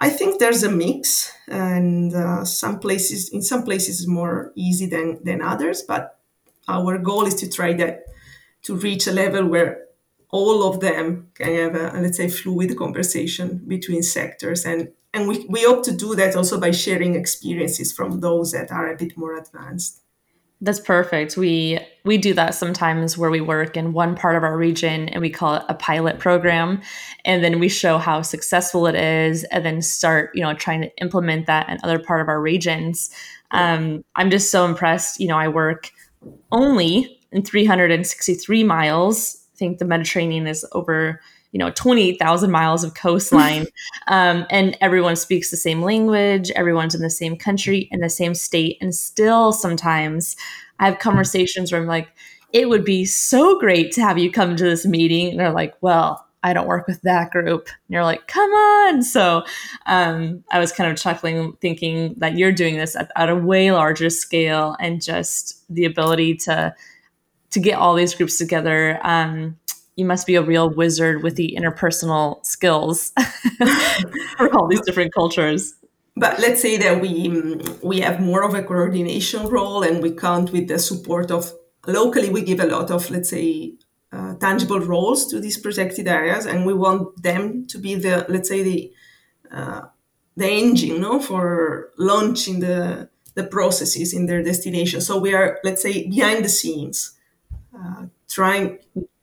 I 0.00 0.08
think 0.08 0.38
there's 0.38 0.62
a 0.62 0.70
mix, 0.70 1.30
and 1.46 2.14
uh, 2.14 2.44
some 2.44 2.78
places, 2.78 3.28
in 3.28 3.42
some 3.42 3.64
places, 3.64 4.06
more 4.06 4.52
easy 4.54 4.86
than, 4.86 5.22
than 5.22 5.42
others. 5.42 5.82
But 5.82 6.18
our 6.68 6.96
goal 6.96 7.26
is 7.26 7.34
to 7.36 7.50
try 7.50 7.74
that 7.74 8.04
to 8.62 8.76
reach 8.76 9.06
a 9.06 9.12
level 9.12 9.46
where 9.46 9.86
all 10.30 10.66
of 10.66 10.80
them 10.80 11.28
can 11.34 11.54
have 11.54 11.74
a, 11.74 12.00
let's 12.00 12.16
say 12.16 12.28
fluid 12.28 12.76
conversation 12.76 13.62
between 13.66 14.02
sectors 14.02 14.64
and 14.64 14.92
and 15.12 15.26
we, 15.26 15.44
we 15.48 15.64
hope 15.64 15.82
to 15.84 15.92
do 15.96 16.14
that 16.14 16.36
also 16.36 16.60
by 16.60 16.70
sharing 16.70 17.16
experiences 17.16 17.92
from 17.92 18.20
those 18.20 18.52
that 18.52 18.70
are 18.70 18.92
a 18.92 18.96
bit 18.96 19.16
more 19.16 19.36
advanced 19.36 20.02
that's 20.62 20.80
perfect. 20.80 21.36
We 21.36 21.78
we 22.04 22.18
do 22.18 22.34
that 22.34 22.54
sometimes 22.54 23.16
where 23.16 23.30
we 23.30 23.40
work 23.40 23.76
in 23.76 23.92
one 23.92 24.14
part 24.14 24.36
of 24.36 24.42
our 24.42 24.56
region 24.56 25.08
and 25.08 25.22
we 25.22 25.30
call 25.30 25.54
it 25.54 25.62
a 25.68 25.74
pilot 25.74 26.18
program. 26.18 26.82
And 27.24 27.42
then 27.42 27.58
we 27.60 27.68
show 27.68 27.98
how 27.98 28.22
successful 28.22 28.86
it 28.86 28.94
is 28.94 29.44
and 29.44 29.64
then 29.64 29.80
start 29.80 30.30
you 30.34 30.42
know 30.42 30.52
trying 30.54 30.82
to 30.82 30.96
implement 30.98 31.46
that 31.46 31.68
in 31.68 31.78
other 31.82 31.98
part 31.98 32.20
of 32.20 32.28
our 32.28 32.40
regions. 32.40 33.10
Um, 33.52 34.04
i'm 34.16 34.30
just 34.30 34.50
so 34.50 34.64
impressed. 34.64 35.18
You 35.18 35.28
know 35.28 35.38
i 35.38 35.48
work 35.48 35.90
only 36.52 37.18
in 37.32 37.42
363 37.42 38.64
miles. 38.64 39.36
I 39.54 39.56
think 39.56 39.78
the 39.78 39.84
Mediterranean 39.84 40.46
is 40.46 40.66
over 40.72 41.20
you 41.52 41.58
know 41.58 41.70
28,000 41.70 42.50
miles 42.50 42.84
of 42.84 42.94
coastline. 42.94 43.66
Um, 44.06 44.46
and 44.50 44.76
everyone 44.80 45.14
speaks 45.14 45.50
the 45.50 45.56
same 45.56 45.82
language 45.82 46.50
everyone's 46.52 46.94
in 46.94 47.02
the 47.02 47.10
same 47.10 47.36
country 47.36 47.88
in 47.92 48.00
the 48.00 48.10
same 48.10 48.34
state. 48.34 48.76
And 48.80 48.94
still 48.94 49.52
sometimes 49.52 50.36
i 50.80 50.86
have 50.86 50.98
conversations 50.98 51.70
where 51.70 51.80
i'm 51.80 51.86
like 51.86 52.08
it 52.52 52.68
would 52.68 52.84
be 52.84 53.04
so 53.04 53.58
great 53.58 53.92
to 53.92 54.00
have 54.00 54.18
you 54.18 54.32
come 54.32 54.56
to 54.56 54.64
this 54.64 54.84
meeting. 54.84 55.30
And 55.30 55.38
they're 55.40 55.52
like 55.52 55.74
well 55.80 56.26
i 56.42 56.52
don't 56.52 56.66
work 56.66 56.86
with 56.86 57.00
that 57.02 57.30
group. 57.30 57.68
And 57.68 57.94
you're 57.94 58.04
like 58.04 58.26
come 58.26 58.50
on. 58.50 59.02
So 59.02 59.44
um, 59.86 60.42
i 60.50 60.58
was 60.58 60.72
kind 60.72 60.90
of 60.90 60.98
chuckling 60.98 61.56
thinking 61.60 62.14
that 62.18 62.36
you're 62.36 62.52
doing 62.52 62.78
this 62.78 62.96
at, 62.96 63.10
at 63.14 63.28
a 63.28 63.36
way 63.36 63.70
larger 63.70 64.10
scale 64.10 64.76
and 64.80 65.02
just 65.02 65.64
the 65.72 65.84
ability 65.84 66.36
to 66.36 66.74
to 67.50 67.60
get 67.60 67.78
all 67.78 67.94
these 67.94 68.14
groups 68.14 68.38
together. 68.38 68.98
Um, 69.02 69.58
you 70.00 70.06
must 70.06 70.26
be 70.26 70.34
a 70.34 70.42
real 70.42 70.70
wizard 70.70 71.22
with 71.22 71.36
the 71.36 71.56
interpersonal 71.58 72.44
skills 72.44 73.12
for 74.36 74.52
all 74.54 74.66
these 74.66 74.80
different 74.80 75.12
cultures. 75.14 75.74
But 76.16 76.40
let's 76.40 76.60
say 76.60 76.76
that 76.78 77.00
we 77.00 77.60
we 77.82 78.00
have 78.00 78.20
more 78.20 78.42
of 78.42 78.54
a 78.54 78.62
coordination 78.62 79.46
role, 79.46 79.82
and 79.82 80.02
we 80.02 80.10
count 80.10 80.50
with 80.52 80.66
the 80.68 80.78
support 80.78 81.30
of 81.30 81.52
locally. 81.86 82.30
We 82.30 82.42
give 82.42 82.60
a 82.60 82.66
lot 82.66 82.90
of 82.90 83.10
let's 83.10 83.30
say 83.30 83.74
uh, 84.12 84.34
tangible 84.34 84.80
roles 84.80 85.26
to 85.30 85.40
these 85.40 85.58
protected 85.58 86.08
areas, 86.08 86.46
and 86.46 86.66
we 86.66 86.74
want 86.74 87.22
them 87.22 87.66
to 87.68 87.78
be 87.78 87.94
the 87.94 88.26
let's 88.28 88.48
say 88.48 88.62
the 88.62 88.92
uh, 89.52 89.82
the 90.36 90.48
engine 90.48 91.00
no, 91.00 91.20
for 91.20 91.90
launching 91.96 92.60
the 92.60 93.08
the 93.34 93.44
processes 93.44 94.12
in 94.12 94.26
their 94.26 94.42
destination. 94.42 95.00
So 95.00 95.18
we 95.18 95.32
are 95.34 95.58
let's 95.62 95.82
say 95.82 96.08
behind 96.08 96.44
the 96.44 96.48
scenes 96.48 97.12
uh, 97.72 98.06
trying 98.28 98.78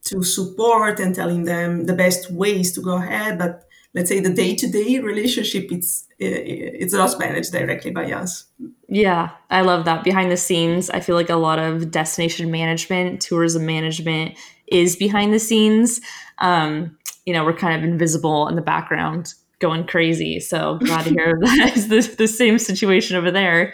to 0.08 0.24
support 0.24 1.00
and 1.00 1.13
telling 1.13 1.43
them 1.43 1.86
the 1.86 1.93
best 1.93 2.32
ways 2.32 2.72
to 2.72 2.82
go 2.82 2.98
ahead 2.98 3.38
but 3.38 3.63
let's 3.93 4.10
say 4.10 4.20
the 4.20 4.34
day-to-day 4.34 5.00
relationship 5.00 5.72
it's 5.72 6.06
it's 6.20 6.93
not 6.93 7.20
managed 7.20 7.52
directly 7.52 7.91
by 7.91 8.12
us. 8.12 8.46
Yeah 8.88 9.32
i 9.50 9.62
love 9.62 9.86
that. 9.86 10.04
Behind 10.04 10.32
the 10.32 10.38
scenes 10.38 10.89
i 10.89 11.00
feel 11.00 11.15
like 11.15 11.30
a 11.30 11.36
lot 11.36 11.60
of 11.60 11.91
destination 11.91 12.50
management 12.52 13.22
tourism 13.22 13.65
management 13.65 14.38
is 14.67 14.96
behind 14.96 15.34
the 15.34 15.39
scenes. 15.39 16.02
Um, 16.39 16.98
you 17.26 17.34
know 17.34 17.43
we're 17.46 17.54
kind 17.54 17.76
of 17.78 17.84
invisible 17.89 18.48
in 18.48 18.56
the 18.56 18.62
background 18.62 19.34
going 19.60 19.88
crazy. 19.88 20.39
So 20.39 20.78
glad 20.78 21.06
to 21.06 21.10
hear 21.10 21.38
that 21.41 21.74
is 21.76 21.88
the, 21.88 22.15
the 22.15 22.28
same 22.28 22.60
situation 22.60 23.15
over 23.15 23.32
there 23.32 23.74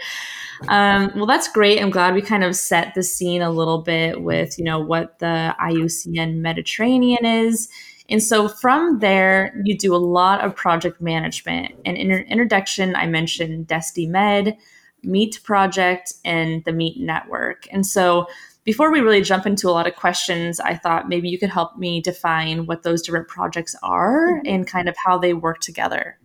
um, 0.67 1.11
well, 1.15 1.25
that's 1.25 1.47
great. 1.47 1.81
I'm 1.81 1.89
glad 1.89 2.13
we 2.13 2.21
kind 2.21 2.43
of 2.43 2.55
set 2.55 2.93
the 2.93 3.03
scene 3.03 3.41
a 3.41 3.51
little 3.51 3.81
bit 3.81 4.21
with, 4.21 4.57
you 4.57 4.65
know, 4.65 4.79
what 4.79 5.19
the 5.19 5.55
IUCN 5.59 6.37
Mediterranean 6.37 7.25
is. 7.25 7.69
And 8.09 8.21
so 8.21 8.47
from 8.47 8.99
there, 8.99 9.59
you 9.63 9.77
do 9.77 9.95
a 9.95 9.97
lot 9.97 10.41
of 10.41 10.55
project 10.55 11.01
management. 11.01 11.73
And 11.85 11.97
in 11.97 12.09
your 12.09 12.21
introduction, 12.21 12.95
I 12.95 13.07
mentioned 13.07 13.67
Desti 13.67 14.07
Med, 14.07 14.57
Meet 15.03 15.41
Project, 15.43 16.13
and 16.25 16.63
the 16.65 16.73
Meet 16.73 16.99
Network. 16.99 17.67
And 17.71 17.85
so 17.85 18.27
before 18.65 18.91
we 18.91 19.01
really 19.01 19.21
jump 19.21 19.45
into 19.45 19.69
a 19.69 19.71
lot 19.71 19.87
of 19.87 19.95
questions, 19.95 20.59
I 20.59 20.75
thought 20.75 21.09
maybe 21.09 21.29
you 21.29 21.37
could 21.37 21.49
help 21.49 21.77
me 21.77 22.01
define 22.01 22.65
what 22.65 22.83
those 22.83 23.01
different 23.01 23.27
projects 23.27 23.75
are 23.83 24.41
and 24.45 24.67
kind 24.67 24.87
of 24.87 24.95
how 25.03 25.17
they 25.17 25.33
work 25.33 25.59
together. 25.59 26.17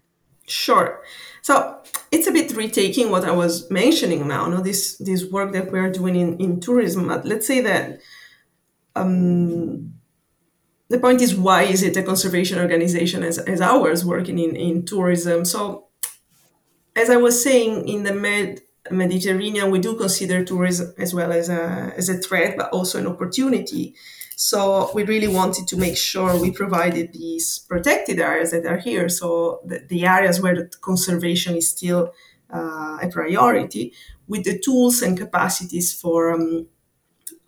Sure. 0.47 1.03
So 1.49 1.81
it's 2.13 2.27
a 2.27 2.31
bit 2.31 2.55
retaking 2.55 3.11
what 3.11 3.25
I 3.25 3.31
was 3.31 3.71
mentioning 3.71 4.29
now, 4.29 4.49
no? 4.49 4.61
this 4.61 4.99
this 4.99 5.25
work 5.31 5.53
that 5.53 5.73
we're 5.73 5.91
doing 5.91 6.15
in, 6.15 6.37
in 6.37 6.61
tourism. 6.61 7.09
But 7.09 7.25
let's 7.25 7.47
say 7.47 7.63
that 7.63 8.01
um, 8.95 9.95
the 10.91 10.99
point 10.99 11.23
is 11.23 11.35
why 11.35 11.63
is 11.63 11.83
it 11.83 11.97
a 11.97 12.03
conservation 12.03 12.59
organization 12.59 13.23
as, 13.23 13.39
as 13.39 13.63
ours 13.63 14.05
working 14.05 14.39
in, 14.39 14.57
in 14.57 14.85
tourism? 14.85 15.47
So 15.47 15.87
as 16.95 17.09
I 17.09 17.17
was 17.17 17.43
saying, 17.43 17.89
in 17.89 18.03
the 18.03 18.13
Med 18.13 18.61
Mediterranean, 18.91 19.71
we 19.71 19.79
do 19.79 19.97
consider 19.97 20.45
tourism 20.45 20.93
as 20.99 21.15
well 21.15 21.33
as 21.33 21.49
a, 21.49 21.95
as 21.97 22.11
a 22.11 22.19
threat, 22.19 22.59
but 22.59 22.69
also 22.75 22.99
an 22.99 23.07
opportunity. 23.07 23.95
So 24.41 24.93
we 24.95 25.03
really 25.03 25.27
wanted 25.27 25.67
to 25.67 25.77
make 25.77 25.97
sure 25.97 26.41
we 26.41 26.53
provided 26.53 27.13
these 27.13 27.59
protected 27.59 28.21
areas 28.21 28.53
that 28.53 28.65
are 28.67 28.79
here. 28.79 29.09
So 29.09 29.61
the, 29.65 29.81
the 29.89 30.07
areas 30.07 30.41
where 30.41 30.55
the 30.55 30.71
conservation 30.81 31.57
is 31.57 31.69
still 31.69 32.13
uh, 32.55 32.99
a 33.03 33.09
priority, 33.11 33.93
with 34.29 34.45
the 34.45 34.57
tools 34.57 35.03
and 35.03 35.19
capacities 35.19 35.93
for 35.93 36.33
um, 36.33 36.69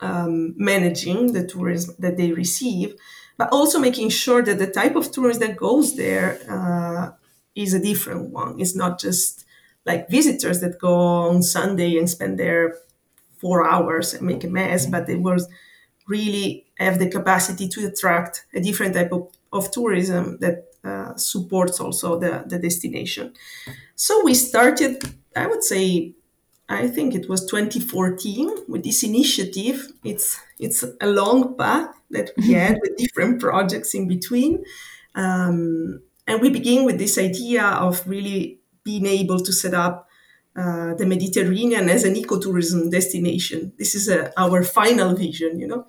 um, 0.01 0.53
managing 0.57 1.33
the 1.33 1.45
tourism 1.47 1.95
that 1.99 2.17
they 2.17 2.33
receive, 2.33 2.95
but 3.37 3.49
also 3.53 3.79
making 3.79 4.09
sure 4.09 4.41
that 4.43 4.59
the 4.59 4.67
type 4.67 4.95
of 4.97 5.11
tourism 5.11 5.47
that 5.47 5.57
goes 5.57 5.95
there 5.95 6.39
uh, 6.49 7.11
is 7.55 7.73
a 7.73 7.79
different 7.81 8.31
one. 8.31 8.59
It's 8.59 8.75
not 8.75 8.99
just 8.99 9.45
like 9.85 10.09
visitors 10.09 10.59
that 10.61 10.79
go 10.79 10.93
on 10.93 11.43
Sunday 11.43 11.97
and 11.97 12.09
spend 12.09 12.37
there 12.39 12.75
four 13.37 13.67
hours 13.67 14.13
and 14.13 14.23
make 14.27 14.43
a 14.43 14.49
mess, 14.49 14.85
but 14.85 15.09
it 15.09 15.21
will 15.21 15.39
really 16.11 16.65
have 16.77 16.99
the 16.99 17.09
capacity 17.09 17.67
to 17.69 17.87
attract 17.87 18.45
a 18.53 18.61
different 18.61 18.93
type 18.95 19.11
of, 19.13 19.23
of 19.53 19.71
tourism 19.71 20.37
that 20.39 20.57
uh, 20.83 21.15
supports 21.15 21.79
also 21.79 22.19
the, 22.19 22.43
the 22.47 22.59
destination. 22.59 23.33
So 23.95 24.23
we 24.23 24.33
started, 24.33 25.03
I 25.35 25.47
would 25.47 25.63
say, 25.63 26.13
I 26.69 26.87
think 26.87 27.13
it 27.15 27.29
was 27.29 27.45
2014 27.45 28.49
with 28.67 28.83
this 28.83 29.03
initiative. 29.03 29.91
It's 30.03 30.39
it's 30.59 30.83
a 31.01 31.07
long 31.07 31.57
path 31.57 31.93
that 32.11 32.31
we 32.37 32.53
had 32.53 32.79
with 32.81 32.97
different 32.97 33.41
projects 33.41 33.93
in 33.93 34.07
between, 34.07 34.63
um, 35.15 36.01
and 36.27 36.41
we 36.41 36.49
begin 36.49 36.85
with 36.85 36.97
this 36.97 37.17
idea 37.17 37.63
of 37.65 38.07
really 38.07 38.59
being 38.83 39.05
able 39.05 39.39
to 39.41 39.51
set 39.51 39.73
up 39.73 40.07
uh, 40.55 40.93
the 40.95 41.05
Mediterranean 41.05 41.89
as 41.89 42.03
an 42.03 42.15
ecotourism 42.15 42.91
destination. 42.91 43.73
This 43.77 43.95
is 43.95 44.09
uh, 44.09 44.31
our 44.37 44.63
final 44.63 45.15
vision, 45.15 45.59
you 45.59 45.67
know, 45.67 45.85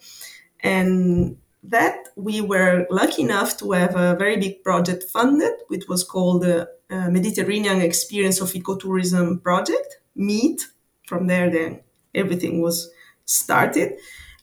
and 0.60 1.36
that 1.64 2.08
we 2.16 2.40
were 2.40 2.86
lucky 2.90 3.22
enough 3.22 3.56
to 3.58 3.72
have 3.72 3.96
a 3.96 4.16
very 4.16 4.36
big 4.36 4.62
project 4.62 5.04
funded, 5.04 5.52
which 5.68 5.88
was 5.88 6.04
called 6.04 6.42
the 6.42 6.68
uh, 6.90 7.08
Mediterranean 7.10 7.80
Experience 7.80 8.40
of 8.40 8.52
Ecotourism 8.52 9.42
Project, 9.42 9.98
MEET. 10.14 10.62
From 11.06 11.26
there, 11.26 11.50
then 11.50 11.80
everything 12.14 12.62
was 12.62 12.90
started. 13.24 13.94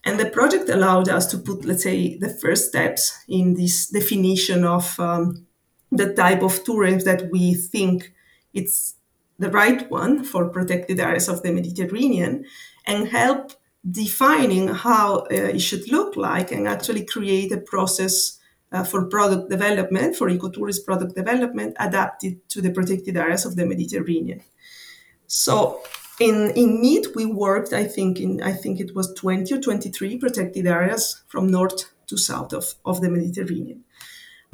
And 0.03 0.19
the 0.19 0.29
project 0.29 0.69
allowed 0.69 1.09
us 1.09 1.25
to 1.27 1.37
put, 1.37 1.65
let's 1.65 1.83
say, 1.83 2.17
the 2.17 2.29
first 2.29 2.69
steps 2.69 3.23
in 3.27 3.55
this 3.55 3.89
definition 3.89 4.63
of 4.63 4.99
um, 4.99 5.45
the 5.91 6.13
type 6.13 6.41
of 6.41 6.63
tourism 6.63 6.99
that 7.05 7.29
we 7.31 7.53
think 7.53 8.13
it's 8.53 8.95
the 9.39 9.49
right 9.49 9.89
one 9.89 10.23
for 10.23 10.49
protected 10.49 10.99
areas 10.99 11.29
of 11.29 11.41
the 11.41 11.51
Mediterranean 11.51 12.45
and 12.85 13.07
help 13.07 13.53
defining 13.89 14.67
how 14.67 15.19
uh, 15.19 15.55
it 15.55 15.59
should 15.59 15.89
look 15.89 16.15
like 16.15 16.51
and 16.51 16.67
actually 16.67 17.05
create 17.05 17.51
a 17.51 17.57
process 17.57 18.37
uh, 18.71 18.83
for 18.83 19.05
product 19.05 19.49
development, 19.49 20.15
for 20.15 20.29
ecotourist 20.29 20.85
product 20.85 21.15
development 21.15 21.75
adapted 21.79 22.47
to 22.49 22.61
the 22.61 22.71
protected 22.71 23.17
areas 23.17 23.45
of 23.45 23.55
the 23.55 23.65
Mediterranean. 23.65 24.41
So 25.25 25.81
in, 26.19 26.51
in 26.51 26.81
MEET, 26.81 27.15
we 27.15 27.25
worked, 27.25 27.71
I 27.73 27.85
think, 27.85 28.19
in 28.19 28.43
I 28.43 28.51
think 28.51 28.79
it 28.79 28.93
was 28.93 29.13
20 29.13 29.53
or 29.53 29.61
23 29.61 30.17
protected 30.17 30.67
areas 30.67 31.23
from 31.27 31.49
north 31.49 31.91
to 32.07 32.17
south 32.17 32.53
of, 32.53 32.75
of 32.85 33.01
the 33.01 33.09
Mediterranean. 33.09 33.85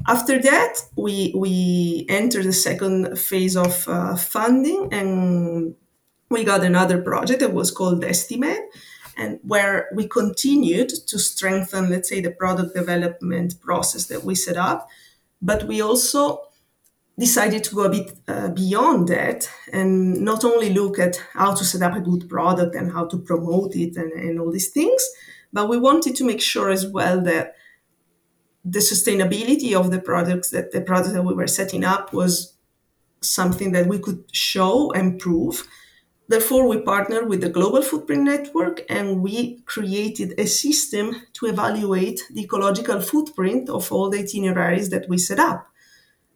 After 0.08 0.40
that, 0.42 0.82
we 0.96 1.34
we 1.36 2.06
entered 2.10 2.46
the 2.46 2.54
second 2.54 3.18
phase 3.18 3.58
of 3.58 3.88
uh, 3.88 4.16
funding, 4.16 4.90
and 4.92 5.76
we 6.30 6.44
got 6.44 6.64
another 6.64 7.02
project 7.02 7.40
that 7.40 7.54
was 7.54 7.72
called 7.72 8.04
DestiMed, 8.04 8.66
and 9.18 9.40
where 9.44 9.90
we 9.96 10.08
continued 10.08 10.90
to 10.90 11.18
strengthen, 11.18 11.90
let's 11.90 12.10
say, 12.10 12.22
the 12.22 12.32
product 12.32 12.76
development 12.76 13.60
process 13.62 14.06
that 14.08 14.24
we 14.24 14.36
set 14.36 14.58
up, 14.58 14.88
but 15.42 15.64
we 15.68 15.82
also 15.82 16.42
decided 17.18 17.64
to 17.64 17.76
go 17.76 17.84
a 17.86 17.90
bit 17.90 18.12
uh, 18.28 18.50
beyond 18.50 19.08
that 19.08 19.50
and 19.72 20.20
not 20.22 20.44
only 20.44 20.74
look 20.74 21.00
at 21.00 21.16
how 21.34 21.54
to 21.54 21.64
set 21.64 21.82
up 21.82 21.96
a 21.96 22.02
good 22.02 22.28
product 22.28 22.76
and 22.76 22.92
how 22.92 23.06
to 23.06 23.18
promote 23.18 23.74
it 23.76 23.96
and, 23.96 24.12
and 24.12 24.40
all 24.40 24.52
these 24.52 24.70
things, 24.70 25.10
but 25.54 25.70
we 25.70 25.78
wanted 25.78 26.16
to 26.16 26.26
make 26.26 26.42
sure 26.42 26.70
as 26.70 26.86
well 26.86 27.22
that 27.22 27.56
the 28.66 28.80
sustainability 28.80 29.74
of 29.80 29.92
the 29.92 30.02
products 30.02 30.50
that 30.50 30.72
the 30.72 30.82
product 30.82 31.14
that 31.14 31.24
we 31.24 31.36
were 31.36 31.48
setting 31.48 31.84
up 31.84 32.12
was 32.12 32.56
something 33.22 33.72
that 33.72 33.86
we 33.88 34.00
could 34.00 34.24
show 34.32 34.92
and 34.94 35.20
prove. 35.20 35.68
Therefore, 36.28 36.68
we 36.68 36.82
partnered 36.82 37.30
with 37.30 37.42
the 37.42 37.50
Global 37.50 37.84
Footprint 37.84 38.24
Network 38.24 38.82
and 38.90 39.22
we 39.22 39.62
created 39.66 40.34
a 40.40 40.48
system 40.48 41.22
to 41.34 41.46
evaluate 41.46 42.22
the 42.32 42.42
ecological 42.42 43.00
footprint 43.00 43.70
of 43.70 43.92
all 43.92 44.10
the 44.10 44.20
itineraries 44.20 44.90
that 44.90 45.08
we 45.08 45.20
set 45.20 45.40
up. 45.40 45.68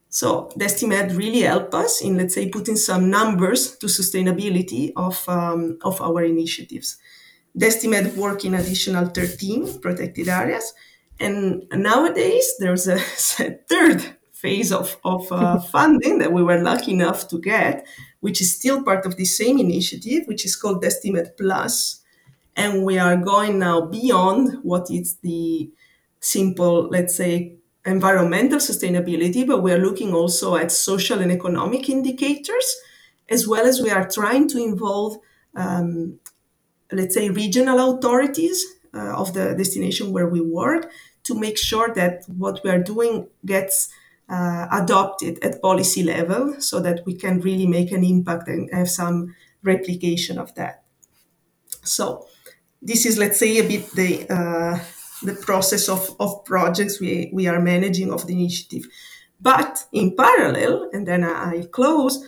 So, 0.10 0.52
Destimed 0.58 1.12
really 1.14 1.42
helped 1.42 1.74
us 1.74 2.02
in, 2.02 2.18
let's 2.18 2.36
say, 2.36 2.50
putting 2.50 2.76
some 2.76 3.10
numbers 3.10 3.76
to 3.78 3.88
sustainability 3.88 4.92
of, 4.96 5.28
um, 5.28 5.80
of 5.82 6.00
our 6.02 6.24
initiatives. 6.24 6.98
Destimed 7.58 8.16
work 8.16 8.46
in 8.46 8.54
additional 8.54 9.08
13 9.08 9.80
protected 9.80 10.28
areas 10.28 10.74
and 11.20 11.68
nowadays, 11.74 12.54
there's 12.60 12.88
a, 12.88 12.96
a 12.96 13.52
third 13.70 14.18
phase 14.32 14.72
of, 14.72 14.98
of 15.04 15.30
uh, 15.32 15.60
funding 15.72 16.20
that 16.20 16.32
we 16.32 16.42
were 16.42 16.62
lucky 16.62 16.92
enough 16.92 17.28
to 17.28 17.40
get, 17.40 17.86
which 18.22 18.42
is 18.42 18.56
still 18.56 18.84
part 18.84 19.06
of 19.06 19.18
the 19.18 19.26
same 19.26 19.60
initiative, 19.60 20.24
which 20.28 20.46
is 20.46 20.56
called 20.56 20.82
Destimed 20.82 21.32
Plus. 21.38 22.02
And 22.56 22.84
we 22.84 22.98
are 22.98 23.18
going 23.18 23.60
now 23.60 23.82
beyond 23.82 24.60
what 24.64 24.90
is 24.90 25.18
the 25.18 25.70
simple, 26.20 26.88
let's 26.90 27.16
say, 27.16 27.56
environmental 27.86 28.60
sustainability, 28.60 29.46
but 29.46 29.62
we 29.62 29.72
are 29.72 29.78
looking 29.78 30.14
also 30.14 30.56
at 30.56 30.72
social 30.72 31.20
and 31.20 31.32
economic 31.32 31.90
indicators, 31.90 32.76
as 33.30 33.48
well 33.48 33.66
as 33.66 33.82
we 33.82 33.90
are 33.90 34.08
trying 34.08 34.48
to 34.50 34.58
involve, 34.58 35.18
um, 35.56 36.20
let's 36.92 37.16
say, 37.16 37.30
regional 37.30 37.98
authorities 37.98 38.66
uh, 38.94 39.14
of 39.16 39.34
the 39.34 39.54
destination 39.56 40.12
where 40.12 40.28
we 40.28 40.42
work 40.42 40.92
to 41.30 41.40
make 41.40 41.58
sure 41.58 41.94
that 41.94 42.26
what 42.38 42.60
we 42.64 42.72
are 42.72 42.84
doing 42.84 43.28
gets 43.46 43.90
uh, 44.28 44.68
adopted 44.72 45.38
at 45.44 45.62
policy 45.62 46.04
level 46.04 46.56
so 46.60 46.80
that 46.80 47.06
we 47.06 47.14
can 47.14 47.40
really 47.42 47.68
make 47.68 47.92
an 47.92 48.04
impact 48.04 48.48
and 48.48 48.70
have 48.74 48.90
some 48.90 49.36
replication 49.64 50.40
of 50.40 50.54
that. 50.56 50.84
So 51.84 52.28
this 52.82 53.06
is, 53.06 53.18
let's 53.18 53.38
say, 53.38 53.60
a 53.60 53.68
bit 53.68 53.92
the 53.92 54.12
uh, 54.30 54.80
the 55.22 55.36
process 55.36 55.88
of, 55.90 56.16
of 56.20 56.44
projects 56.46 57.00
we, 57.00 57.30
we 57.34 57.46
are 57.48 57.60
managing 57.60 58.12
of 58.12 58.26
the 58.26 58.34
initiative. 58.34 58.86
But 59.42 59.86
in 59.92 60.16
parallel, 60.16 60.90
and 60.94 61.08
then 61.08 61.24
I 61.24 61.68
close, 61.72 62.26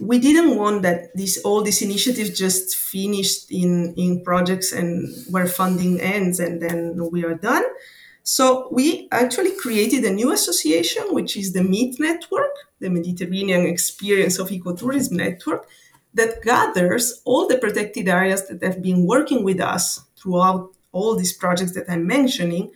we 0.00 0.18
didn't 0.18 0.56
want 0.56 0.82
that 0.82 1.14
this 1.14 1.40
all 1.44 1.62
these 1.62 1.82
initiatives 1.82 2.38
just 2.38 2.76
finished 2.76 3.50
in 3.50 3.94
in 3.96 4.22
projects 4.24 4.72
and 4.72 5.08
where 5.30 5.46
funding 5.46 6.00
ends 6.00 6.40
and 6.40 6.60
then 6.60 7.08
we 7.12 7.24
are 7.24 7.34
done 7.34 7.64
so 8.24 8.68
we 8.72 9.06
actually 9.12 9.54
created 9.54 10.02
a 10.04 10.10
new 10.10 10.32
association, 10.32 11.04
which 11.10 11.36
is 11.36 11.52
the 11.52 11.62
MEET 11.62 12.00
Network, 12.00 12.52
the 12.80 12.88
Mediterranean 12.88 13.66
Experience 13.66 14.38
of 14.38 14.48
Ecotourism 14.48 15.12
Network, 15.12 15.68
that 16.14 16.42
gathers 16.42 17.20
all 17.26 17.46
the 17.46 17.58
protected 17.58 18.08
areas 18.08 18.48
that 18.48 18.62
have 18.62 18.80
been 18.80 19.06
working 19.06 19.44
with 19.44 19.60
us 19.60 20.00
throughout 20.16 20.70
all 20.92 21.16
these 21.16 21.34
projects 21.34 21.72
that 21.72 21.84
I'm 21.90 22.06
mentioning. 22.06 22.70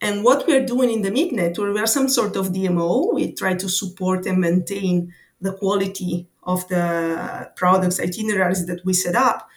And 0.00 0.24
what 0.24 0.44
we 0.46 0.56
are 0.56 0.66
doing 0.66 0.90
in 0.90 1.02
the 1.02 1.10
MEET 1.12 1.32
Network, 1.32 1.72
we 1.72 1.80
are 1.80 1.86
some 1.86 2.08
sort 2.08 2.34
of 2.34 2.48
DMO. 2.48 3.14
We 3.14 3.32
try 3.32 3.54
to 3.54 3.68
support 3.68 4.26
and 4.26 4.40
maintain 4.40 5.14
the 5.40 5.52
quality 5.52 6.26
of 6.42 6.66
the 6.66 7.48
products, 7.54 8.00
itineraries 8.00 8.66
that 8.66 8.84
we 8.84 8.92
set 8.92 9.14
up. 9.14 9.48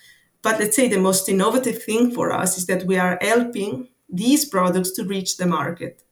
But 0.43 0.60
let's 0.60 0.75
say 0.75 0.88
the 0.88 0.99
most 0.99 1.27
innovative 1.27 1.82
thing 1.82 2.12
for 2.12 2.32
us 2.32 2.58
is 2.58 2.67
that 2.67 2.84
we 2.84 2.97
are 2.97 3.17
helping 3.19 3.89
these 4.10 4.46
products 4.46 4.91
to 4.91 5.04
reach 5.04 5.38
the 5.38 5.46
market. 5.46 6.04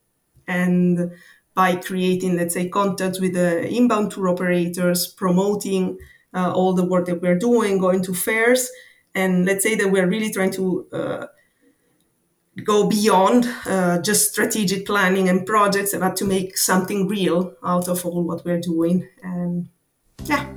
And 0.48 1.12
by 1.54 1.78
creating, 1.78 2.36
let's 2.36 2.54
say, 2.54 2.70
contacts 2.70 3.20
with 3.20 3.34
the 3.34 3.68
inbound 3.68 4.12
tour 4.12 4.30
operators, 4.30 5.08
promoting 5.08 5.98
uh, 6.34 6.52
all 6.52 6.74
the 6.74 6.86
work 6.86 7.06
that 7.06 7.22
we're 7.22 7.40
doing, 7.40 7.80
going 7.80 8.04
to 8.04 8.14
fairs, 8.14 8.70
and 9.16 9.46
let's 9.46 9.64
say 9.64 9.76
that 9.76 9.90
we're 9.90 10.08
really 10.08 10.30
trying 10.30 10.52
to 10.52 10.86
uh, 10.92 11.26
go 12.64 12.88
beyond 12.88 13.50
uh, 13.66 14.02
just 14.02 14.32
strategic 14.32 14.86
planning 14.86 15.30
and 15.30 15.46
projects, 15.46 15.96
but 15.96 16.18
to 16.18 16.26
make 16.26 16.58
something 16.58 17.08
real 17.08 17.56
out 17.64 17.88
of 17.88 18.06
all 18.06 18.24
what 18.24 18.44
we're 18.46 18.60
doing. 18.60 19.08
And 19.24 19.70
yeah. 20.26 20.52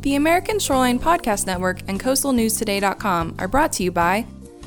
The 0.00 0.16
American 0.16 0.58
Shoreline 0.58 0.98
Podcast 0.98 1.46
Network 1.46 1.82
and 1.86 2.00
CoastalNewsToday.com 2.00 3.36
are 3.38 3.48
brought 3.48 3.72
to 3.74 3.84
you 3.84 3.92
by 3.92 4.26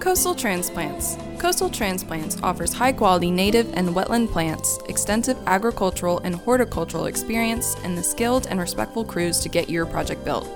Coastal 0.00 0.34
Transplants. 0.34 1.16
Coastal 1.38 1.70
Transplants 1.70 2.36
offers 2.42 2.72
high 2.72 2.92
quality 2.92 3.30
native 3.30 3.72
and 3.74 3.90
wetland 3.90 4.30
plants, 4.30 4.78
extensive 4.88 5.38
agricultural 5.46 6.18
and 6.20 6.34
horticultural 6.34 7.06
experience, 7.06 7.76
and 7.84 7.96
the 7.96 8.02
skilled 8.02 8.46
and 8.46 8.60
respectful 8.60 9.04
crews 9.04 9.40
to 9.40 9.48
get 9.48 9.68
your 9.68 9.86
project 9.86 10.24
built. 10.24 10.48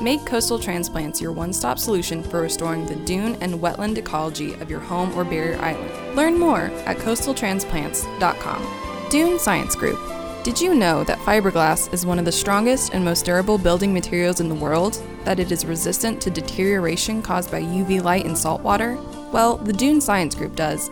Make 0.00 0.24
Coastal 0.24 0.58
Transplants 0.58 1.20
your 1.20 1.32
one 1.32 1.52
stop 1.52 1.78
solution 1.78 2.22
for 2.22 2.40
restoring 2.40 2.86
the 2.86 2.96
dune 2.96 3.36
and 3.42 3.54
wetland 3.54 3.98
ecology 3.98 4.54
of 4.54 4.70
your 4.70 4.80
home 4.80 5.12
or 5.16 5.24
barrier 5.24 5.58
island. 5.58 6.16
Learn 6.16 6.38
more 6.38 6.70
at 6.86 6.96
coastaltransplants.com. 6.98 9.08
Dune 9.10 9.38
Science 9.38 9.74
Group. 9.74 10.19
Did 10.42 10.58
you 10.58 10.74
know 10.74 11.04
that 11.04 11.18
fiberglass 11.18 11.92
is 11.92 12.06
one 12.06 12.18
of 12.18 12.24
the 12.24 12.32
strongest 12.32 12.94
and 12.94 13.04
most 13.04 13.26
durable 13.26 13.58
building 13.58 13.92
materials 13.92 14.40
in 14.40 14.48
the 14.48 14.54
world? 14.54 14.98
That 15.24 15.38
it 15.38 15.52
is 15.52 15.66
resistant 15.66 16.18
to 16.22 16.30
deterioration 16.30 17.20
caused 17.20 17.50
by 17.50 17.60
UV 17.60 18.02
light 18.02 18.24
and 18.24 18.36
salt 18.36 18.62
water? 18.62 18.96
Well, 19.32 19.58
the 19.58 19.74
Dune 19.74 20.00
Science 20.00 20.34
Group 20.34 20.56
does. 20.56 20.90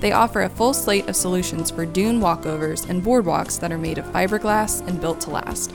They 0.00 0.10
offer 0.10 0.42
a 0.42 0.48
full 0.48 0.74
slate 0.74 1.08
of 1.08 1.14
solutions 1.14 1.70
for 1.70 1.86
dune 1.86 2.20
walkovers 2.20 2.88
and 2.88 3.00
boardwalks 3.00 3.60
that 3.60 3.70
are 3.70 3.78
made 3.78 3.98
of 3.98 4.04
fiberglass 4.06 4.84
and 4.88 5.00
built 5.00 5.20
to 5.22 5.30
last. 5.30 5.72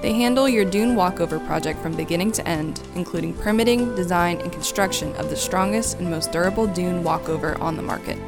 They 0.00 0.14
handle 0.14 0.48
your 0.48 0.64
dune 0.64 0.96
walkover 0.96 1.40
project 1.40 1.78
from 1.80 1.94
beginning 1.94 2.32
to 2.32 2.48
end, 2.48 2.80
including 2.94 3.34
permitting, 3.34 3.94
design, 3.94 4.40
and 4.40 4.50
construction 4.50 5.14
of 5.16 5.28
the 5.28 5.36
strongest 5.36 5.98
and 5.98 6.10
most 6.10 6.32
durable 6.32 6.66
dune 6.66 7.04
walkover 7.04 7.60
on 7.60 7.76
the 7.76 7.82
market. 7.82 8.18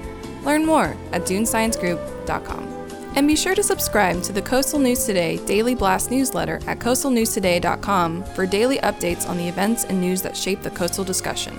Learn 0.44 0.66
more 0.66 0.94
at 1.12 1.22
dunesciencegroup.com. 1.22 2.73
And 3.16 3.28
be 3.28 3.36
sure 3.36 3.54
to 3.54 3.62
subscribe 3.62 4.22
to 4.24 4.32
the 4.32 4.42
Coastal 4.42 4.80
News 4.80 5.04
Today 5.04 5.36
Daily 5.46 5.74
Blast 5.74 6.10
newsletter 6.10 6.60
at 6.66 6.80
coastalnewstoday.com 6.80 8.24
for 8.24 8.44
daily 8.44 8.78
updates 8.78 9.28
on 9.28 9.36
the 9.36 9.46
events 9.46 9.84
and 9.84 10.00
news 10.00 10.20
that 10.22 10.36
shape 10.36 10.62
the 10.62 10.70
coastal 10.70 11.04
discussion. 11.04 11.56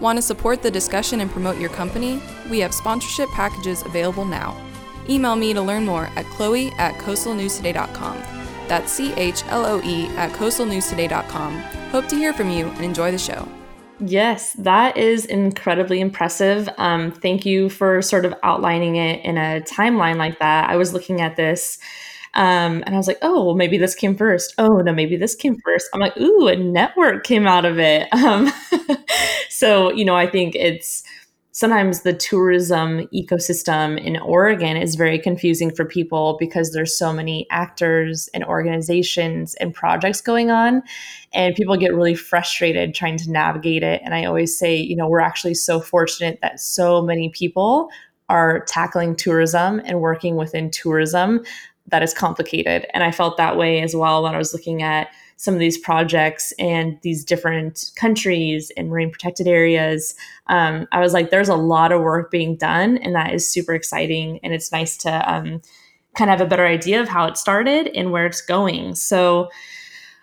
Want 0.00 0.16
to 0.16 0.22
support 0.22 0.62
the 0.62 0.70
discussion 0.70 1.20
and 1.20 1.30
promote 1.30 1.58
your 1.58 1.70
company? 1.70 2.20
We 2.50 2.60
have 2.60 2.72
sponsorship 2.72 3.28
packages 3.30 3.82
available 3.82 4.24
now. 4.24 4.56
Email 5.08 5.36
me 5.36 5.52
to 5.52 5.62
learn 5.62 5.84
more 5.84 6.08
at 6.16 6.26
chloe 6.26 6.72
at 6.78 6.94
coastalnewstoday.com. 6.94 8.22
That's 8.66 8.92
C 8.92 9.12
H 9.14 9.44
L 9.48 9.64
O 9.66 9.80
E 9.84 10.06
at 10.16 10.32
coastalnewstoday.com. 10.32 11.58
Hope 11.90 12.08
to 12.08 12.16
hear 12.16 12.32
from 12.32 12.50
you 12.50 12.66
and 12.66 12.84
enjoy 12.84 13.10
the 13.10 13.18
show. 13.18 13.46
Yes, 13.98 14.52
that 14.54 14.96
is 14.98 15.24
incredibly 15.24 16.00
impressive. 16.00 16.68
Um, 16.76 17.10
thank 17.12 17.46
you 17.46 17.70
for 17.70 18.02
sort 18.02 18.26
of 18.26 18.34
outlining 18.42 18.96
it 18.96 19.24
in 19.24 19.38
a 19.38 19.62
timeline 19.62 20.16
like 20.16 20.38
that. 20.38 20.68
I 20.68 20.76
was 20.76 20.92
looking 20.92 21.22
at 21.22 21.36
this 21.36 21.78
um, 22.34 22.82
and 22.86 22.94
I 22.94 22.98
was 22.98 23.06
like, 23.08 23.18
oh, 23.22 23.44
well, 23.46 23.54
maybe 23.54 23.78
this 23.78 23.94
came 23.94 24.14
first. 24.16 24.54
Oh, 24.58 24.78
no, 24.82 24.92
maybe 24.92 25.16
this 25.16 25.34
came 25.34 25.56
first. 25.64 25.88
I'm 25.94 26.00
like, 26.00 26.16
ooh, 26.18 26.48
a 26.48 26.56
network 26.56 27.24
came 27.24 27.46
out 27.46 27.64
of 27.64 27.78
it. 27.78 28.08
Um, 28.14 28.52
so, 29.50 29.92
you 29.92 30.04
know, 30.04 30.16
I 30.16 30.26
think 30.26 30.54
it's 30.56 31.02
sometimes 31.56 32.02
the 32.02 32.12
tourism 32.12 33.08
ecosystem 33.14 33.98
in 33.98 34.18
Oregon 34.18 34.76
is 34.76 34.94
very 34.94 35.18
confusing 35.18 35.74
for 35.74 35.86
people 35.86 36.36
because 36.38 36.72
there's 36.72 36.94
so 36.94 37.14
many 37.14 37.46
actors 37.50 38.28
and 38.34 38.44
organizations 38.44 39.54
and 39.54 39.72
projects 39.72 40.20
going 40.20 40.50
on 40.50 40.82
and 41.32 41.54
people 41.54 41.74
get 41.78 41.94
really 41.94 42.14
frustrated 42.14 42.94
trying 42.94 43.16
to 43.16 43.30
navigate 43.30 43.82
it. 43.82 44.02
And 44.04 44.14
I 44.14 44.26
always 44.26 44.56
say, 44.58 44.76
you 44.76 44.94
know, 44.94 45.08
we're 45.08 45.20
actually 45.20 45.54
so 45.54 45.80
fortunate 45.80 46.38
that 46.42 46.60
so 46.60 47.00
many 47.00 47.30
people 47.30 47.88
are 48.28 48.60
tackling 48.66 49.16
tourism 49.16 49.80
and 49.86 50.02
working 50.02 50.36
within 50.36 50.70
tourism 50.70 51.42
that 51.86 52.02
is 52.02 52.12
complicated. 52.12 52.86
And 52.92 53.02
I 53.02 53.12
felt 53.12 53.38
that 53.38 53.56
way 53.56 53.80
as 53.80 53.96
well 53.96 54.22
when 54.22 54.34
I 54.34 54.38
was 54.38 54.52
looking 54.52 54.82
at 54.82 55.08
some 55.36 55.54
of 55.54 55.60
these 55.60 55.78
projects 55.78 56.52
and 56.58 56.98
these 57.02 57.24
different 57.24 57.90
countries 57.96 58.72
and 58.76 58.88
marine 58.88 59.10
protected 59.10 59.46
areas, 59.46 60.14
um, 60.46 60.86
I 60.92 61.00
was 61.00 61.12
like, 61.12 61.30
there's 61.30 61.48
a 61.48 61.56
lot 61.56 61.92
of 61.92 62.00
work 62.00 62.30
being 62.30 62.56
done, 62.56 62.98
and 62.98 63.14
that 63.14 63.34
is 63.34 63.48
super 63.48 63.74
exciting. 63.74 64.40
And 64.42 64.52
it's 64.52 64.72
nice 64.72 64.96
to 64.98 65.32
um, 65.32 65.60
kind 66.14 66.30
of 66.30 66.38
have 66.38 66.46
a 66.46 66.48
better 66.48 66.66
idea 66.66 67.00
of 67.00 67.08
how 67.08 67.26
it 67.26 67.36
started 67.36 67.88
and 67.88 68.12
where 68.12 68.26
it's 68.26 68.40
going. 68.40 68.94
So 68.94 69.50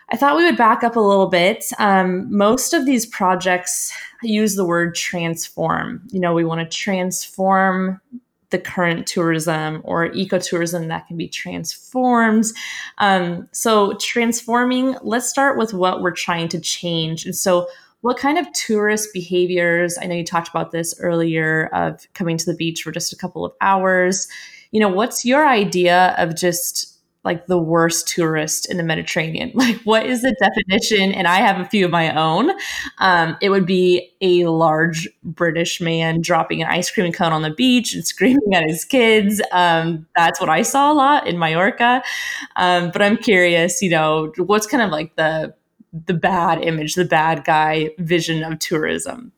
I 0.10 0.18
thought 0.18 0.38
we 0.38 0.44
would 0.44 0.58
back 0.58 0.84
up 0.84 0.96
a 0.96 1.00
little 1.00 1.28
bit. 1.28 1.66
Um, 1.80 2.28
most 2.36 2.74
of 2.74 2.86
these 2.86 3.06
projects 3.06 3.92
use 4.22 4.56
the 4.56 4.66
word 4.66 4.96
transform. 4.96 6.02
You 6.12 6.20
know, 6.20 6.34
we 6.34 6.46
want 6.46 6.60
to 6.62 6.78
transform 6.78 8.00
the 8.54 8.60
current 8.60 9.06
tourism 9.08 9.82
or 9.84 10.08
ecotourism 10.10 10.88
that 10.88 11.08
can 11.08 11.18
be 11.18 11.28
transformed. 11.28 12.46
Um, 13.00 13.50
so, 13.52 13.96
transforming, 13.98 14.96
let's 15.02 15.28
start 15.28 15.58
with 15.58 15.74
what 15.74 16.02
we're 16.02 16.12
trying 16.12 16.48
to 16.50 16.60
change. 16.62 17.26
And 17.26 17.36
so, 17.36 17.68
what 18.02 18.18
kind 18.18 18.38
of 18.38 18.52
tourist 18.54 19.10
behaviors? 19.14 19.98
I 20.00 20.06
know 20.06 20.16
you 20.16 20.24
talked 20.24 20.50
about 20.50 20.72
this 20.72 20.94
earlier 21.00 21.68
of 21.74 22.08
coming 22.14 22.38
to 22.38 22.46
the 22.46 22.56
beach 22.56 22.84
for 22.84 22.92
just 22.92 23.12
a 23.12 23.18
couple 23.18 23.44
of 23.44 23.54
hours. 23.60 24.28
You 24.72 24.80
know, 24.80 24.90
what's 24.90 25.26
your 25.26 25.48
idea 25.48 26.16
of 26.18 26.36
just 26.36 26.93
like 27.24 27.48
the 27.48 27.58
worst 27.58 28.08
tourist 28.08 28.70
in 28.70 28.78
the 28.78 28.84
Mediterranean? 28.84 29.52
Like, 29.64 29.78
what 29.84 30.06
is 30.06 30.24
the 30.24 30.36
definition? 30.40 31.14
And 31.14 31.28
I 31.28 31.38
have 31.38 31.60
a 31.60 31.66
few 31.66 31.86
of 31.86 31.92
my 31.92 32.14
own. 32.14 32.52
Um, 32.98 33.38
it 33.42 33.50
would 33.50 33.66
be 33.66 34.12
a 34.20 34.46
large 34.48 35.08
British 35.24 35.80
man 35.80 36.20
dropping 36.20 36.62
an 36.62 36.68
ice 36.68 36.92
cream 36.92 37.12
cone 37.14 37.32
on 37.32 37.42
the 37.42 37.52
beach 37.52 37.94
and 37.94 38.06
screaming 38.14 38.54
at 38.54 38.68
his 38.68 38.84
kids. 38.84 39.42
Um, 39.52 40.06
that's 40.16 40.42
what 40.42 40.50
I 40.50 40.64
saw 40.64 40.92
a 40.92 40.96
lot 40.96 41.28
in 41.28 41.40
Mallorca. 41.40 42.04
Um, 42.58 42.92
but 42.92 43.02
I'm 43.02 43.16
curious, 43.16 43.82
you 43.82 43.90
know, 43.90 44.34
what's 44.38 44.68
kind 44.68 44.84
of 44.84 44.92
like 44.92 45.16
the 45.16 45.54
the 46.08 46.14
bad 46.14 46.64
image, 46.64 46.96
the 46.96 47.06
bad 47.06 47.44
guy 47.46 47.92
vision 48.00 48.44
of 48.44 48.60
tourism? 48.60 49.32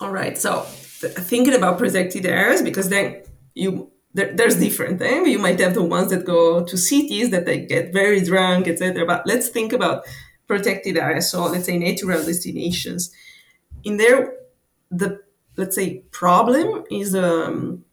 All 0.00 0.12
right. 0.12 0.38
So 0.38 0.66
th- 1.00 1.12
thinking 1.14 1.54
about 1.54 1.78
protected 1.78 2.26
areas, 2.26 2.62
because 2.62 2.88
then 2.88 3.22
you 3.54 3.90
there, 4.16 4.32
there's 4.34 4.56
different 4.56 4.98
things. 4.98 5.28
You 5.28 5.38
might 5.38 5.60
have 5.60 5.74
the 5.74 5.82
ones 5.82 6.10
that 6.10 6.24
go 6.24 6.64
to 6.64 6.76
cities 6.78 7.30
that 7.30 7.44
they 7.44 7.66
get 7.66 7.92
very 7.92 8.20
drunk, 8.24 8.66
etc. 8.66 9.04
But 9.04 9.26
let's 9.26 9.48
think 9.48 9.72
about 9.74 10.06
protected 10.46 10.96
areas. 10.96 11.30
So 11.30 11.44
let's 11.44 11.66
say 11.66 11.78
natural 11.78 12.24
destinations. 12.24 13.12
In 13.84 13.98
there, 13.98 14.32
the 14.90 15.20
let's 15.56 15.76
say 15.76 16.02
problem 16.10 16.84
is 16.90 17.14
um, 17.14 17.84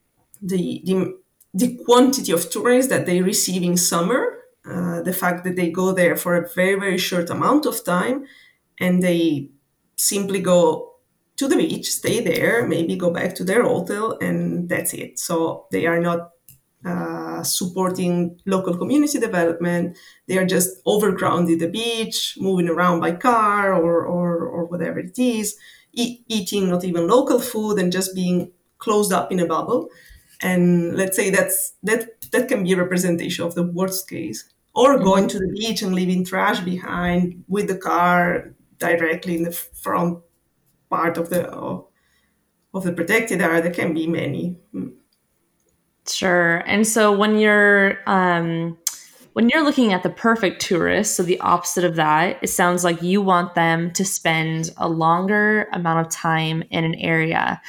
the, 0.41 0.81
the 0.85 1.17
the 1.53 1.77
quantity 1.85 2.31
of 2.31 2.49
tourists 2.49 2.89
that 2.89 3.05
they 3.05 3.21
receive 3.21 3.61
in 3.61 3.77
summer. 3.77 4.39
Uh, 4.65 5.01
the 5.01 5.11
fact 5.11 5.43
that 5.43 5.57
they 5.57 5.69
go 5.69 5.91
there 5.91 6.15
for 6.15 6.37
a 6.37 6.47
very 6.55 6.79
very 6.79 6.97
short 6.97 7.29
amount 7.29 7.65
of 7.65 7.83
time, 7.83 8.25
and 8.79 9.03
they 9.03 9.49
simply 9.97 10.39
go 10.39 10.92
to 11.37 11.47
the 11.47 11.55
beach, 11.55 11.91
stay 11.91 12.19
there, 12.19 12.67
maybe 12.67 12.95
go 12.95 13.09
back 13.09 13.35
to 13.35 13.43
their 13.43 13.63
hotel, 13.63 14.17
and 14.21 14.69
that's 14.69 14.93
it. 14.93 15.19
So 15.19 15.67
they 15.71 15.87
are 15.87 15.99
not 15.99 16.29
uh, 16.85 17.43
supporting 17.43 18.39
local 18.45 18.77
community 18.77 19.19
development. 19.19 19.97
They 20.27 20.37
are 20.37 20.45
just 20.45 20.83
overgrounded 20.85 21.59
the 21.59 21.69
beach, 21.69 22.37
moving 22.39 22.69
around 22.69 22.99
by 22.99 23.13
car 23.13 23.73
or, 23.73 24.05
or, 24.05 24.45
or 24.45 24.65
whatever 24.65 24.99
it 24.99 25.17
is, 25.17 25.57
e- 25.93 26.23
eating 26.27 26.69
not 26.69 26.83
even 26.83 27.07
local 27.07 27.39
food 27.39 27.79
and 27.79 27.91
just 27.91 28.13
being 28.13 28.51
closed 28.77 29.13
up 29.13 29.31
in 29.31 29.39
a 29.39 29.45
bubble. 29.45 29.89
And 30.41 30.95
let's 30.97 31.15
say 31.15 31.29
that's 31.29 31.73
that 31.83 32.29
that 32.31 32.49
can 32.49 32.63
be 32.63 32.73
a 32.73 32.77
representation 32.77 33.45
of 33.45 33.55
the 33.55 33.63
worst 33.63 34.09
case. 34.09 34.49
Or 34.75 34.95
mm-hmm. 34.95 35.03
going 35.03 35.27
to 35.29 35.39
the 35.39 35.53
beach 35.53 35.81
and 35.81 35.95
leaving 35.95 36.25
trash 36.25 36.59
behind 36.59 37.45
with 37.47 37.67
the 37.67 37.77
car 37.77 38.53
directly 38.77 39.37
in 39.37 39.43
the 39.43 39.51
front 39.53 40.19
part 40.93 41.17
of 41.17 41.29
the 41.29 41.43
of 42.73 42.83
the 42.83 42.93
protected 42.93 43.41
area. 43.41 43.61
There 43.61 43.71
can 43.71 43.93
be 43.93 44.07
many. 44.07 44.57
Hmm. 44.71 44.89
Sure. 46.07 46.57
And 46.65 46.85
so 46.85 47.11
when 47.11 47.37
you're 47.37 47.97
um, 48.07 48.77
when 49.33 49.49
you're 49.49 49.63
looking 49.63 49.93
at 49.93 50.03
the 50.03 50.09
perfect 50.09 50.61
tourist, 50.61 51.15
so 51.15 51.23
the 51.23 51.39
opposite 51.39 51.83
of 51.83 51.95
that, 51.95 52.37
it 52.41 52.49
sounds 52.49 52.83
like 52.83 53.01
you 53.01 53.21
want 53.21 53.55
them 53.55 53.91
to 53.93 54.05
spend 54.05 54.71
a 54.77 54.87
longer 54.87 55.67
amount 55.73 56.05
of 56.05 56.11
time 56.11 56.63
in 56.69 56.83
an 56.83 56.95
area. 56.95 57.61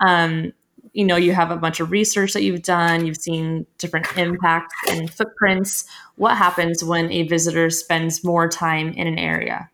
Um, 0.00 0.52
you 0.92 1.04
know, 1.04 1.16
you 1.16 1.32
have 1.32 1.50
a 1.50 1.56
bunch 1.56 1.80
of 1.80 1.90
research 1.90 2.32
that 2.32 2.42
you've 2.42 2.62
done, 2.62 3.06
you've 3.06 3.16
seen 3.18 3.66
different 3.78 4.06
impacts 4.18 4.74
and 4.90 5.10
footprints. 5.10 5.86
What 6.16 6.36
happens 6.36 6.82
when 6.82 7.10
a 7.12 7.22
visitor 7.28 7.70
spends 7.70 8.24
more 8.24 8.48
time 8.48 8.88
in 8.92 9.06
an 9.06 9.18
area? 9.18 9.70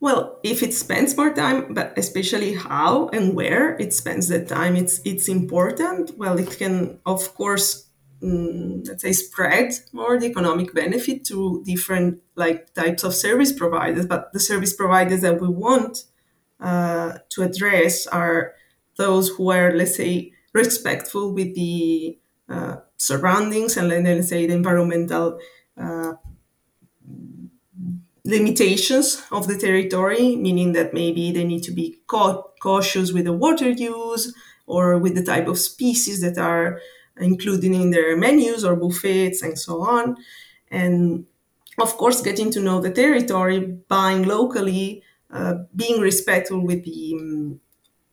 Well, 0.00 0.38
if 0.44 0.62
it 0.62 0.74
spends 0.74 1.16
more 1.16 1.32
time, 1.34 1.74
but 1.74 1.92
especially 1.98 2.54
how 2.54 3.08
and 3.08 3.34
where 3.34 3.76
it 3.80 3.92
spends 3.92 4.28
that 4.28 4.46
time, 4.46 4.76
it's 4.76 5.00
it's 5.04 5.28
important. 5.28 6.16
Well, 6.16 6.38
it 6.38 6.56
can, 6.56 7.00
of 7.04 7.34
course, 7.34 7.88
mm, 8.22 8.86
let's 8.86 9.02
say, 9.02 9.12
spread 9.12 9.72
more 9.92 10.16
the 10.18 10.26
economic 10.26 10.72
benefit 10.72 11.24
to 11.26 11.64
different 11.66 12.20
like 12.36 12.72
types 12.74 13.02
of 13.02 13.12
service 13.12 13.52
providers. 13.52 14.06
But 14.06 14.32
the 14.32 14.38
service 14.38 14.72
providers 14.72 15.22
that 15.22 15.40
we 15.40 15.48
want 15.48 16.04
uh, 16.60 17.18
to 17.30 17.42
address 17.42 18.06
are 18.06 18.54
those 18.98 19.30
who 19.30 19.50
are, 19.50 19.72
let's 19.72 19.96
say, 19.96 20.32
respectful 20.52 21.34
with 21.34 21.54
the 21.56 22.18
uh, 22.48 22.76
surroundings 22.98 23.76
and 23.76 23.88
let's 23.88 24.28
say 24.28 24.46
the 24.46 24.54
environmental 24.54 25.40
uh, 25.76 26.12
limitations 28.28 29.22
of 29.32 29.48
the 29.48 29.56
territory, 29.56 30.36
meaning 30.36 30.72
that 30.74 30.92
maybe 30.92 31.32
they 31.32 31.44
need 31.44 31.62
to 31.62 31.72
be 31.72 31.98
cautious 32.06 33.10
with 33.10 33.24
the 33.24 33.32
water 33.32 33.70
use 33.70 34.34
or 34.66 34.98
with 34.98 35.14
the 35.14 35.24
type 35.24 35.48
of 35.48 35.58
species 35.58 36.20
that 36.20 36.36
are 36.36 36.78
included 37.18 37.72
in 37.72 37.90
their 37.90 38.16
menus 38.16 38.64
or 38.66 38.76
buffets 38.76 39.40
and 39.42 39.58
so 39.58 39.80
on. 39.80 40.16
And 40.70 41.24
of 41.80 41.96
course, 41.96 42.20
getting 42.20 42.50
to 42.52 42.60
know 42.60 42.80
the 42.82 42.90
territory, 42.90 43.60
buying 43.88 44.24
locally, 44.24 45.02
uh, 45.30 45.54
being 45.74 46.00
respectful 46.00 46.60
with 46.60 46.84
the 46.84 47.14
um, 47.18 47.60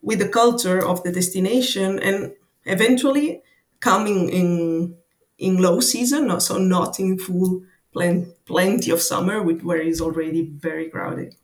with 0.02 0.20
the 0.20 0.30
culture 0.30 0.86
of 0.86 1.04
the 1.04 1.12
destination, 1.12 2.00
and 2.00 2.34
eventually 2.66 3.42
coming 3.80 4.30
in 4.30 4.96
in 5.38 5.58
low 5.58 5.80
season, 5.82 6.40
so 6.40 6.58
not 6.58 7.00
in 7.00 7.18
full 7.20 7.64
plen- 7.96 8.32
plenty 8.46 8.92
of 8.92 9.02
summer, 9.02 9.42
where 9.42 9.82
it's 9.82 10.02
already 10.02 10.44
very 10.44 10.90
crowded. 10.90 11.36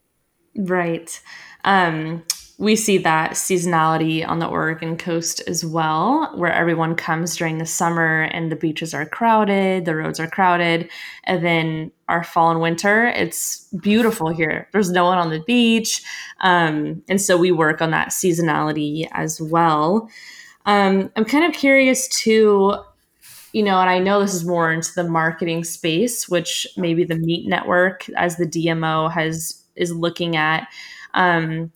Right. 0.55 1.19
Um, 1.63 2.23
we 2.57 2.75
see 2.75 2.99
that 2.99 3.31
seasonality 3.31 4.27
on 4.27 4.37
the 4.37 4.47
Oregon 4.47 4.95
coast 4.95 5.41
as 5.47 5.65
well, 5.65 6.31
where 6.35 6.53
everyone 6.53 6.95
comes 6.95 7.35
during 7.35 7.57
the 7.57 7.65
summer 7.65 8.23
and 8.23 8.51
the 8.51 8.55
beaches 8.55 8.93
are 8.93 9.05
crowded, 9.05 9.85
the 9.85 9.95
roads 9.95 10.19
are 10.19 10.29
crowded. 10.29 10.87
And 11.23 11.43
then 11.43 11.91
our 12.07 12.23
fall 12.23 12.51
and 12.51 12.61
winter, 12.61 13.07
it's 13.07 13.67
beautiful 13.81 14.29
here. 14.29 14.67
There's 14.73 14.91
no 14.91 15.05
one 15.05 15.17
on 15.17 15.31
the 15.31 15.43
beach. 15.47 16.03
Um, 16.41 17.01
and 17.09 17.19
so 17.19 17.35
we 17.35 17.51
work 17.51 17.81
on 17.81 17.89
that 17.91 18.09
seasonality 18.09 19.07
as 19.13 19.41
well. 19.41 20.07
Um, 20.67 21.11
I'm 21.15 21.25
kind 21.25 21.45
of 21.45 21.53
curious 21.59 22.07
too, 22.09 22.75
you 23.53 23.63
know, 23.63 23.79
and 23.79 23.89
I 23.89 23.99
know 23.99 24.21
this 24.21 24.33
is 24.33 24.45
more 24.45 24.71
into 24.71 24.93
the 24.93 25.03
marketing 25.03 25.63
space, 25.63 26.29
which 26.29 26.67
maybe 26.77 27.03
the 27.03 27.15
MEET 27.15 27.47
Network, 27.47 28.09
as 28.11 28.37
the 28.37 28.45
DMO, 28.45 29.11
has 29.11 29.61
is 29.75 29.93
looking 29.93 30.35
at. 30.35 30.67
Um, 31.13 31.71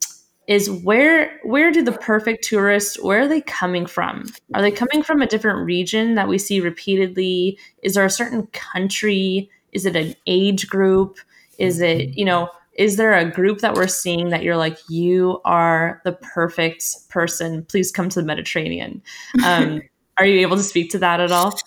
is 0.47 0.69
where 0.69 1.39
where 1.43 1.71
do 1.71 1.81
the 1.81 1.91
perfect 1.91 2.43
tourists 2.43 3.01
where 3.01 3.21
are 3.21 3.27
they 3.27 3.41
coming 3.41 3.85
from? 3.85 4.31
Are 4.53 4.61
they 4.61 4.71
coming 4.71 5.01
from 5.01 5.21
a 5.21 5.27
different 5.27 5.65
region 5.65 6.15
that 6.15 6.27
we 6.27 6.38
see 6.38 6.59
repeatedly? 6.59 7.57
Is 7.81 7.95
there 7.95 8.05
a 8.05 8.11
certain 8.11 8.47
country? 8.47 9.49
Is 9.71 9.85
it 9.85 9.95
an 9.95 10.13
age 10.27 10.67
group? 10.67 11.17
Is 11.57 11.81
it 11.81 12.15
you 12.15 12.25
know 12.25 12.49
is 12.73 12.97
there 12.97 13.13
a 13.13 13.29
group 13.29 13.59
that 13.59 13.73
we're 13.73 13.88
seeing 13.88 14.29
that 14.29 14.43
you're 14.43 14.57
like 14.57 14.77
you 14.89 15.41
are 15.45 16.01
the 16.03 16.11
perfect 16.11 17.09
person. 17.09 17.63
Please 17.65 17.91
come 17.91 18.09
to 18.09 18.19
the 18.19 18.25
mediterranean. 18.25 19.01
Um, 19.43 19.81
are 20.17 20.25
you 20.25 20.39
able 20.39 20.58
to 20.58 20.63
speak 20.63 20.91
to 20.91 20.99
that 20.99 21.19
at 21.19 21.32
all 21.32 21.58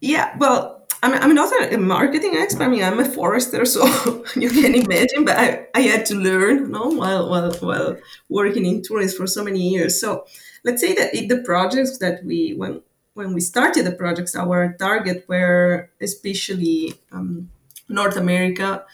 yeah 0.00 0.36
well 0.38 0.82
I'm, 1.02 1.14
I'm 1.14 1.34
not 1.34 1.72
a 1.72 1.78
marketing 1.78 2.36
expert. 2.36 2.62
I 2.62 2.68
mean, 2.68 2.84
I'm 2.84 3.00
a 3.00 3.04
forester, 3.04 3.64
so 3.64 3.84
you 4.36 4.50
can 4.50 4.74
imagine. 4.74 5.24
But 5.24 5.36
I, 5.36 5.66
I 5.74 5.80
had 5.80 6.06
to 6.06 6.14
learn, 6.14 6.70
no, 6.70 6.86
while 6.90 7.28
while 7.28 7.52
while 7.54 7.96
working 8.28 8.66
in 8.66 8.82
tourism 8.82 9.18
for 9.18 9.26
so 9.26 9.42
many 9.42 9.68
years. 9.68 10.00
So 10.00 10.26
let's 10.64 10.80
say 10.80 10.94
that 10.94 11.12
the 11.12 11.42
projects 11.44 11.98
that 11.98 12.24
we 12.24 12.54
when 12.54 12.82
when 13.14 13.34
we 13.34 13.40
started 13.40 13.84
the 13.84 13.92
projects, 13.92 14.36
our 14.36 14.74
target 14.78 15.24
were 15.28 15.90
especially 16.00 16.94
um, 17.10 17.50
North 17.88 18.16
America, 18.16 18.84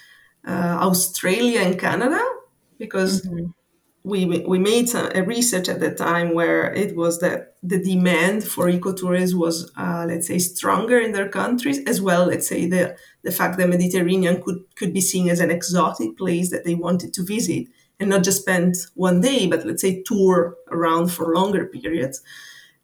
uh, 0.47 0.79
Australia, 0.81 1.61
and 1.61 1.79
Canada, 1.79 2.25
because 2.79 3.23
mm-hmm 3.23 3.51
we, 4.05 4.25
we 4.25 4.59
made 4.59 4.95
a 4.95 5.23
research 5.23 5.69
at 5.69 5.81
the 5.81 5.95
time 5.95 6.35
where 6.35 6.73
it 6.73 6.97
was 6.97 7.21
that 7.21 7.57
the 7.63 7.83
demand 7.83 8.45
for 8.45 8.67
ecotourism 8.67 9.35
was, 9.35 9.71
uh, 9.77 10.07
let's 10.09 10.27
say, 10.27 10.39
stronger 10.39 10.99
in 10.99 11.13
their 11.13 11.29
countries, 11.29 11.81
as 11.85 12.01
well, 12.01 12.27
let's 12.27 12.49
say, 12.49 12.67
the, 12.67 12.97
the 13.23 13.33
fact 13.33 13.59
that 13.59 13.69
Mediterranean 13.69 14.41
could, 14.43 14.61
could 14.77 14.95
be 14.95 15.01
seen 15.01 15.29
as 15.29 15.41
an 15.41 15.51
exotic 15.51 16.17
place 16.17 16.51
that 16.51 16.65
they 16.65 16.75
wanted 16.75 17.13
to 17.15 17.25
visit 17.25 17.67
and 18.01 18.09
not 18.09 18.23
just 18.23 18.43
spend 18.43 18.77
one 18.95 19.21
day, 19.21 19.47
but 19.47 19.67
let's 19.67 19.83
say 19.83 20.03
tour 20.03 20.57
around 20.71 21.09
for 21.09 21.35
longer 21.35 21.67
periods. 21.67 22.23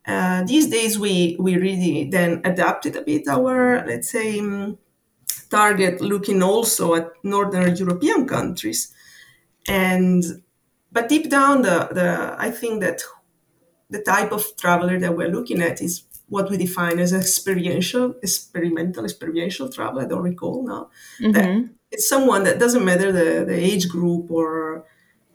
Uh, 0.06 0.42
these 0.44 0.68
days, 0.68 0.98
we, 0.98 1.36
we 1.38 1.56
really 1.56 2.10
then 2.10 2.40
adapted 2.44 2.96
a 2.96 3.02
bit 3.02 3.26
our, 3.28 3.86
let's 3.86 4.10
say, 4.10 4.40
um, 4.40 4.76
target 5.50 6.00
looking 6.00 6.42
also 6.42 6.94
at 6.94 7.12
Northern 7.22 7.76
European 7.76 8.26
countries. 8.26 8.92
And 9.68 10.22
but 10.94 11.08
deep 11.08 11.28
down, 11.28 11.62
the, 11.62 11.88
the 11.90 12.36
I 12.38 12.50
think 12.50 12.80
that 12.80 13.02
the 13.90 14.00
type 14.00 14.30
of 14.32 14.56
traveler 14.56 14.98
that 15.00 15.16
we're 15.16 15.28
looking 15.28 15.60
at 15.60 15.82
is 15.82 16.04
what 16.28 16.48
we 16.50 16.56
define 16.56 17.00
as 17.00 17.12
experiential, 17.12 18.14
experimental, 18.22 19.04
experiential 19.04 19.68
travel. 19.68 20.00
I 20.00 20.06
don't 20.06 20.22
recall 20.22 20.64
now. 20.66 20.90
Mm-hmm. 21.20 21.32
That 21.32 21.68
it's 21.90 22.08
someone 22.08 22.44
that 22.44 22.60
doesn't 22.60 22.84
matter 22.84 23.10
the, 23.10 23.44
the 23.44 23.54
age 23.54 23.88
group 23.88 24.30
or 24.30 24.84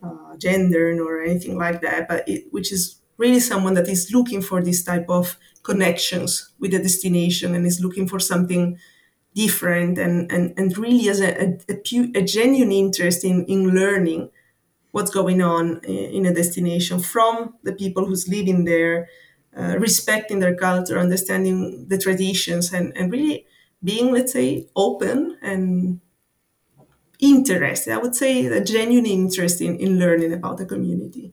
uh, 0.02 0.36
gender 0.38 0.90
or 1.02 1.22
anything 1.22 1.58
like 1.58 1.82
that, 1.82 2.08
but 2.08 2.26
it, 2.26 2.46
which 2.50 2.72
is 2.72 3.00
really 3.18 3.40
someone 3.40 3.74
that 3.74 3.88
is 3.88 4.10
looking 4.12 4.40
for 4.40 4.62
this 4.62 4.82
type 4.82 5.10
of 5.10 5.36
connections 5.62 6.52
with 6.58 6.70
the 6.70 6.78
destination 6.78 7.54
and 7.54 7.66
is 7.66 7.82
looking 7.82 8.08
for 8.08 8.18
something 8.18 8.78
different 9.34 9.98
and, 9.98 10.32
and, 10.32 10.54
and 10.56 10.76
really 10.78 11.04
has 11.04 11.20
a, 11.20 11.30
a, 11.44 11.58
a, 11.68 12.10
a 12.14 12.22
genuine 12.22 12.72
interest 12.72 13.24
in, 13.24 13.44
in 13.44 13.74
learning 13.74 14.30
what's 14.92 15.10
going 15.10 15.40
on 15.40 15.80
in 15.84 16.26
a 16.26 16.34
destination 16.34 17.00
from 17.00 17.54
the 17.62 17.72
people 17.72 18.04
who's 18.06 18.28
living 18.28 18.64
there, 18.64 19.08
uh, 19.56 19.76
respecting 19.78 20.40
their 20.40 20.54
culture, 20.54 20.98
understanding 20.98 21.86
the 21.88 21.98
traditions, 21.98 22.72
and, 22.72 22.96
and 22.96 23.12
really 23.12 23.46
being, 23.82 24.12
let's 24.12 24.32
say, 24.32 24.68
open 24.76 25.38
and 25.42 26.00
interested. 27.18 27.92
I 27.92 27.98
would 27.98 28.14
say 28.14 28.46
a 28.46 28.62
genuine 28.64 29.06
interest 29.06 29.60
in, 29.60 29.76
in 29.76 29.98
learning 29.98 30.32
about 30.32 30.58
the 30.58 30.66
community. 30.66 31.32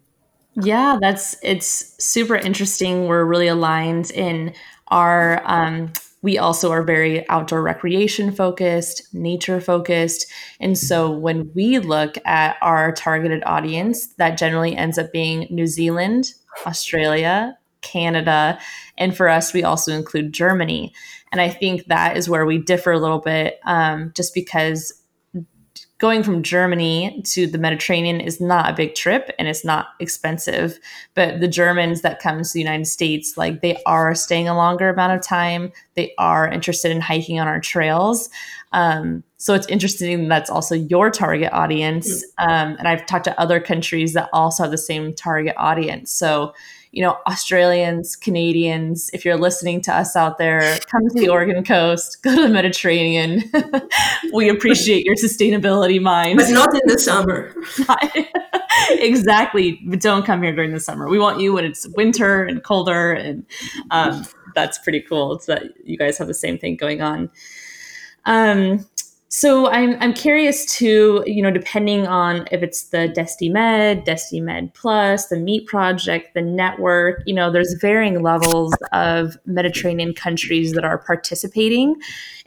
Yeah, 0.60 0.98
that's 1.00 1.36
it's 1.44 1.96
super 2.04 2.36
interesting. 2.36 3.08
We're 3.08 3.26
really 3.26 3.48
aligned 3.48 4.10
in 4.12 4.54
our 4.88 5.42
um, 5.46 5.94
we 6.22 6.38
also 6.38 6.72
are 6.72 6.84
very 6.84 7.28
outdoor 7.30 7.62
recreation 7.62 8.32
focused, 8.32 9.08
nature 9.14 9.62
focused. 9.62 10.26
And 10.60 10.78
so 10.78 11.12
when 11.12 11.52
we 11.54 11.80
look 11.80 12.18
at 12.26 12.58
our 12.62 12.92
targeted 12.92 13.44
audience, 13.46 14.08
that 14.16 14.38
generally 14.38 14.76
ends 14.76 14.98
up 14.98 15.12
being 15.12 15.48
New 15.50 15.68
Zealand, 15.68 16.34
Australia, 16.66 17.58
Canada, 17.82 18.60
and 18.98 19.16
for 19.16 19.30
us, 19.30 19.54
we 19.54 19.64
also 19.64 19.94
include 19.94 20.34
Germany. 20.34 20.94
And 21.32 21.40
I 21.40 21.50
think 21.50 21.86
that 21.86 22.18
is 22.18 22.28
where 22.28 22.46
we 22.46 22.58
differ 22.58 22.92
a 22.92 23.00
little 23.00 23.20
bit, 23.20 23.60
um, 23.66 24.12
just 24.16 24.34
because 24.34 24.94
going 26.00 26.22
from 26.22 26.44
Germany 26.44 27.22
to 27.26 27.48
the 27.48 27.58
Mediterranean 27.58 28.22
is 28.22 28.40
not 28.40 28.70
a 28.70 28.76
big 28.76 28.94
trip 28.94 29.32
and 29.40 29.48
it's 29.48 29.66
not 29.66 29.88
expensive. 30.00 30.80
But 31.16 31.40
the 31.40 31.48
Germans 31.48 32.02
that 32.02 32.22
come 32.22 32.42
to 32.42 32.54
the 32.54 32.60
United 32.60 32.86
States, 32.86 33.36
like 33.36 33.62
they 33.62 33.82
are 33.86 34.14
staying 34.14 34.48
a 34.48 34.56
longer 34.56 34.90
amount 34.90 35.14
of 35.14 35.22
time. 35.26 35.72
They 35.96 36.14
are 36.18 36.48
interested 36.48 36.92
in 36.92 37.02
hiking 37.02 37.40
on 37.40 37.48
our 37.48 37.60
trails. 37.60 38.30
Um, 38.74 39.24
so 39.38 39.54
it's 39.54 39.68
interesting 39.68 40.28
that's 40.28 40.50
also 40.50 40.76
your 40.76 41.10
target 41.10 41.52
audience. 41.52 42.24
Um, 42.38 42.76
and 42.78 42.88
I've 42.88 43.06
talked 43.06 43.26
to 43.26 43.40
other 43.40 43.60
countries 43.60 44.14
that 44.14 44.30
also 44.34 44.64
have 44.64 44.72
the 44.72 44.78
same 44.78 45.14
target 45.14 45.56
audience. 45.58 46.12
So 46.12 46.54
you 46.92 47.04
know, 47.04 47.18
Australians, 47.28 48.16
Canadians, 48.16 49.10
if 49.14 49.26
you're 49.26 49.38
listening 49.38 49.82
to 49.82 49.94
us 49.94 50.16
out 50.16 50.38
there, 50.38 50.78
come 50.92 51.08
to 51.10 51.20
the 51.20 51.30
Oregon 51.30 51.64
coast, 51.64 52.22
go 52.24 52.36
to 52.36 52.42
the 52.44 52.50
Mediterranean. 52.50 53.44
we 54.34 54.50
appreciate 54.50 55.06
your 55.06 55.16
sustainability 55.16 56.02
mind. 56.02 56.38
But 56.38 56.50
not 56.50 56.74
in 56.74 56.82
the 56.86 56.98
summer. 56.98 57.54
exactly. 59.02 59.82
But 59.86 60.02
don't 60.02 60.26
come 60.26 60.42
here 60.44 60.56
during 60.56 60.74
the 60.74 60.80
summer. 60.80 61.08
We 61.08 61.20
want 61.20 61.40
you 61.40 61.54
when 61.54 61.66
it's 61.66 61.88
winter 61.96 62.44
and 62.46 62.64
colder. 62.64 63.12
And 63.12 63.46
um, 63.92 64.26
that's 64.56 64.78
pretty 64.80 65.02
cool. 65.02 65.34
It's 65.34 65.46
that 65.48 65.64
you 65.84 65.98
guys 65.98 66.18
have 66.18 66.28
the 66.28 66.34
same 66.34 66.58
thing 66.58 66.78
going 66.78 67.02
on. 67.02 67.30
Um, 68.26 68.86
so 69.30 69.70
I'm 69.70 69.98
I'm 70.00 70.14
curious 70.14 70.66
to 70.78 71.24
you 71.26 71.42
know 71.42 71.52
depending 71.52 72.08
on 72.08 72.48
if 72.52 72.64
it's 72.64 72.84
the 72.90 73.10
DestiMed, 73.10 74.06
DestiMed 74.06 74.74
Plus, 74.74 75.28
the 75.28 75.38
MEET 75.38 75.68
Project, 75.68 76.34
the 76.34 76.42
network, 76.42 77.24
you 77.26 77.34
know, 77.34 77.52
there's 77.52 77.74
varying 77.82 78.22
levels 78.24 78.74
of 78.94 79.38
Mediterranean 79.46 80.14
countries 80.14 80.74
that 80.74 80.86
are 80.86 80.98
participating, 80.98 81.96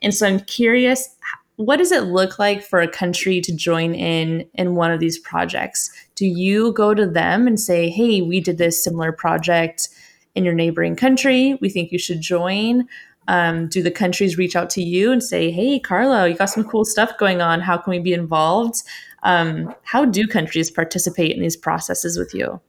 and 0.00 0.14
so 0.14 0.26
I'm 0.26 0.40
curious, 0.40 1.14
what 1.56 1.76
does 1.76 1.92
it 1.92 2.04
look 2.04 2.38
like 2.38 2.62
for 2.62 2.80
a 2.80 2.88
country 2.88 3.42
to 3.42 3.54
join 3.54 3.94
in 3.94 4.48
in 4.54 4.74
one 4.74 4.90
of 4.90 5.00
these 5.00 5.18
projects? 5.18 5.90
Do 6.14 6.26
you 6.26 6.72
go 6.72 6.94
to 6.94 7.06
them 7.06 7.46
and 7.46 7.60
say, 7.60 7.90
"Hey, 7.90 8.22
we 8.22 8.40
did 8.40 8.56
this 8.56 8.82
similar 8.82 9.12
project 9.12 9.88
in 10.34 10.44
your 10.44 10.54
neighboring 10.54 10.96
country. 10.96 11.58
We 11.60 11.68
think 11.68 11.92
you 11.92 11.98
should 11.98 12.22
join." 12.22 12.88
Um, 13.28 13.68
do 13.68 13.82
the 13.82 13.90
countries 13.90 14.38
reach 14.38 14.56
out 14.56 14.70
to 14.70 14.82
you 14.82 15.12
and 15.12 15.22
say, 15.22 15.50
"Hey, 15.50 15.78
Carlo, 15.78 16.24
you 16.24 16.34
got 16.34 16.50
some 16.50 16.64
cool 16.64 16.84
stuff 16.84 17.16
going 17.18 17.40
on. 17.40 17.60
How 17.60 17.76
can 17.76 17.90
we 17.92 17.98
be 17.98 18.12
involved?" 18.12 18.82
Um, 19.22 19.74
how 19.82 20.04
do 20.04 20.26
countries 20.26 20.70
participate 20.70 21.36
in 21.36 21.42
these 21.42 21.56
processes 21.56 22.18
with 22.18 22.34
you? 22.34 22.60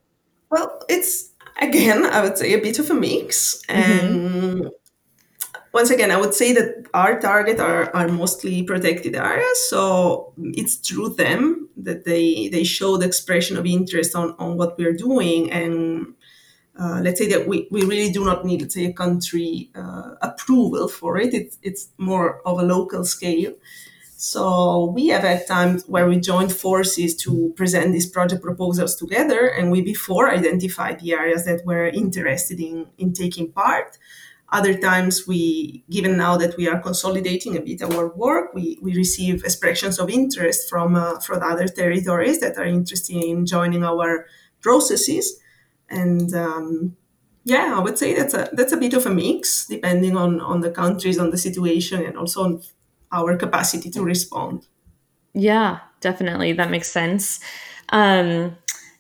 Well, 0.50 0.84
it's 0.90 1.32
again, 1.62 2.06
I 2.06 2.22
would 2.22 2.38
say 2.38 2.54
a 2.54 2.62
bit 2.62 2.80
of 2.80 2.90
a 2.90 2.94
mix. 2.94 3.62
And 3.70 4.20
mm-hmm. 4.20 4.68
once 5.74 5.90
again, 5.90 6.12
I 6.12 6.18
would 6.18 6.34
say 6.34 6.54
that 6.54 6.88
our 6.94 7.20
target 7.20 7.60
are, 7.60 7.96
are 7.96 8.08
mostly 8.08 8.64
protected 8.64 9.16
areas. 9.16 9.70
So 9.70 10.34
it's 10.38 10.76
through 10.76 11.10
them 11.10 11.70
that 11.78 12.06
they, 12.06 12.50
they 12.50 12.64
show 12.64 12.98
the 12.98 13.06
expression 13.06 13.58
of 13.58 13.66
interest 13.66 14.16
on, 14.16 14.36
on 14.40 14.58
what 14.58 14.78
we're 14.78 14.94
doing. 14.94 15.52
And 15.52 16.14
uh, 16.80 17.02
let's 17.04 17.20
say 17.20 17.28
that 17.30 17.48
we, 17.48 17.68
we 17.72 17.84
really 17.84 18.12
do 18.12 18.24
not 18.24 18.46
need, 18.46 18.62
let's 18.62 18.74
say, 18.74 18.86
a 18.86 18.94
country 18.94 19.70
uh, 19.76 20.16
approval 20.22 20.88
for 20.88 21.18
it. 21.18 21.34
It's, 21.34 21.58
it's 21.62 21.90
more 21.98 22.42
of 22.48 22.60
a 22.60 22.64
local 22.64 23.04
scale. 23.04 23.54
So 24.16 24.86
we 24.94 25.08
have 25.08 25.24
had 25.24 25.48
times 25.48 25.84
where 25.88 26.08
we 26.08 26.20
joined 26.20 26.54
forces 26.54 27.16
to 27.24 27.54
present 27.56 27.92
these 27.92 28.06
project 28.06 28.44
proposals 28.44 28.96
together, 28.96 29.48
and 29.48 29.72
we 29.72 29.82
before 29.82 30.30
identified 30.30 31.00
the 31.00 31.14
areas 31.14 31.46
that 31.46 31.66
were 31.66 31.88
interested 31.88 32.60
in, 32.60 32.86
in 33.00 33.14
taking 33.14 33.52
part. 33.52 33.98
Other 34.52 34.78
times, 34.78 35.26
we, 35.26 35.84
given 35.90 36.18
now 36.18 36.38
that 36.38 36.58
we 36.58 36.68
are 36.68 36.80
consolidating 36.80 37.58
a 37.58 37.62
bit 37.62 37.82
our 37.82 38.10
work, 38.10 38.54
we, 38.54 38.78
we 38.82 38.94
receive 38.96 39.44
expressions 39.44 39.98
of 39.98 40.10
interest 40.10 40.70
from 40.70 40.96
uh, 40.96 41.20
from 41.20 41.42
other 41.42 41.68
territories 41.68 42.42
that 42.42 42.58
are 42.58 42.66
interested 42.66 43.16
in 43.16 43.46
joining 43.46 43.84
our 43.84 44.28
processes, 44.60 45.40
and 45.92 46.34
um, 46.34 46.96
yeah, 47.44 47.76
I 47.76 47.80
would 47.80 47.98
say 47.98 48.14
that's 48.14 48.34
a 48.34 48.50
that's 48.54 48.72
a 48.72 48.78
bit 48.78 48.94
of 48.94 49.06
a 49.06 49.10
mix, 49.10 49.66
depending 49.68 50.16
on 50.16 50.40
on 50.42 50.62
the 50.62 50.72
countries, 50.72 51.20
on 51.20 51.32
the 51.32 51.38
situation, 51.38 52.06
and 52.06 52.18
also 52.18 52.44
on 52.44 52.62
our 53.12 53.36
capacity 53.36 53.90
to 53.92 54.04
respond. 54.04 54.68
Yeah, 55.34 55.80
definitely. 56.00 56.54
That 56.54 56.72
makes 56.72 56.92
sense. 56.92 57.40
Um, 57.90 58.56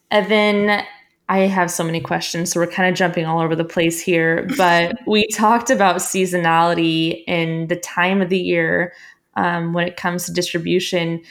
and 0.09 0.29
then 0.29 0.85
I 1.29 1.39
have 1.39 1.71
so 1.71 1.83
many 1.83 2.01
questions, 2.01 2.51
so 2.51 2.59
we're 2.59 2.67
kind 2.67 2.89
of 2.89 2.95
jumping 2.95 3.25
all 3.25 3.39
over 3.39 3.55
the 3.55 3.63
place 3.65 4.01
here. 4.01 4.47
But 4.57 4.97
we 5.07 5.27
talked 5.27 5.69
about 5.69 5.97
seasonality 5.97 7.23
and 7.27 7.69
the 7.69 7.77
time 7.77 8.21
of 8.21 8.29
the 8.29 8.39
year 8.39 8.93
um, 9.35 9.73
when 9.73 9.87
it 9.87 9.97
comes 9.97 10.25
to 10.25 10.33
distribution. 10.33 11.21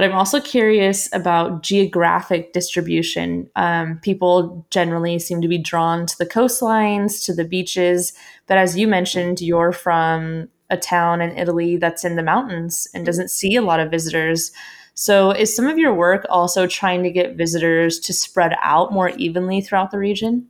But 0.00 0.08
I'm 0.08 0.16
also 0.16 0.40
curious 0.40 1.10
about 1.12 1.62
geographic 1.62 2.54
distribution. 2.54 3.50
Um, 3.54 3.98
people 3.98 4.66
generally 4.70 5.18
seem 5.18 5.42
to 5.42 5.46
be 5.46 5.58
drawn 5.58 6.06
to 6.06 6.16
the 6.16 6.24
coastlines, 6.24 7.22
to 7.26 7.34
the 7.34 7.44
beaches. 7.44 8.14
But 8.46 8.56
as 8.56 8.78
you 8.78 8.88
mentioned, 8.88 9.42
you're 9.42 9.72
from 9.72 10.48
a 10.70 10.78
town 10.78 11.20
in 11.20 11.36
Italy 11.36 11.76
that's 11.76 12.02
in 12.02 12.16
the 12.16 12.22
mountains 12.22 12.88
and 12.94 13.04
doesn't 13.04 13.30
see 13.30 13.56
a 13.56 13.60
lot 13.60 13.78
of 13.78 13.90
visitors. 13.90 14.52
So, 14.94 15.32
is 15.32 15.54
some 15.54 15.66
of 15.66 15.76
your 15.76 15.92
work 15.92 16.24
also 16.30 16.66
trying 16.66 17.02
to 17.02 17.10
get 17.10 17.36
visitors 17.36 17.98
to 17.98 18.14
spread 18.14 18.54
out 18.62 18.94
more 18.94 19.10
evenly 19.10 19.60
throughout 19.60 19.90
the 19.90 19.98
region? 19.98 20.48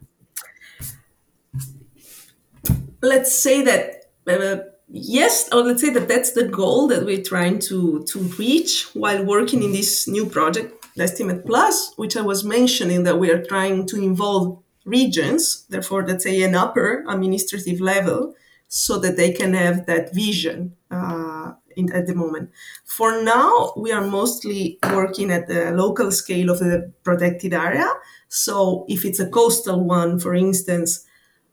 Let's 3.02 3.34
say 3.34 3.62
that 3.62 4.12
uh, 4.28 4.69
yes, 4.90 5.48
or 5.52 5.62
let's 5.62 5.80
say 5.80 5.90
that 5.90 6.08
that's 6.08 6.32
the 6.32 6.48
goal 6.48 6.88
that 6.88 7.04
we're 7.04 7.22
trying 7.22 7.58
to 7.60 8.04
to 8.04 8.18
reach 8.38 8.88
while 8.94 9.24
working 9.24 9.62
in 9.62 9.72
this 9.72 10.08
new 10.08 10.26
project, 10.26 10.86
DestiMed 10.96 11.46
Plus, 11.46 11.92
which 11.96 12.16
I 12.16 12.22
was 12.22 12.44
mentioning 12.44 13.04
that 13.04 13.18
we 13.18 13.30
are 13.30 13.42
trying 13.42 13.86
to 13.86 13.96
involve 13.96 14.62
regions, 14.84 15.64
therefore, 15.68 16.06
let's 16.06 16.24
say 16.24 16.42
an 16.42 16.54
upper 16.54 17.04
administrative 17.08 17.80
level 17.80 18.34
so 18.68 18.98
that 18.98 19.16
they 19.16 19.32
can 19.32 19.54
have 19.54 19.86
that 19.86 20.14
vision 20.14 20.76
uh, 20.90 21.52
in, 21.76 21.92
at 21.92 22.06
the 22.06 22.14
moment. 22.14 22.50
For 22.84 23.22
now, 23.22 23.72
we 23.76 23.92
are 23.92 24.06
mostly 24.06 24.78
working 24.92 25.30
at 25.30 25.48
the 25.48 25.72
local 25.72 26.12
scale 26.12 26.50
of 26.50 26.60
the 26.60 26.92
protected 27.02 27.52
area. 27.52 27.88
So 28.28 28.84
if 28.88 29.04
it's 29.04 29.20
a 29.20 29.28
coastal 29.28 29.84
one, 29.84 30.18
for 30.18 30.34
instance, 30.34 31.04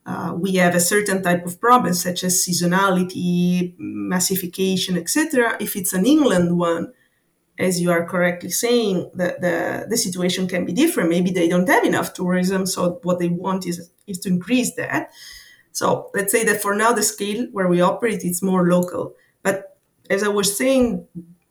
uh, 0.07 0.33
we 0.33 0.55
have 0.55 0.73
a 0.73 0.79
certain 0.79 1.21
type 1.21 1.45
of 1.45 1.59
problem 1.59 1.93
such 1.93 2.23
as 2.23 2.35
seasonality, 2.35 3.75
massification, 3.77 4.97
etc. 4.97 5.57
If 5.59 5.75
it's 5.75 5.91
an 5.91 6.05
inland 6.05 6.57
one, 6.57 6.93
as 7.59 7.81
you 7.81 7.91
are 7.91 8.05
correctly 8.05 8.49
saying, 8.49 9.11
the, 9.13 9.35
the, 9.41 9.87
the 9.89 9.97
situation 9.97 10.47
can 10.47 10.63
be 10.63 10.71
different. 10.71 11.09
Maybe 11.09 11.31
they 11.31 11.49
don't 11.49 11.67
have 11.67 11.83
enough 11.83 12.13
tourism, 12.13 12.65
so 12.65 12.99
what 13.03 13.19
they 13.19 13.27
want 13.27 13.67
is, 13.67 13.89
is 14.05 14.19
to 14.19 14.29
increase 14.29 14.75
that. 14.75 15.11
So 15.73 16.09
let's 16.13 16.31
say 16.31 16.45
that 16.45 16.61
for 16.61 16.73
now, 16.73 16.93
the 16.93 17.03
scale 17.03 17.47
where 17.51 17.67
we 17.67 17.81
operate 17.81 18.23
is 18.23 18.41
more 18.41 18.69
local. 18.69 19.13
But 19.43 19.77
as 20.09 20.23
I 20.23 20.29
was 20.29 20.57
saying, 20.57 21.05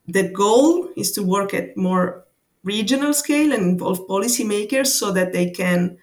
the 0.07 0.29
goal 0.31 0.89
is 0.97 1.13
to 1.13 1.23
work 1.23 1.53
at 1.53 1.77
more 1.77 2.25
regional 2.63 3.13
scale 3.13 3.53
and 3.53 3.63
involve 3.63 4.07
policymakers 4.09 4.87
so 4.87 5.13
that 5.13 5.35
they 5.35 5.51
can 5.51 5.99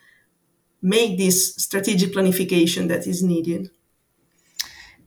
make 0.84 1.18
this 1.18 1.56
strategic 1.56 2.14
planification 2.14 2.88
that 2.90 3.08
is 3.08 3.24
needed. 3.24 3.72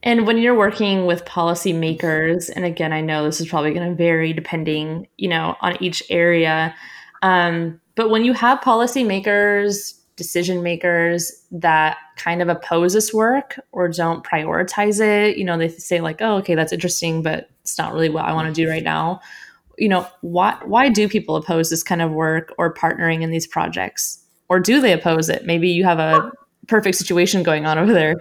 And 0.03 0.27
when 0.27 0.39
you're 0.39 0.57
working 0.57 1.07
with 1.07 1.25
policymakers, 1.25 2.51
and 2.55 2.65
again, 2.65 2.93
I 2.93 3.01
know 3.01 3.25
this 3.25 3.41
is 3.41 3.49
probably 3.49 3.73
going 3.73 3.89
to 3.89 3.95
vary 3.95 4.33
depending, 4.33 5.07
you 5.17 5.29
know, 5.29 5.57
on 5.61 5.81
each 5.81 6.03
area. 6.11 6.75
Um, 7.23 7.81
but 7.95 8.11
when 8.11 8.25
you 8.25 8.33
have 8.33 8.61
policymakers 8.61 9.95
decision 10.17 10.63
makers 10.63 11.45
that 11.51 11.99
kind 12.17 12.41
of 12.41 12.49
oppose 12.49 12.95
this 12.95 13.13
work 13.13 13.61
or 13.73 13.89
don't 13.89 14.25
prioritize 14.25 15.01
it. 15.01 15.37
You 15.37 15.45
know, 15.45 15.57
they 15.59 15.69
say 15.69 16.01
like, 16.01 16.21
"Oh, 16.21 16.37
okay, 16.37 16.55
that's 16.55 16.73
interesting, 16.73 17.23
but 17.23 17.51
it's 17.63 17.79
not 17.79 17.93
really 17.93 18.09
what 18.09 18.25
I 18.25 18.33
want 18.33 18.49
to 18.49 18.55
do 18.55 18.69
right 18.69 18.83
now." 18.83 19.21
You 19.79 19.91
know, 19.91 20.07
why 20.23 20.59
why 20.65 20.89
do 20.89 21.09
people 21.09 21.37
oppose 21.37 21.71
this 21.71 21.83
kind 21.83 22.03
of 22.03 22.11
work 22.11 22.53
or 22.59 22.73
partnering 22.73 23.23
in 23.23 23.31
these 23.31 23.47
projects? 23.47 24.23
Or 24.49 24.61
do 24.61 24.81
they 24.81 24.93
oppose 24.93 25.29
it? 25.29 25.45
Maybe 25.45 25.69
you 25.71 25.85
have 25.85 25.99
a 25.99 26.31
perfect 26.67 26.97
situation 26.97 27.43
going 27.43 27.67
on 27.67 27.79
over 27.79 27.93
there. 27.93 28.15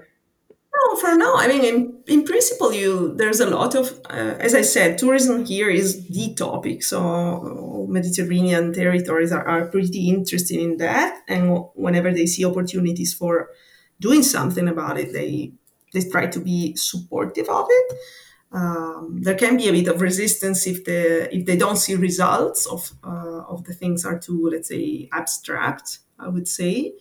No, 0.76 0.96
for 0.98 1.16
now, 1.16 1.36
I 1.38 1.48
mean, 1.48 1.64
in, 1.64 2.04
in 2.08 2.26
principle, 2.26 2.74
you 2.74 3.16
there's 3.16 3.40
a 3.40 3.50
lot 3.50 3.76
of, 3.76 4.00
uh, 4.10 4.36
as 4.40 4.54
I 4.54 4.62
said, 4.62 4.98
tourism 4.98 5.46
here 5.46 5.70
is 5.70 6.08
the 6.08 6.34
topic. 6.34 6.84
So 6.84 7.88
Mediterranean 7.90 8.74
territories 8.74 9.32
are, 9.32 9.48
are 9.48 9.68
pretty 9.68 10.10
interested 10.10 10.60
in 10.60 10.78
that, 10.78 11.22
and 11.30 11.64
whenever 11.76 12.12
they 12.12 12.26
see 12.26 12.44
opportunities 12.46 13.14
for 13.14 13.50
doing 14.02 14.22
something 14.22 14.68
about 14.68 15.00
it, 15.00 15.14
they 15.14 15.54
they 15.94 16.02
try 16.10 16.28
to 16.28 16.40
be 16.40 16.76
supportive 16.76 17.48
of 17.48 17.68
it. 17.70 17.98
Um, 18.52 19.20
there 19.22 19.36
can 19.36 19.58
be 19.58 19.70
a 19.70 19.72
bit 19.72 19.88
of 19.88 20.02
resistance 20.02 20.68
if 20.68 20.84
the 20.84 21.34
if 21.34 21.46
they 21.46 21.58
don't 21.58 21.78
see 21.78 21.96
results 21.96 22.66
of 22.66 22.92
uh, 23.04 23.44
of 23.48 23.64
the 23.64 23.74
things 23.74 24.06
are 24.06 24.20
too 24.20 24.50
let's 24.52 24.68
say 24.68 25.08
abstract. 25.14 26.00
I 26.20 26.30
would 26.30 26.48
say, 26.48 26.94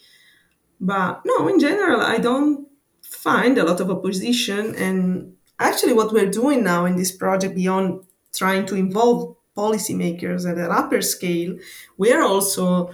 but 0.80 1.22
no, 1.24 1.48
in 1.48 1.58
general, 1.60 2.00
I 2.00 2.18
don't 2.18 2.68
find 3.02 3.56
a 3.58 3.64
lot 3.64 3.80
of 3.80 3.90
opposition. 3.90 4.74
And 4.74 5.34
actually, 5.58 5.92
what 5.92 6.12
we're 6.12 6.30
doing 6.30 6.64
now 6.64 6.84
in 6.84 6.96
this 6.96 7.12
project, 7.12 7.54
beyond 7.54 8.04
trying 8.34 8.66
to 8.66 8.74
involve 8.74 9.36
policymakers 9.56 10.50
at 10.50 10.58
an 10.58 10.70
upper 10.70 11.00
scale, 11.00 11.56
we 11.96 12.12
are 12.12 12.22
also 12.22 12.92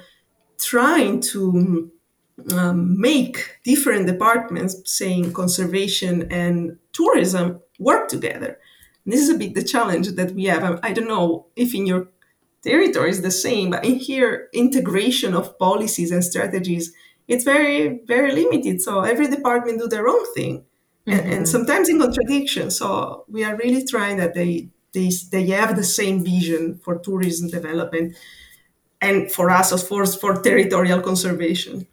trying 0.58 1.20
to 1.20 1.90
um, 2.52 3.00
make 3.00 3.58
different 3.64 4.06
departments, 4.06 4.76
saying 4.84 5.32
conservation 5.32 6.30
and 6.30 6.78
tourism, 6.92 7.60
work 7.78 8.08
together. 8.08 8.58
And 9.04 9.12
this 9.12 9.20
is 9.20 9.30
a 9.30 9.38
bit 9.38 9.54
the 9.54 9.64
challenge 9.64 10.08
that 10.08 10.32
we 10.32 10.44
have. 10.44 10.80
I 10.82 10.92
don't 10.92 11.08
know 11.08 11.46
if 11.56 11.74
in 11.74 11.86
your 11.86 12.08
territory 12.62 13.10
is 13.10 13.22
the 13.22 13.30
same, 13.30 13.70
but 13.70 13.84
in 13.84 13.96
here, 13.96 14.48
integration 14.52 15.34
of 15.34 15.58
policies 15.58 16.10
and 16.10 16.24
strategies 16.24 16.92
it's 17.30 17.44
very 17.44 18.00
very 18.06 18.32
limited. 18.32 18.82
So 18.82 19.00
every 19.00 19.28
department 19.28 19.80
do 19.80 19.86
their 19.86 20.08
own 20.08 20.34
thing. 20.34 20.64
Mm-hmm. 21.06 21.18
and, 21.18 21.32
and, 21.32 21.48
sometimes 21.48 21.88
in 21.88 21.98
contradiction. 21.98 22.70
So 22.70 23.24
we 23.28 23.42
are 23.44 23.56
really 23.56 23.86
trying 23.86 24.18
that 24.18 24.34
they 24.34 24.68
they, 24.92 25.10
they 25.30 25.46
have 25.46 25.76
the 25.76 25.84
same 25.84 26.22
vision 26.24 26.80
for 26.82 26.98
tourism 26.98 27.48
development 27.48 28.16
and 29.00 29.30
for 29.30 29.48
us 29.48 29.70
of 29.72 29.88
course 29.88 30.16
for 30.16 30.42
territorial 30.42 31.00
conservation 31.00 31.86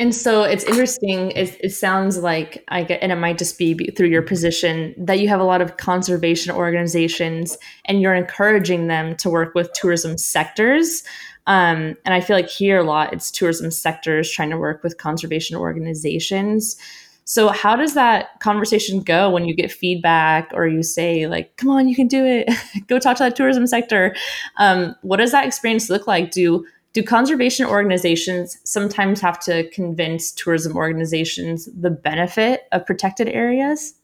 and 0.00 0.14
so 0.14 0.44
it's 0.44 0.64
interesting. 0.64 1.30
It, 1.32 1.60
it, 1.62 1.74
sounds 1.74 2.16
like 2.16 2.64
I 2.68 2.84
get, 2.84 3.02
and 3.02 3.12
it 3.12 3.16
might 3.16 3.36
just 3.36 3.58
be 3.58 3.74
through 3.90 4.08
your 4.08 4.22
position 4.22 4.94
that 4.96 5.20
you 5.20 5.28
have 5.28 5.40
a 5.40 5.44
lot 5.44 5.60
of 5.60 5.76
conservation 5.76 6.50
organizations, 6.54 7.58
and 7.84 8.00
you're 8.00 8.14
encouraging 8.14 8.86
them 8.86 9.14
to 9.16 9.28
work 9.28 9.54
with 9.54 9.70
tourism 9.74 10.16
sectors. 10.16 11.02
Um, 11.46 11.98
and 12.06 12.14
I 12.14 12.22
feel 12.22 12.34
like 12.34 12.48
here 12.48 12.78
a 12.78 12.82
lot 12.82 13.12
it's 13.12 13.30
tourism 13.30 13.70
sectors 13.70 14.32
trying 14.32 14.48
to 14.48 14.56
work 14.56 14.82
with 14.82 14.96
conservation 14.96 15.54
organizations. 15.54 16.76
So 17.24 17.48
how 17.48 17.76
does 17.76 17.92
that 17.92 18.40
conversation 18.40 19.02
go 19.02 19.28
when 19.28 19.44
you 19.44 19.54
get 19.54 19.70
feedback 19.70 20.50
or 20.54 20.66
you 20.66 20.82
say 20.82 21.26
like, 21.26 21.58
"Come 21.58 21.68
on, 21.68 21.88
you 21.88 21.94
can 21.94 22.08
do 22.08 22.24
it. 22.24 22.48
go 22.86 22.98
talk 22.98 23.18
to 23.18 23.24
that 23.24 23.36
tourism 23.36 23.66
sector." 23.66 24.16
Um, 24.56 24.96
what 25.02 25.18
does 25.18 25.32
that 25.32 25.46
experience 25.46 25.90
look 25.90 26.06
like? 26.06 26.30
Do 26.30 26.64
do 26.92 27.02
conservation 27.02 27.66
organizations 27.66 28.58
sometimes 28.64 29.20
have 29.20 29.38
to 29.40 29.68
convince 29.70 30.32
tourism 30.32 30.76
organizations 30.76 31.68
the 31.72 31.90
benefit 31.90 32.62
of 32.72 32.84
protected 32.84 33.28
areas? 33.28 33.94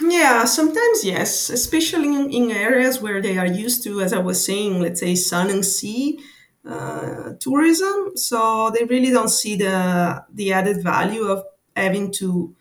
Yeah, 0.00 0.44
sometimes 0.44 1.04
yes, 1.04 1.50
especially 1.50 2.08
in, 2.08 2.30
in, 2.30 2.50
areas 2.50 3.02
where 3.02 3.20
they 3.20 3.38
are 3.38 3.46
used 3.46 3.82
to, 3.84 4.00
as 4.00 4.12
I 4.12 4.18
was 4.18 4.42
saying, 4.42 4.80
let's 4.80 5.00
say 5.00 5.14
sun 5.14 5.50
and 5.50 5.64
sea 5.64 6.20
uh, 6.66 7.32
tourism. 7.40 8.16
So 8.16 8.70
they 8.70 8.84
really 8.84 9.10
don't 9.10 9.28
see 9.28 9.56
the 9.56 10.24
the 10.32 10.52
added 10.52 10.82
value 10.82 11.24
of 11.24 11.44
having 11.74 12.12
to 12.12 12.54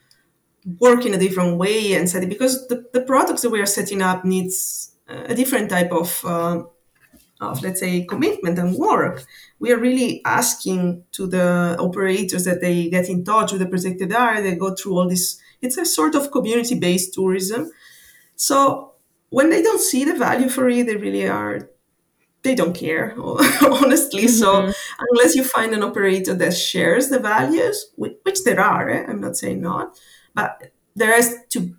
work 0.80 1.06
in 1.06 1.14
a 1.14 1.18
different 1.18 1.58
way 1.58 1.94
and 1.94 2.10
set 2.10 2.24
it 2.24 2.30
because 2.30 2.68
the, 2.68 2.86
the 2.92 3.02
products 3.02 3.44
that 3.44 3.52
we 3.52 3.62
are 3.62 3.68
setting 3.68 4.02
up 4.02 4.26
needs 4.26 4.92
a 5.08 5.36
different 5.36 5.70
type 5.70 5.92
of 5.92 6.22
uh, 6.26 6.64
of 7.46 7.62
let's 7.64 7.80
say 7.80 8.06
commitment 8.06 8.58
and 8.58 8.76
work 8.76 9.26
we 9.60 9.72
are 9.72 9.78
really 9.78 10.22
asking 10.26 11.04
to 11.12 11.28
the 11.28 11.76
operators 11.80 12.46
that 12.46 12.62
they 12.62 12.90
get 12.90 13.10
in 13.10 13.24
touch 13.24 13.52
with 13.52 13.62
the 13.62 13.68
protected 13.68 14.12
area 14.12 14.42
they 14.42 14.56
go 14.56 14.74
through 14.74 14.98
all 14.98 15.08
this 15.08 15.40
it's 15.62 15.78
a 15.78 15.86
sort 15.86 16.16
of 16.16 16.32
community 16.32 16.78
based 16.78 17.14
tourism 17.14 17.72
so 18.36 18.94
when 19.30 19.50
they 19.50 19.62
don't 19.62 19.82
see 19.82 20.04
the 20.04 20.16
value 20.16 20.50
for 20.50 20.70
it 20.70 20.86
they 20.86 20.96
really 20.96 21.28
are 21.28 21.70
they 22.44 22.56
don't 22.56 22.76
care 22.76 23.16
honestly 23.20 24.24
mm-hmm. 24.24 24.28
so 24.28 24.72
unless 25.10 25.36
you 25.36 25.44
find 25.44 25.74
an 25.74 25.84
operator 25.84 26.34
that 26.34 26.54
shares 26.54 27.10
the 27.10 27.20
values 27.20 27.92
which 27.96 28.44
there 28.44 28.60
are 28.60 28.90
eh? 28.90 29.06
i'm 29.08 29.22
not 29.22 29.36
saying 29.36 29.62
not 29.62 30.00
but 30.34 30.72
there 30.96 31.14
has 31.14 31.36
to 31.50 31.76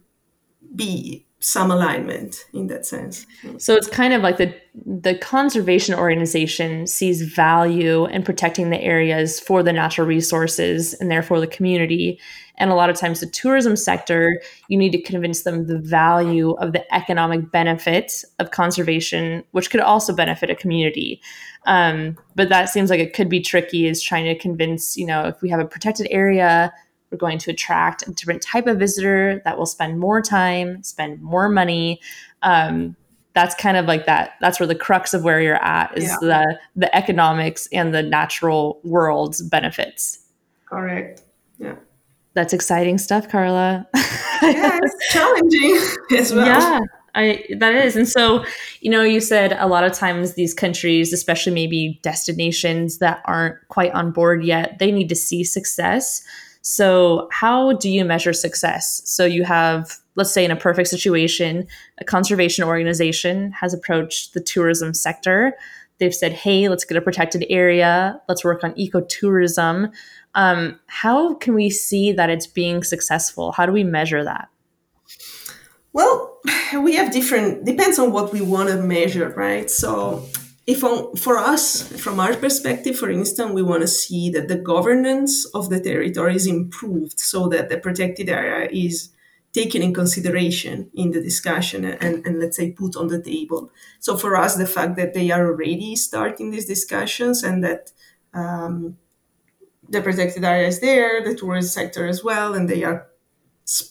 be 0.75 1.26
some 1.39 1.70
alignment 1.70 2.47
in 2.55 2.66
that 2.68 2.87
sense. 2.87 3.26
So 3.59 3.74
it's 3.74 3.89
kind 3.89 4.14
of 4.14 4.22
like 4.22 4.39
the 4.39 4.55
the 4.84 5.16
conservation 5.16 5.95
organization 5.95 6.87
sees 6.87 7.22
value 7.22 8.07
in 8.07 8.22
protecting 8.22 8.70
the 8.70 8.80
areas 8.80 9.41
for 9.41 9.62
the 9.62 9.72
natural 9.72 10.07
resources 10.07 10.95
and 10.95 11.11
therefore 11.11 11.41
the 11.41 11.47
community. 11.47 12.18
And 12.59 12.70
a 12.70 12.74
lot 12.74 12.89
of 12.89 12.97
times 12.97 13.20
the 13.20 13.26
tourism 13.26 13.76
sector, 13.76 14.41
you 14.68 14.78
need 14.78 14.93
to 14.93 15.03
convince 15.03 15.43
them 15.43 15.66
the 15.66 15.78
value 15.78 16.53
of 16.53 16.72
the 16.72 16.95
economic 16.95 17.51
benefit 17.51 18.24
of 18.39 18.51
conservation, 18.51 19.45
which 19.53 19.70
could 19.70 19.80
also 19.80 20.14
benefit 20.14 20.51
a 20.51 20.55
community. 20.55 21.20
Um, 21.66 22.16
but 22.34 22.49
that 22.49 22.70
seems 22.70 22.89
like 22.89 23.01
it 23.01 23.12
could 23.12 23.28
be 23.28 23.41
tricky 23.41 23.87
is 23.87 24.03
trying 24.03 24.24
to 24.24 24.39
convince, 24.39 24.97
you 24.97 25.07
know, 25.07 25.24
if 25.24 25.43
we 25.43 25.51
have 25.51 25.61
a 25.61 25.66
protected 25.66 26.07
area 26.11 26.72
we're 27.11 27.18
going 27.18 27.38
to 27.38 27.50
attract 27.50 28.07
a 28.07 28.12
different 28.12 28.42
type 28.42 28.66
of 28.66 28.78
visitor 28.78 29.40
that 29.44 29.59
will 29.59 29.66
spend 29.66 29.98
more 29.98 30.20
time, 30.20 30.82
spend 30.82 31.20
more 31.22 31.48
money. 31.48 32.00
Um, 32.42 32.96
that's 33.34 33.54
kind 33.54 33.76
of 33.76 33.86
like 33.86 34.07
that. 34.07 34.32
That's 34.40 34.59
where 34.59 34.66
the 34.66 34.74
crux 34.74 35.12
of 35.12 35.22
where 35.22 35.40
you're 35.40 35.62
at 35.62 35.96
is 35.96 36.04
yeah. 36.04 36.16
the 36.20 36.59
the 36.74 36.96
economics 36.96 37.68
and 37.72 37.94
the 37.94 38.02
natural 38.02 38.80
world's 38.82 39.42
benefits. 39.42 40.26
Correct. 40.64 41.22
Yeah. 41.59 41.76
That's 42.34 42.52
exciting 42.52 42.98
stuff, 42.98 43.28
Carla. 43.28 43.86
yeah, 43.94 44.78
it's 44.82 45.09
challenging 45.12 46.18
as 46.18 46.32
well. 46.32 46.46
Yeah. 46.46 46.80
I, 47.14 47.46
that 47.59 47.74
is. 47.74 47.96
And 47.96 48.07
so, 48.07 48.44
you 48.80 48.90
know, 48.90 49.02
you 49.02 49.20
said 49.20 49.57
a 49.59 49.66
lot 49.66 49.84
of 49.84 49.92
times 49.94 50.34
these 50.34 50.52
countries, 50.52 51.14
especially 51.14 51.54
maybe 51.54 51.98
destinations 52.02 52.98
that 52.98 53.22
aren't 53.24 53.57
quite 53.68 53.92
on 53.92 54.12
board 54.12 54.44
yet, 54.44 54.78
they 54.78 54.92
need 54.92 55.09
to 55.09 55.16
see 55.16 55.42
success. 55.42 56.22
So, 56.69 57.29
how 57.31 57.75
do 57.75 57.89
you 57.89 58.05
measure 58.05 58.33
success? 58.33 59.01
So, 59.05 59.25
you 59.25 59.45
have, 59.45 59.99
let's 60.17 60.33
say, 60.33 60.45
in 60.45 60.51
a 60.51 60.57
perfect 60.57 60.89
situation, 60.89 61.69
a 61.99 62.05
conservation 62.05 62.64
organization 62.64 63.53
has 63.53 63.73
approached 63.73 64.35
the 64.35 64.41
tourism 64.41 64.93
sector. 64.93 65.53
They've 65.99 66.12
said, 66.12 66.33
hey, 66.33 66.69
let's 66.69 66.85
get 66.85 66.97
a 66.97 67.01
protected 67.01 67.47
area, 67.49 68.21
let's 68.29 68.43
work 68.43 68.64
on 68.64 68.75
ecotourism. 68.75 69.93
Um, 70.35 70.81
how 70.89 71.35
can 71.35 71.55
we 71.55 71.71
see 71.71 72.11
that 72.11 72.31
it's 72.31 72.49
being 72.49 72.83
successful? 72.83 73.53
How 73.53 73.64
do 73.64 73.71
we 73.71 73.85
measure 73.85 74.25
that? 74.25 74.49
Well, 75.93 76.41
we 76.83 76.97
have 76.97 77.12
different, 77.12 77.64
depends 77.64 78.01
on 78.01 78.11
what 78.11 78.33
we 78.33 78.41
want 78.41 78.71
to 78.71 78.83
measure, 78.83 79.29
right? 79.37 79.71
So, 79.71 80.27
if 80.67 80.83
on, 80.83 81.14
for 81.17 81.39
us, 81.39 81.83
from 82.01 82.19
our 82.19 82.35
perspective, 82.35 82.99
for 82.99 83.11
instance, 83.11 83.53
we 83.53 83.62
want 83.62 83.83
to 83.83 83.89
see 83.89 84.31
that 84.31 84.49
the 84.49 84.57
governance 84.57 85.45
of 85.47 85.71
the 85.71 85.81
territory 85.81 86.35
is 86.35 86.47
improved 86.47 87.21
so 87.21 87.49
that 87.49 87.69
the 87.69 87.79
protected 87.79 88.29
area 88.29 88.69
is 88.73 89.11
taken 89.53 89.81
in 89.81 89.95
consideration 89.95 90.91
in 90.95 91.12
the 91.12 91.21
discussion 91.21 91.85
and, 91.85 92.27
and 92.27 92.41
let's 92.41 92.57
say 92.57 92.73
put 92.73 92.97
on 92.97 93.07
the 93.07 93.23
table. 93.23 93.71
So 94.01 94.17
for 94.17 94.37
us, 94.37 94.57
the 94.57 94.67
fact 94.67 94.97
that 94.97 95.14
they 95.14 95.31
are 95.31 95.47
already 95.47 95.97
starting 95.97 96.51
these 96.51 96.67
discussions 96.67 97.43
and 97.43 97.62
that 97.64 97.93
um, 98.35 98.99
the 99.89 100.03
protected 100.03 100.45
area 100.45 100.67
is 100.67 100.81
there, 100.81 101.23
the 101.25 101.35
tourist 101.35 101.73
sector 101.73 102.07
as 102.07 102.25
well, 102.25 102.55
and 102.55 102.69
they 102.69 102.83
are 102.83 103.07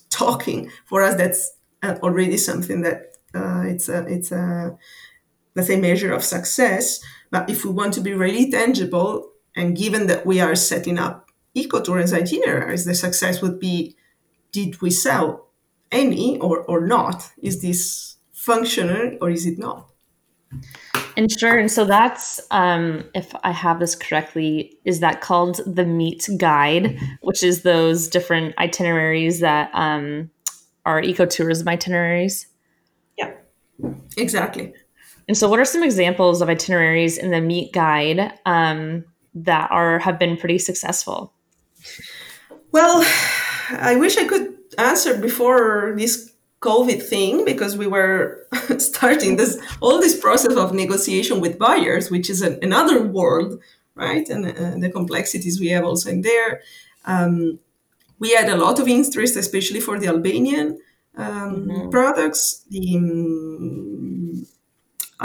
talking 0.10 0.70
for 0.86 1.02
us, 1.02 1.16
that's 1.16 1.58
uh, 1.84 1.96
already 2.04 2.38
something 2.38 2.82
that 2.82 3.16
uh, 3.34 3.64
it's 3.66 3.90
a 3.90 4.06
it's 4.08 4.32
a 4.32 4.78
let's 5.56 5.68
say, 5.68 5.80
measure 5.80 6.14
of 6.14 6.24
success. 6.24 7.00
But 7.32 7.50
if 7.50 7.66
we 7.66 7.72
want 7.72 7.94
to 7.96 8.02
be 8.02 8.14
really 8.14 8.52
tangible, 8.52 9.32
and 9.56 9.76
given 9.76 10.08
that 10.08 10.26
we 10.26 10.40
are 10.40 10.56
setting 10.56 11.00
up 11.00 11.30
ecotourism 11.56 12.22
itineraries, 12.22 12.86
the 12.86 12.94
success 12.96 13.42
would 13.42 13.60
be 13.60 13.96
did 14.52 14.82
we 14.82 14.90
sell 14.90 15.48
any 15.92 16.38
or, 16.40 16.60
or 16.60 16.86
not? 16.86 17.30
Is 17.42 17.62
this 17.62 18.18
functional 18.32 19.18
or 19.22 19.30
is 19.30 19.46
it 19.46 19.58
not? 19.58 19.90
And 21.18 21.32
sure, 21.32 21.58
and 21.58 21.72
so 21.72 21.86
that's 21.86 22.42
um, 22.52 23.06
if 23.14 23.34
I 23.44 23.52
have 23.52 23.80
this 23.80 23.96
correctly, 23.96 24.78
is 24.84 25.00
that 25.00 25.22
called 25.22 25.62
the 25.66 25.86
Meet 25.86 26.30
Guide, 26.38 27.00
which 27.22 27.42
is 27.42 27.62
those 27.62 28.10
different 28.10 28.54
itineraries 28.58 29.40
that 29.40 29.70
um, 29.74 30.30
are 30.86 31.02
ecotourism 31.02 31.68
itineraries? 31.68 32.48
Yeah, 33.18 33.32
exactly. 34.18 34.74
And 35.28 35.38
so, 35.38 35.50
what 35.50 35.60
are 35.60 35.66
some 35.66 35.84
examples 35.84 36.42
of 36.42 36.50
itineraries 36.50 37.18
in 37.18 37.32
the 37.32 37.42
Meet 37.42 37.74
Guide 37.74 38.34
um, 38.46 39.06
that 39.34 39.72
are 39.72 40.00
have 40.00 40.20
been 40.20 40.38
pretty 40.38 40.60
successful? 40.60 41.34
Well, 42.72 43.06
I 43.72 43.96
wish 43.96 44.18
I 44.18 44.26
could 44.26 44.54
answer 44.78 45.18
before 45.18 45.94
this 45.98 46.32
COVID 46.62 47.02
thing 47.02 47.46
because 47.46 47.78
we 47.78 47.88
were 47.88 48.48
starting 48.78 49.38
this 49.38 49.58
all 49.82 50.00
this 50.00 50.20
process 50.20 50.56
of 50.56 50.74
negotiation 50.74 51.42
with 51.42 51.60
buyers, 51.60 52.12
which 52.12 52.30
is 52.30 52.42
an, 52.42 52.60
another 52.62 53.02
world, 53.02 53.60
right? 53.96 54.28
And 54.30 54.46
uh, 54.46 54.78
the 54.78 54.92
complexities 54.92 55.60
we 55.60 55.70
have 55.70 55.86
also 55.86 56.10
in 56.10 56.22
there. 56.22 56.62
Um, 57.06 57.60
we 58.20 58.34
had 58.34 58.50
a 58.50 58.58
lot 58.58 58.80
of 58.80 58.88
interest, 58.88 59.36
especially 59.36 59.82
for 59.82 60.00
the 60.00 60.08
Albanian 60.08 60.80
um, 61.18 61.68
mm-hmm. 61.68 61.90
products. 61.90 62.66
The 62.70 62.98
um, 62.98 63.95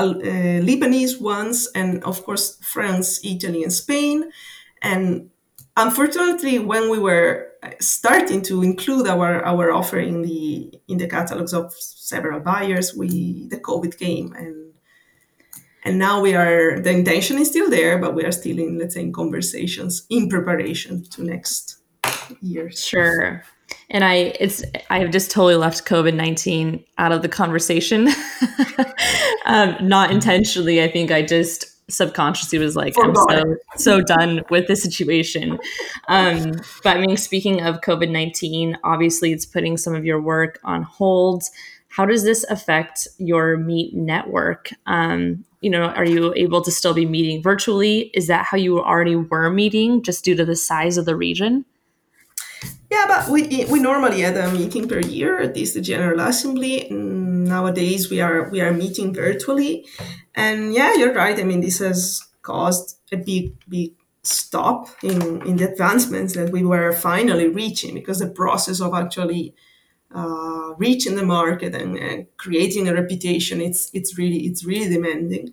uh, 0.08 0.60
Lebanese 0.62 1.20
ones, 1.20 1.68
and 1.74 2.02
of 2.04 2.24
course, 2.24 2.56
France, 2.62 3.24
Italy, 3.24 3.62
and 3.62 3.72
Spain. 3.72 4.30
And 4.82 5.30
unfortunately, 5.76 6.58
when 6.58 6.90
we 6.90 6.98
were 6.98 7.50
starting 7.80 8.42
to 8.42 8.62
include 8.62 9.06
our, 9.06 9.44
our 9.44 9.72
offer 9.72 9.98
in 9.98 10.22
the 10.22 10.72
in 10.88 10.98
the 10.98 11.08
catalogs 11.08 11.52
of 11.52 11.72
several 11.74 12.40
buyers, 12.40 12.94
we 12.94 13.46
the 13.48 13.58
COVID 13.58 13.98
came 13.98 14.32
and 14.32 14.72
and 15.84 15.98
now 15.98 16.20
we 16.20 16.34
are 16.34 16.80
the 16.80 16.90
intention 16.90 17.38
is 17.38 17.48
still 17.48 17.70
there, 17.70 17.98
but 17.98 18.14
we 18.14 18.24
are 18.24 18.32
still 18.32 18.58
in 18.58 18.78
let's 18.78 18.94
say 18.94 19.02
in 19.02 19.12
conversations 19.12 20.06
in 20.10 20.28
preparation 20.28 21.04
to 21.10 21.24
next 21.24 21.79
year. 22.40 22.70
Sure 22.70 23.44
and 23.90 24.04
I 24.04 24.34
it's 24.38 24.62
I 24.88 25.00
have 25.00 25.10
just 25.10 25.30
totally 25.30 25.56
left 25.56 25.84
COVID 25.84 26.14
nineteen 26.14 26.84
out 26.98 27.12
of 27.12 27.22
the 27.22 27.28
conversation. 27.28 28.08
um, 29.46 29.76
not 29.80 30.10
intentionally. 30.10 30.82
I 30.82 30.88
think 30.90 31.10
I 31.10 31.22
just 31.22 31.66
subconsciously 31.90 32.58
was 32.58 32.76
like, 32.76 32.94
I'm 33.02 33.14
so 33.14 33.56
so 33.76 34.00
done 34.00 34.42
with 34.50 34.68
the 34.68 34.76
situation. 34.76 35.58
Um, 36.08 36.52
but 36.84 36.96
I 36.96 37.00
mean, 37.00 37.16
speaking 37.16 37.62
of 37.62 37.80
COVID 37.80 38.10
nineteen, 38.10 38.78
obviously 38.84 39.32
it's 39.32 39.46
putting 39.46 39.76
some 39.76 39.94
of 39.94 40.04
your 40.04 40.20
work 40.20 40.60
on 40.64 40.82
hold. 40.82 41.42
How 41.88 42.06
does 42.06 42.22
this 42.22 42.44
affect 42.44 43.08
your 43.18 43.56
meet 43.56 43.94
network? 43.94 44.70
Um, 44.86 45.44
you 45.60 45.68
know, 45.68 45.86
are 45.86 46.04
you 46.04 46.32
able 46.36 46.62
to 46.62 46.70
still 46.70 46.94
be 46.94 47.04
meeting 47.04 47.42
virtually? 47.42 48.12
Is 48.14 48.28
that 48.28 48.46
how 48.46 48.56
you 48.56 48.80
already 48.80 49.16
were 49.16 49.50
meeting, 49.50 50.02
just 50.02 50.24
due 50.24 50.36
to 50.36 50.44
the 50.44 50.54
size 50.54 50.96
of 50.96 51.04
the 51.04 51.16
region? 51.16 51.64
Yeah, 52.90 53.04
but 53.06 53.28
we 53.28 53.64
we 53.70 53.78
normally 53.78 54.20
had 54.22 54.36
a 54.36 54.50
meeting 54.50 54.88
per 54.88 54.98
year, 54.98 55.40
at 55.40 55.54
least 55.54 55.74
the 55.74 55.80
General 55.80 56.20
Assembly. 56.20 56.88
Nowadays, 56.90 58.10
we 58.10 58.20
are 58.20 58.50
we 58.50 58.60
are 58.60 58.72
meeting 58.72 59.14
virtually, 59.14 59.86
and 60.34 60.74
yeah, 60.74 60.94
you're 60.94 61.14
right. 61.14 61.38
I 61.38 61.44
mean, 61.44 61.60
this 61.60 61.78
has 61.78 62.20
caused 62.42 62.98
a 63.12 63.16
big 63.16 63.54
big 63.68 63.92
stop 64.22 64.88
in 65.02 65.40
in 65.46 65.56
the 65.56 65.70
advancements 65.70 66.34
that 66.34 66.50
we 66.50 66.64
were 66.64 66.92
finally 66.92 67.48
reaching 67.48 67.94
because 67.94 68.18
the 68.18 68.28
process 68.28 68.80
of 68.80 68.92
actually 68.92 69.54
uh, 70.14 70.74
reaching 70.76 71.16
the 71.16 71.24
market 71.24 71.74
and, 71.74 71.96
and, 71.96 72.26
creating 72.36 72.88
a 72.88 72.94
reputation 72.94 73.60
it's 73.60 73.90
it's 73.94 74.18
really 74.18 74.38
it's 74.46 74.64
really 74.64 74.92
demanding 74.92 75.52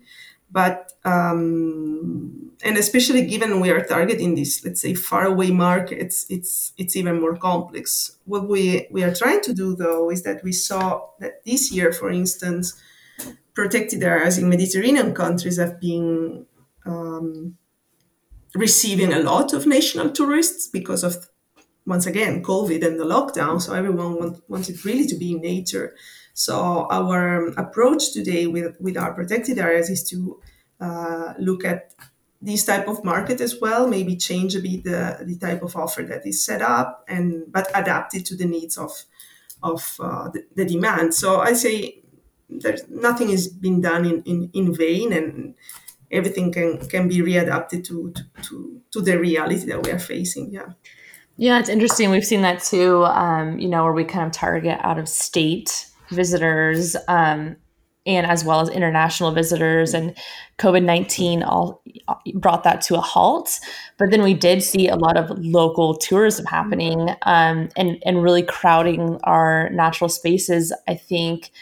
but 0.50 0.92
um, 1.04 2.47
and 2.64 2.76
especially 2.76 3.24
given 3.24 3.60
we 3.60 3.70
are 3.70 3.84
targeting 3.84 4.34
these 4.34 4.64
let's 4.64 4.80
say 4.80 4.94
faraway 4.94 5.50
markets 5.50 6.26
it's 6.28 6.72
it's 6.76 6.96
even 6.96 7.20
more 7.20 7.36
complex. 7.36 8.16
What 8.24 8.48
we 8.48 8.86
we 8.90 9.02
are 9.04 9.14
trying 9.14 9.40
to 9.42 9.52
do 9.52 9.76
though 9.76 10.10
is 10.10 10.22
that 10.22 10.42
we 10.42 10.52
saw 10.52 11.08
that 11.20 11.44
this 11.44 11.72
year 11.72 11.92
for 11.92 12.10
instance 12.10 12.80
protected 13.54 14.02
areas 14.02 14.38
in 14.38 14.48
mediterranean 14.48 15.14
countries 15.14 15.58
have 15.58 15.80
been 15.80 16.46
um, 16.86 17.56
receiving 18.54 19.12
a 19.12 19.20
lot 19.20 19.52
of 19.52 19.66
national 19.66 20.10
tourists 20.10 20.68
because 20.68 21.04
of 21.04 21.28
once 21.86 22.06
again 22.06 22.42
covid 22.42 22.84
and 22.86 23.00
the 23.00 23.04
lockdown. 23.04 23.60
So 23.60 23.72
everyone 23.74 24.16
want, 24.16 24.42
wanted 24.48 24.84
really 24.84 25.06
to 25.06 25.16
be 25.16 25.32
in 25.32 25.40
nature. 25.40 25.94
So 26.34 26.86
our 26.90 27.48
approach 27.58 28.12
today 28.12 28.46
with, 28.46 28.76
with 28.80 28.96
our 28.96 29.12
protected 29.12 29.58
areas 29.58 29.90
is 29.90 30.08
to 30.10 30.40
uh, 30.80 31.34
look 31.38 31.64
at 31.64 31.94
this 32.40 32.64
type 32.64 32.86
of 32.86 33.04
market 33.04 33.40
as 33.40 33.60
well, 33.60 33.88
maybe 33.88 34.16
change 34.16 34.54
a 34.54 34.60
bit 34.60 34.84
the, 34.84 35.18
the 35.24 35.36
type 35.36 35.62
of 35.62 35.74
offer 35.74 36.02
that 36.02 36.26
is 36.26 36.44
set 36.44 36.62
up, 36.62 37.04
and 37.08 37.44
but 37.48 37.68
adapt 37.74 38.14
it 38.14 38.24
to 38.26 38.36
the 38.36 38.44
needs 38.44 38.78
of 38.78 38.92
of 39.62 39.96
uh, 40.00 40.28
the, 40.30 40.44
the, 40.54 40.64
demand. 40.64 41.14
So 41.14 41.40
I 41.40 41.52
say 41.52 42.00
there's 42.48 42.88
nothing 42.88 43.30
is 43.30 43.48
being 43.48 43.80
done 43.80 44.04
in, 44.04 44.22
in, 44.22 44.50
in 44.52 44.72
vain, 44.72 45.12
and 45.12 45.54
everything 46.12 46.52
can 46.52 46.78
can 46.88 47.08
be 47.08 47.18
readapted 47.18 47.84
to, 47.86 48.12
to 48.12 48.22
to 48.42 48.80
to 48.92 49.00
the 49.00 49.18
reality 49.18 49.66
that 49.66 49.82
we 49.82 49.90
are 49.90 49.98
facing. 49.98 50.52
Yeah. 50.52 50.72
Yeah, 51.40 51.60
it's 51.60 51.68
interesting. 51.68 52.10
We've 52.10 52.24
seen 52.24 52.42
that 52.42 52.62
too. 52.62 53.04
Um, 53.04 53.60
you 53.60 53.68
know, 53.68 53.84
where 53.84 53.92
we 53.92 54.04
kind 54.04 54.26
of 54.26 54.32
target 54.32 54.78
out 54.82 54.98
of 54.98 55.08
state 55.08 55.86
visitors 56.10 56.96
um, 57.06 57.56
and 58.08 58.26
as 58.26 58.42
well 58.42 58.60
as 58.60 58.68
international 58.70 59.30
visitors 59.30 59.94
and 59.94 60.16
covid-19 60.58 61.46
all 61.46 61.82
brought 62.34 62.64
that 62.64 62.80
to 62.80 62.96
a 62.96 63.00
halt. 63.00 63.60
But 63.98 64.10
then 64.10 64.22
we 64.22 64.34
did 64.34 64.62
see 64.62 64.88
a 64.88 64.96
lot 64.96 65.16
of 65.16 65.30
local 65.38 65.94
tourism 65.94 66.46
happening 66.46 67.10
um, 67.22 67.68
and, 67.76 68.02
and 68.04 68.22
really 68.22 68.42
crowding 68.42 69.20
our 69.22 69.68
natural 69.70 70.08
spaces. 70.08 70.72
I 70.88 70.94
think 70.94 71.52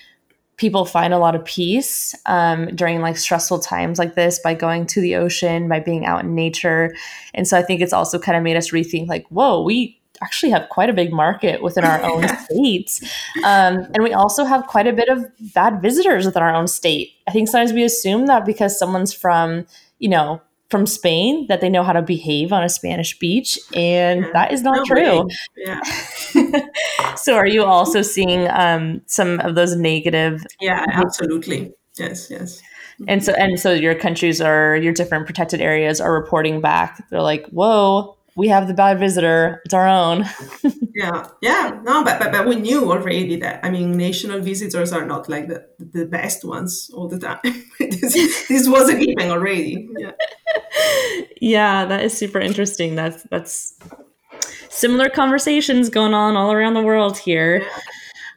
people 0.57 0.87
find 0.87 1.13
a 1.13 1.19
lot 1.19 1.35
of 1.35 1.45
peace 1.45 2.15
um, 2.27 2.67
during 2.75 3.01
like 3.01 3.17
stressful 3.17 3.59
times 3.59 3.99
like 3.99 4.15
this 4.15 4.39
by 4.39 4.55
going 4.55 4.87
to 4.87 5.01
the 5.01 5.17
ocean 5.17 5.69
by 5.69 5.81
being 5.81 6.07
out 6.07 6.25
in 6.25 6.35
nature. 6.35 6.95
And 7.35 7.47
so 7.47 7.59
i 7.59 7.63
think 7.63 7.83
it's 7.83 7.93
also 7.93 8.19
kind 8.19 8.39
of 8.39 8.43
made 8.43 8.57
us 8.57 8.71
rethink 8.71 9.09
like 9.09 9.27
whoa 9.29 9.63
we 9.63 9.96
actually 10.23 10.51
have 10.51 10.69
quite 10.69 10.91
a 10.91 10.93
big 10.93 11.13
market 11.13 11.63
within 11.63 11.85
our 11.85 12.03
own 12.03 12.27
states. 12.45 13.03
Um, 13.45 13.87
and 13.95 14.03
we 14.03 14.13
also 14.13 14.45
have 14.45 14.67
quite 14.67 14.87
a 14.87 14.93
bit 14.93 15.09
of 15.09 15.25
bad 15.55 15.83
visitors 15.83 16.27
within 16.27 16.43
our 16.43 16.55
own 16.55 16.67
state. 16.69 17.13
I 17.27 17.33
think 17.33 17.49
sometimes 17.49 17.73
we 17.73 17.83
assume 17.83 18.27
that 18.27 18.45
because 18.45 18.79
someone's 18.79 19.13
from, 19.13 19.67
you 19.99 20.09
know, 20.09 20.41
from 20.69 20.87
Spain 20.87 21.47
that 21.49 21.61
they 21.61 21.69
know 21.69 21.83
how 21.83 21.93
to 21.93 22.03
behave 22.03 22.53
on 22.53 22.65
a 22.65 22.69
Spanish 22.69 23.19
beach, 23.19 23.59
and 23.75 24.23
yeah. 24.23 24.31
that 24.33 24.53
is 24.53 24.63
not 24.63 24.79
no 24.79 24.85
true. 24.85 25.29
Yeah. 25.57 25.81
so, 27.17 27.37
are 27.37 27.47
you 27.47 27.65
also 27.65 28.03
seeing 28.03 28.49
um, 28.51 29.01
some 29.07 29.41
of 29.41 29.55
those 29.55 29.77
negative? 29.77 30.45
Yeah, 30.61 30.85
absolutely. 30.93 31.73
Yes, 31.99 32.31
yes. 32.31 32.61
And 33.07 33.23
so, 33.23 33.33
and 33.35 33.61
so, 33.61 33.73
your 33.73 33.95
countries 33.95 34.41
are 34.41 34.77
your 34.77 34.93
different 34.93 35.27
protected 35.27 35.61
areas 35.61 36.01
are 36.01 36.13
reporting 36.13 36.61
back. 36.61 37.05
They're 37.11 37.23
like, 37.23 37.47
"Whoa, 37.51 38.16
we 38.37 38.49
have 38.49 38.69
the 38.69 38.75
bad 38.75 38.99
visitor. 39.01 39.63
It's 39.65 39.75
our 39.75 39.89
own. 39.89 40.27
yeah, 40.95 41.27
yeah, 41.41 41.81
no, 41.83 42.05
but, 42.05 42.19
but 42.19 42.31
but 42.31 42.47
we 42.47 42.57
knew 42.57 42.93
already 42.93 43.37
that. 43.37 43.65
I 43.65 43.71
mean, 43.71 43.97
national 43.97 44.41
visitors 44.41 44.93
are 44.93 45.07
not 45.07 45.29
like 45.29 45.49
the 45.49 45.67
the 45.79 46.05
best 46.05 46.45
ones 46.45 46.91
all 46.95 47.09
the 47.09 47.19
time. 47.19 47.41
this, 47.81 48.47
this 48.49 48.69
was 48.69 48.91
a 48.91 48.95
given 48.95 49.31
already. 49.31 49.89
Yeah. 49.99 50.13
yeah, 51.41 51.85
that 51.87 52.05
is 52.05 52.17
super 52.17 52.39
interesting. 52.39 52.95
That's 52.95 53.23
that's 53.31 53.75
similar 54.69 55.09
conversations 55.09 55.89
going 55.89 56.13
on 56.13 56.37
all 56.37 56.53
around 56.53 56.75
the 56.75 56.83
world 56.83 57.17
here. 57.17 57.67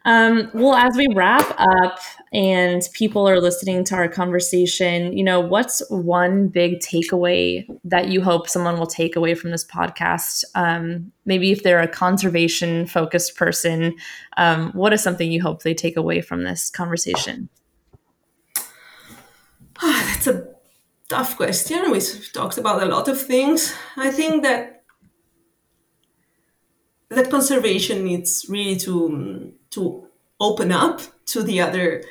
Um, 0.10 0.49
well, 0.55 0.74
as 0.74 0.97
we 0.97 1.07
wrap 1.14 1.53
up 1.60 1.99
and 2.34 2.82
people 2.93 3.30
are 3.30 3.39
listening 3.39 3.84
to 3.84 3.95
our 3.95 4.07
conversation, 4.07 5.16
you 5.16 5.24
know, 5.24 5.39
what's 5.39 5.88
one 5.91 6.47
big 6.47 6.80
takeaway 6.80 7.64
that 7.84 8.07
you 8.07 8.24
hope 8.24 8.49
someone 8.49 8.80
will 8.80 8.88
take 8.88 9.16
away 9.16 9.36
from 9.36 9.51
this 9.51 9.64
podcast? 9.64 10.43
Um, 10.55 11.12
maybe 11.26 11.51
if 11.51 11.62
they're 11.62 11.80
a 11.80 11.88
conservation 11.88 12.88
focused 12.88 13.36
person, 13.36 13.97
um, 14.36 14.72
what 14.72 14.93
is 14.93 15.03
something 15.03 15.32
you 15.32 15.43
hope 15.43 15.62
they 15.62 15.76
take 15.76 15.95
away 15.95 16.22
from 16.22 16.43
this 16.43 16.72
conversation? 16.72 17.47
Oh, 19.80 20.05
that's 20.12 20.26
a 20.26 20.47
tough 21.07 21.38
question. 21.38 21.91
We've 21.91 22.34
talked 22.34 22.57
about 22.57 22.82
a 22.82 22.88
lot 22.88 23.10
of 23.10 23.22
things. 23.22 23.76
I 23.95 24.10
think 24.10 24.41
that 24.41 24.82
that 27.10 27.30
conservation 27.30 28.05
needs 28.05 28.47
really 28.49 28.76
to 28.78 29.53
to 29.72 30.07
open 30.39 30.72
up 30.72 31.01
to 31.28 31.43
the 31.43 31.61
other 31.61 32.03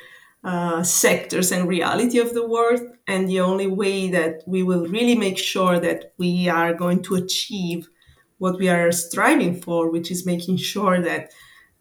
uh, 0.43 0.83
sectors 0.83 1.51
and 1.51 1.67
reality 1.67 2.19
of 2.19 2.33
the 2.33 2.47
world. 2.47 2.81
And 3.07 3.27
the 3.27 3.41
only 3.41 3.67
way 3.67 4.09
that 4.11 4.43
we 4.45 4.63
will 4.63 4.85
really 4.87 5.15
make 5.15 5.37
sure 5.37 5.79
that 5.79 6.13
we 6.17 6.47
are 6.47 6.73
going 6.73 7.01
to 7.03 7.15
achieve 7.15 7.89
what 8.37 8.57
we 8.57 8.69
are 8.69 8.91
striving 8.91 9.59
for, 9.59 9.91
which 9.91 10.11
is 10.11 10.25
making 10.25 10.57
sure 10.57 11.01
that 11.01 11.31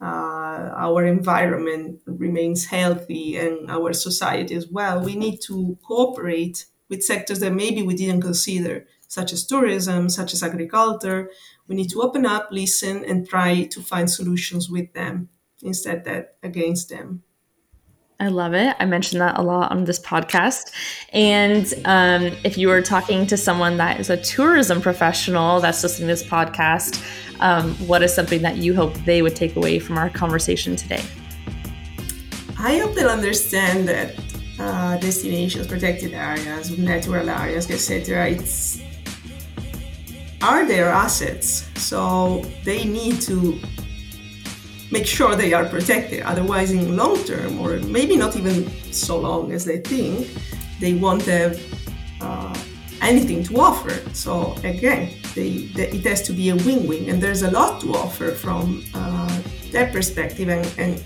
uh, 0.00 0.70
our 0.76 1.04
environment 1.04 2.00
remains 2.06 2.66
healthy 2.66 3.36
and 3.36 3.70
our 3.70 3.92
society 3.92 4.54
as 4.54 4.68
well, 4.68 5.00
we 5.00 5.16
need 5.16 5.40
to 5.42 5.76
cooperate 5.84 6.66
with 6.88 7.02
sectors 7.02 7.40
that 7.40 7.52
maybe 7.52 7.82
we 7.82 7.94
didn't 7.94 8.22
consider, 8.22 8.86
such 9.08 9.32
as 9.32 9.46
tourism, 9.46 10.08
such 10.08 10.32
as 10.32 10.42
agriculture. 10.42 11.30
We 11.66 11.74
need 11.74 11.90
to 11.90 12.02
open 12.02 12.26
up, 12.26 12.48
listen, 12.50 13.04
and 13.04 13.28
try 13.28 13.64
to 13.64 13.80
find 13.80 14.10
solutions 14.10 14.70
with 14.70 14.92
them 14.94 15.28
instead 15.62 16.04
that 16.04 16.36
against 16.42 16.88
them. 16.88 17.22
I 18.20 18.28
love 18.28 18.52
it. 18.52 18.74
I 18.80 18.84
mentioned 18.84 19.20
that 19.20 19.38
a 19.38 19.42
lot 19.42 19.70
on 19.70 19.84
this 19.84 20.00
podcast. 20.00 20.72
And 21.12 21.72
um, 21.84 22.36
if 22.42 22.58
you 22.58 22.68
are 22.70 22.82
talking 22.82 23.28
to 23.28 23.36
someone 23.36 23.76
that 23.76 24.00
is 24.00 24.10
a 24.10 24.16
tourism 24.16 24.80
professional 24.80 25.60
that's 25.60 25.82
listening 25.84 26.08
to 26.08 26.14
this 26.14 26.24
podcast, 26.24 27.00
um, 27.38 27.74
what 27.86 28.02
is 28.02 28.12
something 28.12 28.42
that 28.42 28.56
you 28.56 28.74
hope 28.74 28.92
they 29.04 29.22
would 29.22 29.36
take 29.36 29.54
away 29.54 29.78
from 29.78 29.98
our 29.98 30.10
conversation 30.10 30.74
today? 30.74 31.02
I 32.58 32.78
hope 32.78 32.96
they'll 32.96 33.08
understand 33.08 33.88
that 33.88 34.16
uh, 34.58 34.98
destinations, 34.98 35.68
protected 35.68 36.12
areas, 36.12 36.76
natural 36.76 37.30
areas, 37.30 37.70
etc., 37.70 38.30
it's 38.30 38.82
are 40.42 40.66
their 40.66 40.88
assets. 40.88 41.68
So 41.76 42.42
they 42.64 42.84
need 42.84 43.20
to 43.22 43.60
make 44.90 45.06
sure 45.06 45.34
they 45.34 45.52
are 45.52 45.64
protected. 45.64 46.22
Otherwise, 46.22 46.70
in 46.72 46.96
long 46.96 47.16
term, 47.24 47.60
or 47.60 47.78
maybe 47.80 48.16
not 48.16 48.36
even 48.36 48.68
so 48.92 49.18
long 49.18 49.52
as 49.52 49.64
they 49.64 49.78
think, 49.78 50.28
they 50.80 50.94
won't 50.94 51.22
have 51.26 51.60
uh, 52.20 52.56
anything 53.00 53.42
to 53.44 53.60
offer. 53.60 53.94
So 54.12 54.54
again, 54.64 55.10
they, 55.34 55.70
they, 55.74 55.88
it 55.90 56.04
has 56.06 56.22
to 56.22 56.32
be 56.32 56.50
a 56.50 56.56
win-win, 56.56 57.08
and 57.10 57.22
there's 57.22 57.42
a 57.42 57.50
lot 57.50 57.80
to 57.82 57.94
offer 57.94 58.30
from 58.30 58.84
uh, 58.94 59.40
that 59.72 59.92
perspective. 59.92 60.48
And, 60.48 60.66
and 60.78 61.04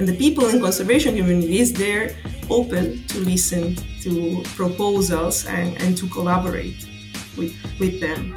and 0.00 0.08
the 0.08 0.16
people 0.16 0.48
in 0.48 0.62
conservation 0.62 1.14
communities 1.14 1.74
they're 1.74 2.16
open 2.48 3.04
to 3.08 3.18
listen 3.18 3.76
to 4.00 4.42
proposals 4.56 5.44
and, 5.44 5.76
and 5.82 5.94
to 5.98 6.08
collaborate 6.08 6.86
with 7.36 7.54
with 7.78 8.00
them. 8.00 8.34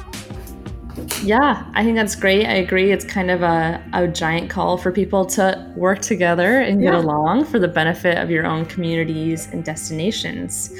Yeah, 1.24 1.64
I 1.72 1.82
think 1.84 1.96
that's 1.96 2.14
great. 2.14 2.44
I 2.46 2.56
agree. 2.56 2.92
It's 2.92 3.04
kind 3.04 3.30
of 3.30 3.42
a, 3.42 3.82
a 3.94 4.06
giant 4.06 4.50
call 4.50 4.76
for 4.76 4.92
people 4.92 5.24
to 5.26 5.72
work 5.74 6.00
together 6.00 6.60
and 6.60 6.82
get 6.82 6.94
along 6.94 7.46
for 7.46 7.58
the 7.58 7.68
benefit 7.68 8.18
of 8.18 8.30
your 8.30 8.44
own 8.44 8.66
communities 8.66 9.48
and 9.50 9.64
destinations. 9.64 10.70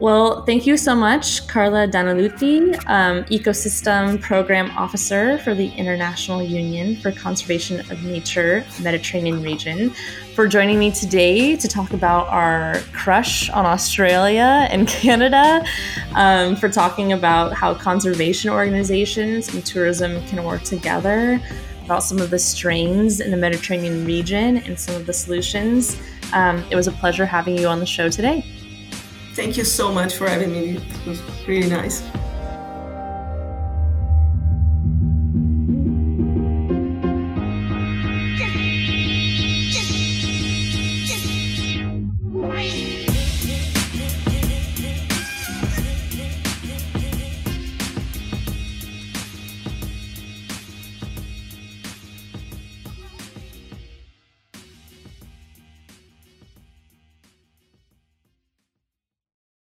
Well, 0.00 0.44
thank 0.44 0.64
you 0.64 0.76
so 0.76 0.94
much, 0.94 1.48
Carla 1.48 1.88
Danelutti, 1.88 2.72
um, 2.86 3.24
Ecosystem 3.24 4.20
Program 4.20 4.70
Officer 4.78 5.38
for 5.38 5.56
the 5.56 5.70
International 5.70 6.40
Union 6.40 6.94
for 6.94 7.10
Conservation 7.10 7.80
of 7.80 8.04
Nature 8.04 8.64
Mediterranean 8.80 9.42
Region, 9.42 9.90
for 10.36 10.46
joining 10.46 10.78
me 10.78 10.92
today 10.92 11.56
to 11.56 11.66
talk 11.66 11.94
about 11.94 12.28
our 12.28 12.78
crush 12.92 13.50
on 13.50 13.66
Australia 13.66 14.68
and 14.70 14.86
Canada, 14.88 15.66
um, 16.14 16.54
for 16.54 16.68
talking 16.68 17.12
about 17.12 17.52
how 17.52 17.74
conservation 17.74 18.50
organizations 18.50 19.52
and 19.52 19.66
tourism 19.66 20.24
can 20.28 20.44
work 20.44 20.62
together, 20.62 21.40
about 21.84 22.04
some 22.04 22.20
of 22.20 22.30
the 22.30 22.38
strains 22.38 23.18
in 23.18 23.32
the 23.32 23.36
Mediterranean 23.36 24.04
region 24.04 24.58
and 24.58 24.78
some 24.78 24.94
of 24.94 25.06
the 25.06 25.12
solutions. 25.12 26.00
Um, 26.32 26.64
it 26.70 26.76
was 26.76 26.86
a 26.86 26.92
pleasure 26.92 27.26
having 27.26 27.58
you 27.58 27.66
on 27.66 27.80
the 27.80 27.86
show 27.86 28.08
today. 28.08 28.44
Thank 29.38 29.56
you 29.56 29.62
so 29.62 29.92
much 29.92 30.14
for 30.14 30.28
having 30.28 30.50
me. 30.50 30.78
It 30.78 31.06
was 31.06 31.22
really 31.46 31.70
nice. 31.70 32.02